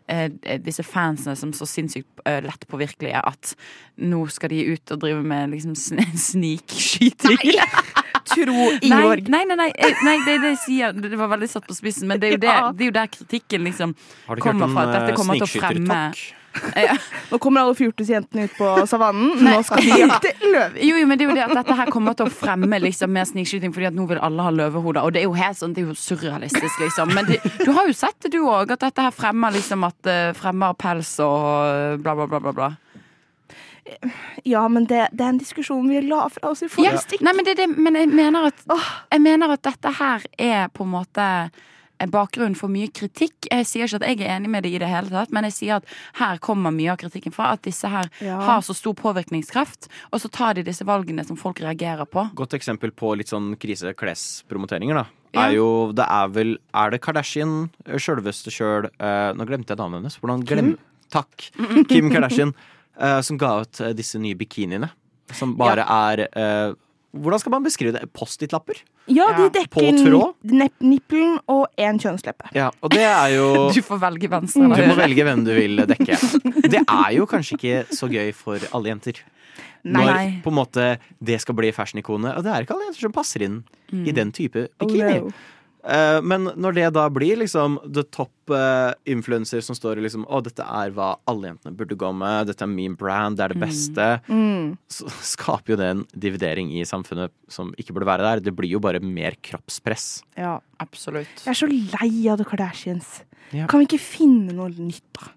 eh, 0.08 0.30
disse 0.62 0.86
fansene 0.86 1.36
som 1.40 1.54
så 1.58 1.66
sinnssykt 1.70 2.22
eh, 2.30 2.40
lett 2.46 2.68
påvirkelige 2.70 3.18
at 3.18 3.56
nå 3.98 4.26
skal 4.30 4.54
de 4.54 4.64
ut 4.76 4.94
og 4.94 5.02
drive 5.02 5.26
med 5.26 5.56
liksom 5.56 5.74
sn 5.76 6.06
snikskyting. 6.30 7.42
Tro 8.30 8.66
i 8.76 8.80
Ingeborg. 8.86 9.26
nei, 9.32 9.42
nei, 9.50 9.58
nei, 9.58 9.72
eh, 9.74 10.04
nei 10.06 10.20
det 10.28 10.38
det 10.46 10.58
sier. 10.62 10.94
Det 10.94 11.18
var 11.18 11.34
veldig 11.34 11.50
satt 11.50 11.66
på 11.66 11.78
spissen, 11.78 12.06
men 12.10 12.22
det 12.22 12.30
er 12.30 12.38
jo, 12.38 12.42
det, 12.46 12.58
det 12.78 12.86
er 12.86 12.92
jo 12.92 12.98
der 13.00 13.16
kritikken 13.18 13.66
liksom 13.66 13.96
kommer 14.38 14.70
fra. 14.70 14.86
At 14.86 15.00
dette 15.00 15.16
eh, 15.16 15.18
kommer 15.18 15.42
til 15.42 15.50
å 15.50 15.56
fremme? 15.56 16.04
Ja. 16.76 16.96
Nå 17.30 17.38
kommer 17.42 17.62
alle 17.62 17.76
fjortisjentene 17.78 18.48
ut 18.48 18.56
på 18.58 18.70
savannen. 18.90 19.36
Nå 19.46 19.60
skal 19.68 19.84
de 19.86 20.00
jakte 20.02 20.32
løver. 20.42 20.80
Jo, 20.82 20.98
jo, 20.98 21.08
men 21.08 21.20
det 21.20 21.26
er 21.26 21.30
jo 21.30 21.38
det 21.38 21.46
at 21.46 21.54
dette 21.60 21.78
her 21.78 21.92
kommer 21.94 22.18
til 22.18 22.30
å 22.30 22.34
fremme 22.34 22.80
liksom, 22.82 23.14
mer 23.14 23.28
snikskyting, 23.30 23.74
fordi 23.76 23.90
at 23.92 23.98
nå 23.98 24.08
vil 24.10 24.22
alle 24.26 24.48
ha 24.48 24.54
løvehoder. 24.58 25.06
Og 25.06 25.14
det 25.14 25.22
er 25.24 25.30
jo 25.30 25.38
helt 25.38 25.60
sånn, 25.60 25.76
det 25.78 25.84
er 25.84 25.92
jo 25.92 25.98
surrealistisk, 26.00 26.82
liksom. 26.82 27.14
Men 27.16 27.30
det, 27.30 27.40
du 27.62 27.72
har 27.78 27.88
jo 27.90 27.96
sett 27.96 28.18
det, 28.26 28.34
du 28.34 28.42
òg, 28.44 28.74
at 28.76 28.82
dette 28.88 29.08
her 29.08 29.16
fremmer 29.16 29.54
liksom 29.56 29.86
at 29.88 30.10
eh, 30.10 30.30
fremmer 30.38 30.78
pels 30.80 31.16
og 31.24 32.02
bla, 32.04 32.18
bla, 32.18 32.30
bla, 32.34 32.44
bla. 32.48 32.56
bla. 32.62 32.72
Ja, 34.46 34.68
men 34.70 34.86
det, 34.86 35.08
det 35.18 35.24
er 35.26 35.32
en 35.34 35.40
diskusjon 35.42 35.88
vi 35.90 36.02
la 36.06 36.28
fra 36.30 36.52
oss 36.52 36.62
i 36.66 36.70
Ja, 36.84 36.94
stikk. 37.02 37.24
nei, 37.26 37.34
men, 37.34 37.46
det, 37.48 37.56
det, 37.58 37.66
men 37.74 37.98
jeg, 37.98 38.12
mener 38.14 38.52
at, 38.52 38.62
jeg 39.10 39.24
mener 39.24 39.56
at 39.56 39.64
dette 39.66 39.94
her 39.98 40.26
er 40.38 40.70
på 40.74 40.86
en 40.86 40.94
måte 40.94 41.26
bakgrunn 42.08 42.56
for 42.56 42.70
mye 42.72 42.88
kritikk. 42.88 43.50
Jeg 43.52 43.66
sier 43.68 43.84
ikke 43.86 44.00
at 44.00 44.08
jeg 44.08 44.22
er 44.24 44.38
enig 44.38 44.50
med 44.50 44.64
det 44.64 44.72
i 44.72 44.80
det 44.80 44.88
hele 44.88 45.10
tatt, 45.12 45.32
men 45.36 45.44
jeg 45.44 45.54
sier 45.54 45.76
at 45.82 45.86
her 46.22 46.38
kommer 46.40 46.72
mye 46.72 46.92
av 46.94 46.98
kritikken 46.98 47.34
fra. 47.36 47.52
At 47.52 47.62
disse 47.68 47.88
her 47.92 48.08
Ja. 48.24 48.40
har 48.40 48.62
så 48.62 48.74
stor 48.74 48.94
påvirkningskraft, 48.96 49.88
og 50.14 50.20
så 50.22 50.30
tar 50.32 50.54
de 50.54 50.64
disse 50.64 50.86
valgene 50.86 51.26
som 51.26 51.36
folk 51.36 51.60
reagerer 51.60 52.06
på. 52.08 52.30
Godt 52.36 52.54
eksempel 52.54 52.92
på 52.92 53.16
litt 53.18 53.28
sånn 53.28 53.56
kriseklespromoteringer, 53.60 54.96
da. 54.96 55.06
Ja. 55.34 55.44
Er 55.50 55.52
jo, 55.60 55.92
det 55.94 56.06
er 56.10 56.28
vel 56.34 56.56
Er 56.74 56.90
det 56.90 57.02
Kardashian 57.06 57.70
sjølveste 57.86 58.50
sjøl 58.50 58.88
Nå 59.00 59.46
glemte 59.46 59.76
jeg 59.76 59.78
damen 59.78 60.00
hennes. 60.02 60.18
Hvordan 60.18 60.42
glem... 60.44 60.72
Takk. 61.14 61.52
Kim 61.90 62.10
Kardashian. 62.10 62.54
eh, 63.00 63.22
som 63.22 63.38
ga 63.38 63.62
ut 63.62 63.80
eh, 63.82 63.94
disse 63.94 64.18
nye 64.22 64.36
bikiniene. 64.38 64.90
Som 65.34 65.56
bare 65.58 65.86
er 65.86 66.24
eh, 66.34 66.74
Hvordan 67.12 67.40
skal 67.42 67.52
man 67.56 67.64
beskrive 67.66 67.94
det? 67.96 68.04
Post-it-lapper? 68.14 68.84
Ja, 69.10 69.26
de 69.34 69.48
dekker 69.56 69.96
nippelen 70.86 71.40
og 71.50 71.66
én 71.82 71.98
kjønnsleppe. 72.02 72.52
Ja, 72.54 72.68
og 72.84 72.92
det 72.94 73.02
er 73.02 73.34
jo 73.34 73.48
Du 73.76 73.82
får 73.82 74.00
velge 74.04 74.30
venstre 74.30 74.62
Du 74.70 74.86
må 74.92 74.96
velge 75.00 75.26
hvem 75.26 75.42
du 75.48 75.52
vil 75.58 75.82
dekke. 75.90 76.20
Det 76.76 76.84
er 76.86 77.10
jo 77.18 77.26
kanskje 77.26 77.58
ikke 77.58 77.82
så 77.98 78.10
gøy 78.12 78.30
for 78.38 78.62
alle 78.76 78.92
jenter. 78.94 79.24
Nei. 79.84 80.04
Når 80.06 80.42
på 80.44 80.52
en 80.52 80.58
måte 80.60 80.86
det 81.24 81.40
skal 81.42 81.56
bli 81.58 81.72
fashion-ikonet. 81.74 82.36
Og 82.38 82.44
det 82.46 82.52
er 82.54 82.66
ikke 82.68 82.76
alle 82.78 82.90
jenter 82.92 83.08
som 83.08 83.16
passer 83.16 83.46
inn 83.48 83.62
Mm. 83.90 84.04
i 84.06 84.12
den 84.14 84.30
type 84.30 84.68
Oh, 84.78 84.86
bikini. 84.86 85.16
no. 85.24 85.32
Eh, 85.90 86.20
men 86.22 86.44
når 86.60 86.76
det 86.78 86.88
da 86.94 87.08
blir 87.10 87.40
liksom 87.42 87.80
the 87.96 88.04
top 88.14 88.30
uh, 88.54 88.92
influencer 89.10 89.64
som 89.66 89.74
står 89.78 89.98
i 89.98 90.04
liksom 90.06 90.26
Å, 90.30 90.42
dette 90.46 90.62
er 90.66 90.92
hva 90.94 91.16
alle 91.30 91.50
jentene 91.50 91.74
burde 91.80 91.98
gå 91.98 92.12
med, 92.14 92.50
dette 92.52 92.62
er 92.66 92.70
min 92.70 92.94
brand, 93.00 93.38
det 93.40 93.48
er 93.48 93.54
det 93.56 93.62
beste, 93.64 94.08
Mm. 94.30 94.76
så 94.92 95.10
skaper 95.34 95.74
jo 95.74 95.80
det 95.82 95.88
en 95.96 96.04
dividering 96.14 96.70
i 96.78 96.84
samfunnet 96.86 97.34
som 97.50 97.72
ikke 97.80 97.96
burde 97.98 98.10
være 98.12 98.28
der. 98.28 98.44
Det 98.50 98.54
blir 98.58 98.70
jo 98.76 98.82
bare 98.84 99.02
mer 99.02 99.38
kroppspress. 99.42 100.22
Ja. 100.38 100.60
Absolutt. 100.80 101.42
Jeg 101.46 101.52
er 101.56 101.60
så 101.60 101.68
lei 101.72 102.12
av 102.32 102.38
The 102.40 102.46
Kardashians. 102.48 103.22
Ja. 103.56 103.66
Kan 103.68 103.82
vi 103.82 103.90
ikke 103.90 104.00
finne 104.04 104.54
noe 104.54 104.70
nytt, 104.70 105.04
da? 105.18 105.32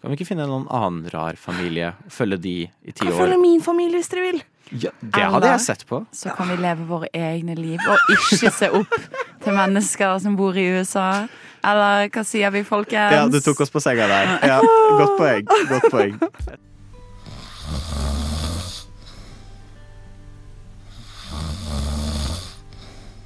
Kan 0.00 0.14
vi 0.14 0.16
ikke 0.16 0.30
finne 0.30 0.46
noen 0.48 0.64
annen 0.72 1.10
rar 1.12 1.36
familie 1.36 1.90
følge 2.08 2.38
de 2.40 2.54
i 2.64 2.92
ti 2.94 3.02
Kan 3.04 3.12
år? 3.12 3.18
følge 3.26 3.36
min 3.42 3.60
familie 3.60 4.00
hvis 4.00 4.08
dere 4.14 4.30
vil. 4.30 4.40
Ja, 4.72 4.90
det 5.02 5.22
hadde 5.22 5.36
Eller- 5.36 5.50
jeg 5.56 5.60
sett 5.60 5.86
på. 5.86 6.06
Så 6.12 6.30
kan 6.36 6.48
vi 6.48 6.56
leve 6.56 6.86
våre 6.86 7.08
egne 7.14 7.54
liv 7.58 7.80
og 7.88 7.98
ikke 8.14 8.50
se 8.54 8.68
opp 8.70 8.94
til 9.42 9.52
mennesker 9.52 10.18
som 10.22 10.36
bor 10.36 10.54
i 10.54 10.68
USA. 10.78 11.26
Eller 11.64 12.08
hva 12.08 12.24
sier 12.24 12.50
vi, 12.54 12.62
folkens? 12.64 13.12
Ja, 13.12 13.26
du 13.28 13.40
tok 13.40 13.60
oss 13.60 13.70
på 13.70 13.80
senga 13.82 14.06
der. 14.08 14.38
Ja, 14.46 14.60
godt 14.96 15.18
poeng. 15.18 15.44
Godt 15.68 15.90
poeng. 15.90 16.20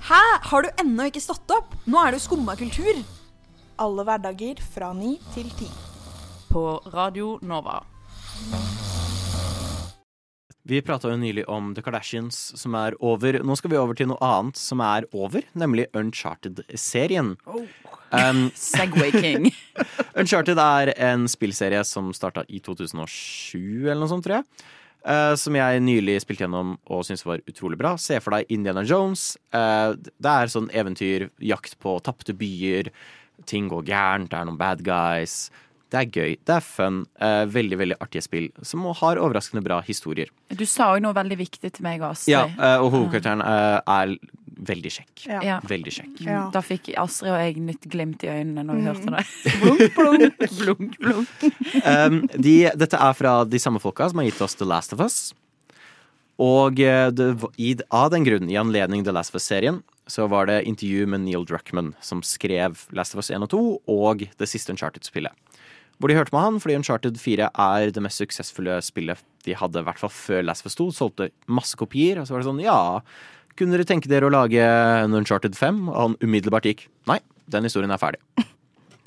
Hæ? 0.09 0.23
Har 0.43 0.63
du 0.63 0.69
ennå 0.83 1.07
ikke 1.09 1.23
stått 1.25 1.51
opp? 1.57 1.75
Nå 1.89 2.01
er 2.03 2.13
det 2.13 2.21
jo 2.21 2.27
skumma 2.29 2.57
kultur. 2.61 3.01
Alle 3.81 4.05
hverdager 4.07 4.61
fra 4.75 4.93
ni 4.95 5.17
til 5.35 5.49
ti. 5.59 5.71
På 6.53 6.67
Radio 6.95 7.39
Nova. 7.43 7.81
Vi 10.64 10.79
prata 10.81 11.11
jo 11.12 11.16
nylig 11.20 11.42
om 11.53 11.74
The 11.77 11.83
Kardashians 11.85 12.38
som 12.57 12.72
er 12.79 12.94
over. 13.05 13.37
Nå 13.44 13.57
skal 13.61 13.74
vi 13.74 13.77
over 13.77 13.96
til 13.98 14.09
noe 14.09 14.20
annet 14.24 14.57
som 14.57 14.81
er 14.81 15.05
over, 15.12 15.44
nemlig 15.53 15.90
Uncharted-serien. 15.92 17.35
Um, 17.44 18.46
Segway 18.57 19.12
King. 19.12 19.50
Uncharted 20.20 20.57
er 20.62 20.94
en 20.96 21.27
spillserie 21.29 21.83
som 21.85 22.09
starta 22.16 22.46
i 22.48 22.62
2007 22.64 23.59
eller 23.90 24.00
noe 24.00 24.09
sånt, 24.14 24.24
tror 24.24 24.40
jeg. 24.40 24.64
Uh, 25.05 25.35
som 25.37 25.53
jeg 25.53 25.83
nylig 25.85 26.16
spilte 26.24 26.46
gjennom 26.46 26.79
og 26.88 27.05
syntes 27.05 27.27
var 27.29 27.44
utrolig 27.44 27.77
bra. 27.77 27.92
Se 28.00 28.16
for 28.24 28.38
deg 28.38 28.48
Indiana 28.57 28.87
Jones. 28.88 29.35
Uh, 29.53 29.92
det 30.00 30.33
er 30.33 30.55
sånn 30.55 30.70
eventyr, 30.72 31.29
jakt 31.44 31.77
på 31.85 31.98
tapte 32.09 32.33
byer. 32.40 32.88
Ting 33.44 33.68
går 33.68 33.85
gærent, 33.92 34.33
det 34.33 34.40
er 34.40 34.48
noen 34.48 34.57
bad 34.57 34.81
guys. 34.87 35.50
Det 35.92 36.01
er 36.01 36.07
gøy, 36.11 36.37
det 36.49 36.55
er 36.57 36.64
fun. 36.64 37.03
Uh, 37.23 37.44
veldig 37.47 37.77
veldig 37.79 37.97
artige 38.03 38.23
spill 38.25 38.49
som 38.66 38.83
har 38.99 39.20
overraskende 39.20 39.62
bra 39.62 39.81
historier. 39.85 40.31
Du 40.51 40.64
sa 40.66 40.94
jo 40.97 41.05
noe 41.05 41.14
veldig 41.14 41.37
viktig 41.38 41.70
til 41.77 41.85
meg, 41.87 42.01
Astrid. 42.03 42.33
Ja, 42.35 42.47
uh, 42.59 42.83
Og 42.85 42.90
hovedkarakteren 42.97 43.44
uh, 43.44 43.79
er 43.87 44.16
veldig 44.64 44.90
kjekk. 44.97 45.25
Ja. 45.44 45.59
Veldig 45.66 45.92
kjekk. 45.92 46.18
Ja. 46.25 46.44
Da 46.55 46.61
fikk 46.64 46.92
Astrid 46.99 47.33
og 47.35 47.38
jeg 47.42 47.62
nytt 47.62 47.87
glimt 47.90 48.23
i 48.27 48.31
øynene 48.33 48.64
når 48.64 48.75
vi 48.75 48.83
Mm. 48.85 48.90
hørte 48.90 49.14
det. 49.14 49.25
Blunk, 49.62 49.94
blunk. 49.94 50.51
blunk, 50.61 50.99
blunk. 50.99 51.47
Um, 51.85 52.20
de, 52.38 52.57
dette 52.79 52.99
er 52.99 53.16
fra 53.18 53.37
de 53.44 53.59
samme 53.62 53.83
folka 53.83 54.09
som 54.11 54.18
har 54.23 54.29
gitt 54.31 54.40
oss 54.47 54.55
The 54.59 54.66
Last 54.66 54.94
of 54.97 55.03
Us. 55.05 55.33
Og 56.42 56.75
det, 57.14 57.29
i, 57.62 57.75
av 57.94 58.09
den 58.11 58.25
grunn, 58.27 58.49
i 58.51 58.57
anledning 58.59 59.05
The 59.07 59.12
Last 59.14 59.31
of 59.35 59.38
Us-serien, 59.38 59.83
så 60.11 60.27
var 60.29 60.47
det 60.51 60.64
intervju 60.68 61.07
med 61.07 61.23
Neil 61.25 61.44
Druckman, 61.47 61.92
som 62.03 62.23
skrev 62.27 62.81
Last 62.92 63.14
of 63.14 63.23
Us 63.23 63.31
1 63.31 63.47
og 63.47 63.51
2 63.55 63.61
og 63.94 64.25
det 64.40 64.49
siste 64.51 64.75
Uncharted-spillet. 64.75 65.33
Hvor 65.99 66.11
de 66.11 66.17
hørte 66.19 66.35
med 66.35 66.43
han, 66.43 66.59
fordi 66.63 66.77
Uncharted 66.79 67.19
4 67.21 67.51
er 67.55 67.93
det 67.95 68.03
mest 68.03 68.21
suksessfulle 68.21 68.81
spillet 68.83 69.21
de 69.47 69.55
hadde, 69.57 69.81
i 69.81 69.87
hvert 69.87 70.01
fall 70.01 70.13
før 70.13 70.43
Last 70.45 70.65
of 70.65 70.73
Us 70.73 70.79
2. 70.81 70.89
Solgte 70.97 71.31
masse 71.47 71.79
kopier, 71.79 72.19
og 72.21 72.27
så 72.27 72.35
var 72.35 72.43
det 72.43 72.49
sånn, 72.49 72.65
ja 72.65 72.79
Kunne 73.55 73.77
dere 73.77 73.87
tenke 73.87 74.11
dere 74.11 74.27
å 74.27 74.33
lage 74.35 74.59
en 74.59 75.15
Uncharted 75.15 75.55
5? 75.59 75.85
Og 75.93 75.97
han 76.01 76.19
umiddelbart 76.25 76.67
gikk 76.67 76.89
Nei, 77.11 77.21
den 77.53 77.69
historien 77.69 77.93
er 77.95 78.03
ferdig. 78.03 78.23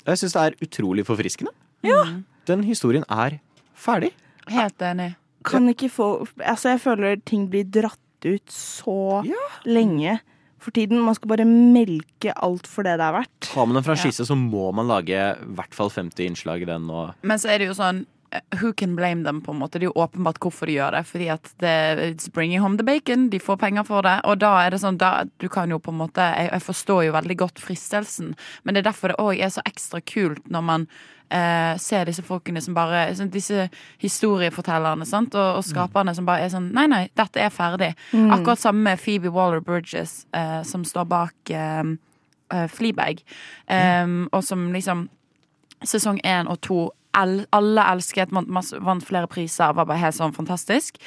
Jeg 0.08 0.22
syns 0.22 0.36
det 0.38 0.44
er 0.46 0.58
utrolig 0.64 1.04
forfriskende. 1.04 1.52
Ja. 1.84 2.00
Den 2.48 2.62
historien 2.64 3.04
er 3.12 3.36
ferdig. 3.76 4.14
Helt 4.48 4.80
enig. 4.80 5.10
Kan 5.44 5.68
ikke 5.68 5.90
få 5.92 6.06
Altså, 6.40 6.72
jeg 6.72 6.80
føler 6.80 7.20
ting 7.28 7.44
blir 7.52 7.68
dratt 7.68 8.00
ut 8.24 8.50
så 8.50 9.20
lenge 9.68 10.16
for 10.62 10.74
tiden. 10.74 11.00
Man 11.04 11.16
skal 11.16 11.32
bare 11.32 11.48
melke 11.48 12.34
alt 12.34 12.68
for 12.70 12.86
det 12.86 12.98
det 12.98 13.08
er 13.08 13.16
verdt. 13.20 13.50
Har 13.54 13.66
man 13.70 13.80
en 13.80 13.86
franchise, 13.86 14.26
så 14.26 14.36
må 14.38 14.70
man 14.76 14.90
lage 14.90 15.16
i 15.16 15.50
hvert 15.58 15.74
fall 15.76 15.90
50 15.92 16.24
innslag 16.26 16.62
i 16.64 16.70
den. 16.70 16.88
Og 16.90 17.14
Men 17.22 17.40
så 17.40 17.52
er 17.52 17.62
det 17.62 17.68
jo 17.70 17.76
sånn 17.78 18.04
eh, 18.32 18.42
Who 18.60 18.72
can 18.76 18.96
blame 18.96 19.24
them, 19.24 19.40
på 19.44 19.54
en 19.54 19.60
måte. 19.62 19.78
Det 19.78 19.86
er 19.86 19.92
jo 19.92 20.04
åpenbart 20.04 20.40
hvorfor 20.42 20.68
de 20.68 20.78
gjør 20.78 20.98
det. 20.98 21.04
Fordi 21.08 21.28
at 21.32 21.52
det, 21.62 21.74
it's 22.08 22.30
bringing 22.32 22.60
home 22.64 22.76
the 22.80 22.86
bacon. 22.86 23.28
De 23.32 23.40
får 23.40 23.60
penger 23.62 23.86
for 23.88 24.06
det. 24.06 24.18
Og 24.24 24.40
da 24.42 24.54
er 24.64 24.74
det 24.74 24.82
sånn, 24.82 24.98
da, 25.00 25.24
du 25.38 25.48
kan 25.52 25.70
jo 25.70 25.80
på 25.82 25.94
en 25.94 26.02
måte 26.02 26.24
Jeg, 26.34 26.50
jeg 26.52 26.66
forstår 26.66 27.04
jo 27.08 27.14
veldig 27.18 27.38
godt 27.44 27.62
fristelsen, 27.62 28.34
men 28.64 28.74
det 28.74 28.82
er 28.82 28.90
derfor 28.90 29.12
det 29.14 29.22
òg 29.22 29.38
er 29.38 29.54
så 29.54 29.64
ekstra 29.68 30.02
kult 30.04 30.50
når 30.50 30.66
man 30.72 30.88
eh, 31.30 31.74
ser 31.80 32.08
disse 32.08 32.24
folkene 32.26 32.62
som 32.64 32.76
bare 32.76 33.06
sånn, 33.18 33.30
Disse 33.32 33.68
historiefortellerne 34.02 35.06
sant? 35.08 35.36
Og, 35.38 35.60
og 35.60 35.66
skaperne 35.66 36.14
som 36.16 36.28
bare 36.28 36.46
er 36.46 36.52
sånn 36.52 36.70
Nei, 36.76 36.86
nei, 36.90 37.04
dette 37.18 37.42
er 37.42 37.54
ferdig. 37.54 37.92
Mm. 38.12 38.32
Akkurat 38.38 38.62
samme 38.62 38.84
med 38.90 39.02
Phoebe 39.02 39.32
Waller-Bridges, 39.34 40.20
eh, 40.36 40.60
som 40.68 40.84
står 40.86 41.08
bak 41.08 41.52
eh, 41.54 41.94
eh, 42.54 42.68
Fleabag, 42.72 43.22
mm. 43.68 44.28
og 44.32 44.44
som 44.44 44.70
liksom 44.72 45.08
sesong 45.86 46.18
én 46.26 46.48
og 46.50 46.60
to 46.64 46.78
alle 47.18 47.84
elsket, 47.92 48.32
vant, 48.34 48.48
vant 48.84 49.04
flere 49.04 49.28
priser, 49.30 49.72
var 49.74 49.88
bare 49.88 50.00
helt 50.02 50.16
sånn 50.16 50.34
fantastisk. 50.36 50.98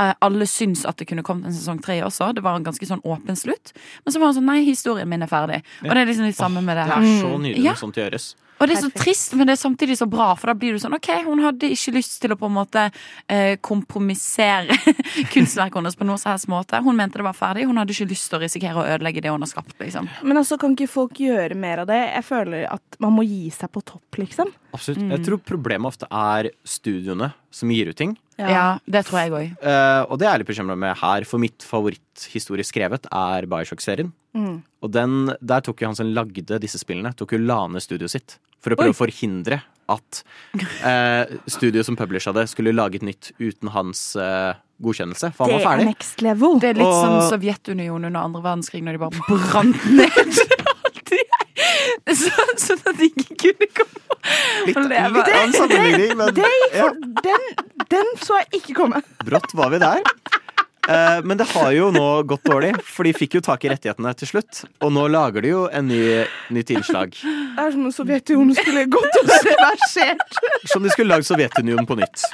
Eh, 0.00 0.12
alle 0.24 0.46
syns 0.48 0.84
at 0.88 1.00
det 1.00 1.08
kunne 1.10 1.24
kommet 1.26 1.50
en 1.50 1.56
sesong 1.56 1.80
tre 1.84 1.98
også. 2.06 2.30
Det 2.36 2.44
var 2.44 2.58
en 2.58 2.66
ganske 2.66 2.88
sånn 2.88 3.02
åpen 3.04 3.36
slutt. 3.36 3.74
Men 4.04 4.14
så 4.14 4.22
var 4.22 4.30
han 4.30 4.38
sånn 4.38 4.48
nei, 4.48 4.60
historien 4.66 5.10
min 5.10 5.26
er 5.26 5.30
ferdig. 5.30 5.62
Og 5.84 5.90
det 5.90 6.02
er 6.02 6.10
liksom 6.10 6.28
litt 6.28 6.38
samme 6.38 6.62
med 6.64 6.78
det 6.78 6.86
her. 6.88 7.02
det 7.02 7.16
er 7.16 7.24
så 7.24 7.32
nydelig 7.36 7.64
Ja. 7.64 7.74
når 7.74 7.82
sånt 7.82 8.00
gjøres. 8.00 8.28
Og 8.58 8.66
det 8.66 8.74
er 8.74 8.82
så 8.82 8.90
Perfekt. 8.90 9.04
trist, 9.04 9.34
men 9.38 9.48
det 9.48 9.54
er 9.54 9.60
samtidig 9.60 9.96
så 10.00 10.06
bra, 10.10 10.32
for 10.38 10.50
da 10.50 10.54
blir 10.58 10.74
du 10.74 10.82
sånn 10.82 10.96
OK, 10.96 11.08
hun 11.26 11.42
hadde 11.44 11.70
ikke 11.74 11.94
lyst 11.94 12.18
til 12.22 12.34
å 12.34 12.38
på 12.38 12.48
en 12.50 12.56
måte 12.56 12.84
eh, 13.30 13.54
kompromissere 13.64 14.74
kunstverket 15.32 15.78
hennes 15.78 15.98
på 15.98 16.08
noen 16.08 16.20
som 16.20 16.32
helst 16.32 16.50
måte. 16.50 16.82
Hun 16.84 16.98
mente 16.98 17.20
det 17.20 17.26
var 17.26 17.38
ferdig, 17.38 17.68
hun 17.70 17.78
hadde 17.78 17.94
ikke 17.94 18.10
lyst 18.10 18.30
til 18.30 18.40
å 18.40 18.42
risikere 18.42 18.82
å 18.82 18.86
ødelegge 18.96 19.22
det 19.24 19.32
hun 19.34 19.46
har 19.46 19.50
skapt, 19.50 19.76
liksom. 19.78 20.10
Men 20.26 20.42
altså, 20.42 20.58
kan 20.60 20.74
ikke 20.74 20.90
folk 20.90 21.20
gjøre 21.22 21.58
mer 21.58 21.84
av 21.84 21.90
det? 21.90 22.00
Jeg 22.18 22.26
føler 22.26 22.66
at 22.70 22.98
man 23.02 23.14
må 23.14 23.26
gi 23.28 23.46
seg 23.54 23.70
på 23.74 23.84
topp, 23.86 24.20
liksom. 24.20 24.50
Absolutt. 24.74 25.04
Mm. 25.04 25.12
Jeg 25.14 25.26
tror 25.28 25.44
problemet 25.54 25.94
ofte 25.94 26.10
er 26.10 26.50
studioene 26.66 27.32
som 27.54 27.70
gir 27.72 27.92
ut 27.92 27.98
ting. 27.98 28.18
Ja, 28.38 28.78
det 28.86 29.04
tror 29.08 29.18
jeg 29.18 29.32
òg. 29.34 29.54
Uh, 29.64 30.02
og 30.12 30.18
det 30.20 30.28
er 30.28 30.36
jeg 30.36 30.42
litt 30.44 30.50
bekymra 30.52 30.76
med 30.78 30.94
her, 31.00 31.24
for 31.26 31.42
mitt 31.42 31.64
favoritthistorie 31.66 32.62
skrevet 32.66 33.08
er 33.10 33.48
Bioshock-serien. 33.50 34.12
Mm. 34.38 34.60
Og 34.84 34.92
den, 34.94 35.16
der 35.42 35.64
tok 35.66 35.82
jo 35.82 35.88
han 35.90 35.96
som 35.98 36.12
lagde 36.14 36.60
disse 36.62 36.78
spillene, 36.78 37.10
tok 37.18 37.34
jo 37.34 37.40
la 37.42 37.64
ned 37.66 37.82
studioet 37.82 38.14
sitt. 38.14 38.36
For 38.62 38.74
å 38.74 38.78
prøve 38.78 38.92
Oi. 38.92 38.94
å 38.94 39.00
forhindre 39.00 39.58
at 39.88 40.22
uh, 40.84 41.24
studioet 41.50 41.86
som 41.88 41.96
publisha 41.98 42.30
det, 42.36 42.46
skulle 42.52 42.74
lage 42.76 43.00
et 43.00 43.06
nytt 43.08 43.32
uten 43.40 43.70
hans 43.74 44.12
uh, 44.20 44.52
godkjennelse. 44.84 45.32
For 45.34 45.46
han 45.48 45.56
Det 45.56 45.58
var 45.58 45.64
er 45.64 45.68
ferdig. 45.78 45.86
next 45.94 46.22
level. 46.22 46.58
Det 46.62 46.70
er 46.74 46.78
litt 46.78 46.86
Og- 46.86 47.02
som 47.02 47.18
Sovjetunionen 47.32 48.10
under 48.12 48.20
andre 48.28 48.42
verdenskrig, 48.44 48.84
når 48.86 48.98
de 48.98 49.02
bare 49.02 49.26
brant 49.26 49.88
ned. 49.90 50.42
Sånn 52.18 52.58
sånn 52.60 52.80
at 52.88 52.96
de 53.00 53.08
ikke 53.10 53.34
kunne 53.42 53.66
komme 53.76 54.04
Litt, 54.68 54.76
og 54.78 54.86
leve. 54.90 55.10
litt 55.18 55.28
annen 55.32 55.42
en 55.42 55.54
sammenligning, 55.56 56.12
men 56.18 56.30
Det 56.36 56.44
det, 56.44 56.78
ja, 56.78 56.88
den, 57.24 57.44
den 57.92 58.14
så 58.22 58.38
jeg 58.42 58.62
ikke 58.62 58.76
komme. 58.82 59.02
brått 59.24 59.54
var 59.56 59.72
vi 59.74 59.80
der. 59.82 60.02
Eh, 60.88 61.18
men 61.24 61.36
det 61.36 61.44
har 61.50 61.72
jo 61.76 61.90
nå 61.92 62.04
gått 62.28 62.46
dårlig, 62.48 62.70
for 62.84 63.04
de 63.04 63.12
fikk 63.12 63.34
jo 63.36 63.42
tak 63.44 63.64
i 63.66 63.72
rettighetene 63.74 64.12
til 64.16 64.30
slutt. 64.30 64.62
Og 64.80 64.92
nå 64.94 65.04
lager 65.12 65.44
de 65.44 65.50
jo 65.52 65.66
en 65.68 65.84
ny, 65.90 66.00
nytt 66.54 66.72
innslag. 66.72 67.12
Det 67.20 67.64
er 67.64 67.74
som 67.74 67.84
om 67.90 67.92
Sovjetunionen 67.92 68.56
skulle 68.56 68.86
gått 68.88 69.18
og 69.20 69.28
reversert. 69.50 70.40
Som 70.72 70.86
de 70.86 70.94
skulle 70.94 71.12
lagd 71.12 71.28
Sovjetunionen 71.28 71.88
på 71.88 71.98
nytt. 72.00 72.24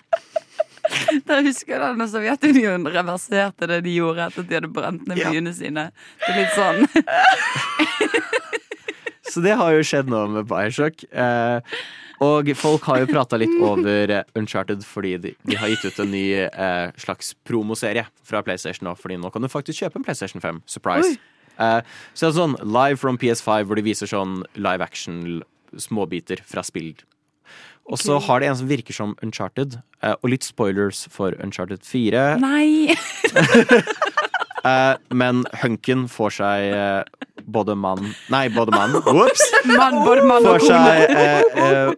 Da 1.26 1.40
husker 1.42 1.80
jeg 1.80 1.98
når 1.98 2.10
Sovjetunionen 2.12 2.86
reverserte 2.94 3.66
det 3.70 3.80
de 3.86 3.96
gjorde 3.96 4.28
etter 4.28 4.44
at 4.44 4.50
de 4.50 4.58
hadde 4.60 4.70
brent 4.76 5.06
ned 5.08 5.18
byene 5.24 5.54
sine. 5.56 5.88
Det 6.20 6.30
er 6.30 6.40
litt 6.42 6.54
sånn 6.54 6.84
Så 9.32 9.40
det 9.42 9.56
har 9.58 9.72
jo 9.74 9.82
skjedd 9.82 10.10
nå 10.12 10.20
med 10.30 10.46
Bioshock. 10.46 11.06
Eh, 11.10 11.80
og 12.24 12.50
folk 12.58 12.86
har 12.88 13.02
jo 13.02 13.10
prata 13.10 13.38
litt 13.40 13.54
over 13.70 14.12
eh, 14.12 14.26
Uncharted 14.38 14.84
fordi 14.88 15.14
de, 15.20 15.34
de 15.46 15.58
har 15.60 15.72
gitt 15.72 15.86
ut 15.86 16.02
en 16.04 16.12
ny 16.14 16.24
eh, 16.46 16.88
slags 17.00 17.34
promoserie 17.46 18.06
fra 18.26 18.42
PlayStation 18.46 18.88
nå. 18.88 18.96
Fordi 18.98 19.20
nå 19.20 19.30
kan 19.34 19.44
du 19.44 19.52
faktisk 19.52 19.84
kjøpe 19.84 20.00
en 20.00 20.06
PlayStation 20.06 20.44
5. 20.44 20.62
Surprise. 20.76 21.16
Eh, 21.58 21.80
så 22.14 22.26
det 22.26 22.32
er 22.32 22.38
sånn 22.40 22.58
live 22.66 23.00
from 23.00 23.20
PS5 23.20 23.68
hvor 23.68 23.78
de 23.78 23.86
viser 23.86 24.10
sånn 24.10 24.42
live 24.58 24.84
action 24.84 25.42
småbiter 25.78 26.42
fra 26.46 26.64
spill. 26.66 26.94
Og 27.84 28.00
så 28.00 28.16
okay. 28.16 28.26
har 28.26 28.40
de 28.40 28.48
en 28.48 28.56
som 28.56 28.68
virker 28.70 28.96
som 28.96 29.12
Uncharted, 29.22 29.76
eh, 30.00 30.14
og 30.16 30.30
litt 30.32 30.46
spoilers 30.46 31.04
for 31.12 31.36
Uncharted 31.44 31.84
4. 31.84 32.24
Nei! 32.40 32.96
Eh, 34.64 34.96
men 35.12 35.44
hunken 35.60 36.06
får 36.08 36.36
seg 36.38 36.66
eh, 36.72 37.26
både 37.44 37.74
mann 37.76 38.06
Nei, 38.32 38.46
både 38.52 38.72
mann. 38.72 38.94
Ops! 38.96 39.42
Man, 39.68 39.98
både 40.06 40.22
mann 40.24 40.46
Får 40.46 40.64
seg 40.64 41.02
eh, 41.12 41.90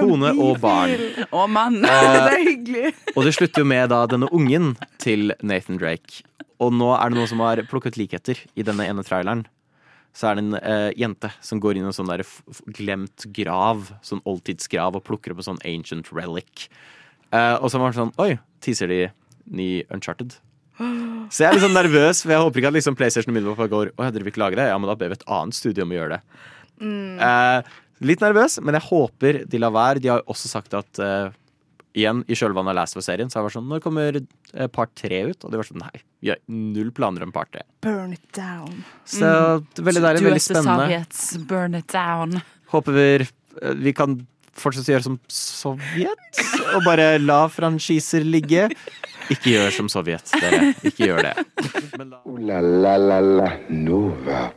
kone 0.00 0.30
og 0.40 0.60
barn. 0.62 0.94
Og 1.30 1.50
mann. 1.52 1.80
Det 1.84 1.90
er 1.92 2.46
hyggelig. 2.46 2.94
Og 3.14 3.26
det 3.26 3.34
slutter 3.36 3.64
jo 3.64 3.68
med 3.68 3.90
da 3.92 4.04
denne 4.10 4.30
ungen 4.32 4.74
til 5.02 5.34
Nathan 5.44 5.80
Drake. 5.80 6.24
Og 6.62 6.72
nå 6.72 6.92
er 6.96 7.10
det 7.10 7.18
noen 7.18 7.30
som 7.30 7.42
har 7.44 7.60
plukket 7.68 7.98
likheter 8.00 8.40
i 8.56 8.64
denne 8.66 8.86
ene 8.88 9.04
traileren. 9.04 9.44
Så 10.14 10.28
er 10.30 10.38
det 10.38 10.44
en 10.44 10.56
eh, 10.60 10.90
jente 10.96 11.32
som 11.42 11.58
går 11.60 11.76
inn 11.76 11.88
i 11.88 11.90
en 11.90 11.96
sånn 11.96 12.10
der 12.12 12.22
glemt 12.76 13.26
grav, 13.34 13.88
sånn 14.06 14.22
oldtidsgrav, 14.30 14.94
og 14.94 15.04
plukker 15.04 15.34
opp 15.34 15.42
en 15.42 15.48
sånn 15.50 15.62
ancient 15.66 16.12
relic. 16.14 16.68
Eh, 17.34 17.56
og 17.58 17.66
så 17.72 17.80
var 17.82 17.90
det 17.90 17.98
sånn 17.98 18.14
Oi, 18.22 18.36
teaser 18.62 18.92
de 18.92 19.00
ny 19.50 19.68
Uncharted? 19.92 20.36
Så 20.74 21.44
jeg 21.44 21.48
er 21.48 21.56
litt 21.56 21.64
sånn 21.64 21.76
nervøs, 21.76 22.24
for 22.24 22.34
jeg 22.34 22.42
håper 22.42 22.60
ikke 22.60 22.72
at 22.72 22.76
liksom 22.76 22.96
PlayStation 22.98 23.30
umiddelbart 23.30 23.70
går 23.70 23.92
Å, 23.94 24.08
dere 24.08 24.24
vil 24.24 24.32
ikke 24.32 24.42
lage 24.42 24.58
det? 24.58 24.66
Ja, 24.72 24.80
men 24.80 24.90
da 24.90 24.96
ber 24.98 25.12
vi 25.12 25.18
et 25.20 25.28
annet 25.30 25.56
studio 25.56 25.86
om 25.86 25.94
å 25.94 25.98
gjøre 25.98 26.16
det. 26.16 26.42
Mm. 26.82 27.22
Eh, 27.22 27.78
litt 28.10 28.24
nervøs, 28.24 28.58
men 28.64 28.78
jeg 28.78 28.86
håper 28.88 29.40
de 29.50 29.62
lar 29.62 29.74
være. 29.74 30.02
De 30.02 30.10
har 30.10 30.24
også 30.30 30.50
sagt 30.50 30.74
at 30.74 31.00
eh, 31.02 31.30
igjen, 31.94 32.24
i 32.26 32.36
kjølvannet 32.38 32.74
av 32.74 32.78
Last 32.80 32.98
of 32.98 33.02
Us-serien, 33.04 33.30
så 33.30 33.38
har 33.38 33.44
det 33.44 33.50
vært 33.52 33.58
sånn 33.58 33.70
Når 33.70 33.84
kommer 33.84 34.18
eh, 34.18 34.68
part 34.74 34.92
tre 34.98 35.22
ut? 35.30 35.38
Og 35.46 35.54
de 35.54 35.60
var 35.60 35.70
sånn 35.70 35.82
Nei, 35.84 36.02
vi 36.24 36.34
har 36.34 36.42
null 36.50 36.90
planer 36.96 37.26
om 37.26 37.32
part 37.34 37.52
tre. 37.54 37.64
Burn 37.86 38.14
it 38.16 38.26
down. 38.36 38.82
Så 39.06 39.24
det 39.24 39.82
er 39.84 39.88
veldig 39.92 40.04
deilig, 40.08 40.26
veldig 40.28 40.44
spennende. 40.48 40.90
Sovjets, 40.90 41.24
burn 41.50 41.78
it 41.78 41.90
down. 41.94 42.38
Håper 42.74 42.98
vi, 42.98 43.08
eh, 43.62 43.76
vi 43.86 43.94
kan 43.96 44.18
fortsette 44.58 44.90
å 44.90 44.96
gjøre 44.96 45.06
som 45.06 45.18
Sovjet, 45.30 46.42
og 46.74 46.84
bare 46.86 47.14
la 47.22 47.44
franchiser 47.50 48.26
ligge. 48.26 48.68
Ikke 49.32 49.54
gjør 49.54 49.70
som 49.72 49.88
Sovjet, 49.88 50.34
dere. 50.40 50.74
Ikke 50.84 51.08
gjør 51.08 51.30
det. 51.30 51.34
Ooh 52.24 52.38
la 52.44 52.60
la 52.60 52.96
la 53.00 53.20
la 53.20 53.48
Nova. 53.70 54.50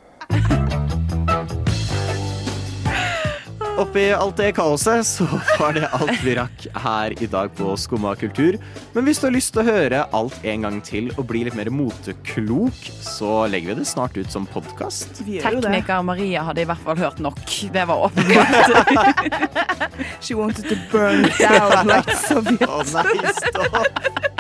Oppi 3.78 4.08
alt 4.10 4.40
det 4.40 4.56
kaoset 4.58 5.06
så 5.06 5.26
var 5.60 5.76
det 5.76 5.86
alt 5.94 6.24
vi 6.26 6.32
rakk 6.34 6.64
her 6.82 7.14
i 7.22 7.28
dag 7.30 7.52
på 7.54 7.76
Skumma 7.78 8.16
kultur. 8.18 8.58
Men 8.96 9.06
hvis 9.06 9.22
du 9.22 9.28
har 9.28 9.36
lyst 9.36 9.54
til 9.54 9.62
å 9.62 9.68
høre 9.68 10.00
alt 10.18 10.34
en 10.50 10.66
gang 10.66 10.80
til 10.82 11.12
og 11.14 11.28
bli 11.30 11.44
litt 11.46 11.54
mer 11.54 11.70
moteklok, 11.70 12.80
så 13.06 13.46
legger 13.54 13.76
vi 13.76 13.84
det 13.84 13.86
snart 13.86 14.18
ut 14.18 14.34
som 14.34 14.50
podkast. 14.50 15.22
Tekniker 15.22 16.02
Maria 16.10 16.42
hadde 16.50 16.66
i 16.66 16.68
hvert 16.72 16.82
fall 16.88 16.98
hørt 16.98 17.22
nok. 17.22 17.44
Det 17.76 17.86
var 17.92 18.10
åpenbart. 18.10 19.38
She 20.26 20.34
wanted 20.34 20.66
to 20.74 20.78
burn 20.90 21.30
down 21.38 21.86
like 21.86 22.18
Sovjet. 22.26 22.66
Å 22.74 22.82
nei, 22.98 23.38
stopp! 23.38 24.37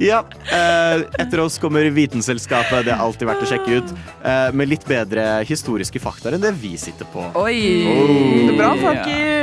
Ja, 0.00 0.24
eh, 0.52 1.02
etter 1.18 1.40
oss 1.40 1.58
kommer 1.58 1.84
Vitenselskapet. 1.84 2.86
Det 2.86 2.94
er 2.94 3.02
alltid 3.04 3.28
verdt 3.28 3.44
å 3.44 3.50
sjekke 3.50 3.80
ut. 3.80 3.94
Eh, 4.24 4.48
med 4.56 4.70
litt 4.72 4.86
bedre 4.88 5.44
historiske 5.48 6.00
fakta 6.00 6.32
enn 6.32 6.42
det 6.42 6.54
vi 6.62 6.76
sitter 6.80 7.08
på. 7.12 7.28
Oi! 7.42 7.60
Oh. 7.92 8.56
Bra 8.56 8.74
fakkel. 8.80 9.41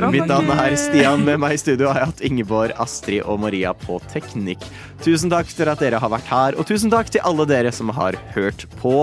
Bra 0.00 0.10
Mitt 0.10 0.26
navn 0.30 0.48
er. 0.54 0.72
Stian. 0.80 1.24
Med 1.26 1.40
meg 1.42 1.54
i 1.54 1.60
studio 1.60 1.90
har 1.90 2.00
jeg 2.00 2.08
hatt 2.14 2.22
Ingeborg, 2.24 2.72
Astrid 2.80 3.20
og 3.28 3.42
Maria 3.42 3.74
på 3.76 3.98
teknikk. 4.08 4.62
Tusen 5.04 5.32
takk 5.32 5.50
til 5.52 5.68
at 5.68 5.80
dere 5.82 6.00
har 6.00 6.12
vært 6.12 6.28
her, 6.30 6.56
og 6.56 6.68
tusen 6.68 6.92
takk 6.92 7.10
til 7.12 7.24
alle 7.26 7.44
dere 7.48 7.72
som 7.74 7.92
har 7.96 8.16
hørt 8.34 8.64
på. 8.80 8.94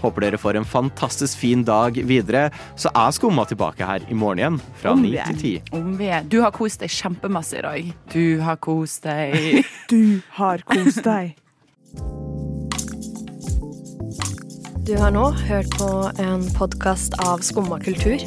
Håper 0.00 0.24
dere 0.26 0.40
får 0.40 0.60
en 0.60 0.68
fantastisk 0.68 1.42
fin 1.42 1.64
dag 1.66 1.98
videre. 2.08 2.48
Så 2.76 2.92
er 2.92 3.12
Skumma 3.12 3.44
tilbake 3.48 3.84
her 3.84 4.04
i 4.08 4.16
morgen 4.16 4.40
igjen, 4.40 4.60
fra 4.80 4.94
ni 4.96 5.12
til 5.16 5.40
ti. 5.42 5.52
Om 5.76 5.96
vi 6.00 6.08
er. 6.08 6.24
Du 6.24 6.40
har 6.44 6.54
kost 6.56 6.80
deg 6.80 6.92
kjempemasse 6.92 7.60
i 7.60 7.64
dag. 7.66 7.90
Du 8.12 8.40
har 8.44 8.56
kost 8.56 9.04
deg. 9.04 9.64
Du 9.92 10.20
har 10.34 10.64
kost 10.66 11.04
deg. 11.06 11.36
Du 14.86 14.94
har 14.98 15.12
nå 15.14 15.28
hørt 15.48 15.76
på 15.78 15.90
en 16.22 16.46
podkast 16.56 17.18
av 17.26 17.44
Skumma 17.46 17.78
kultur. 17.82 18.22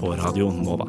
På 0.00 0.14
radioen 0.18 0.62
Nova. 0.64 0.88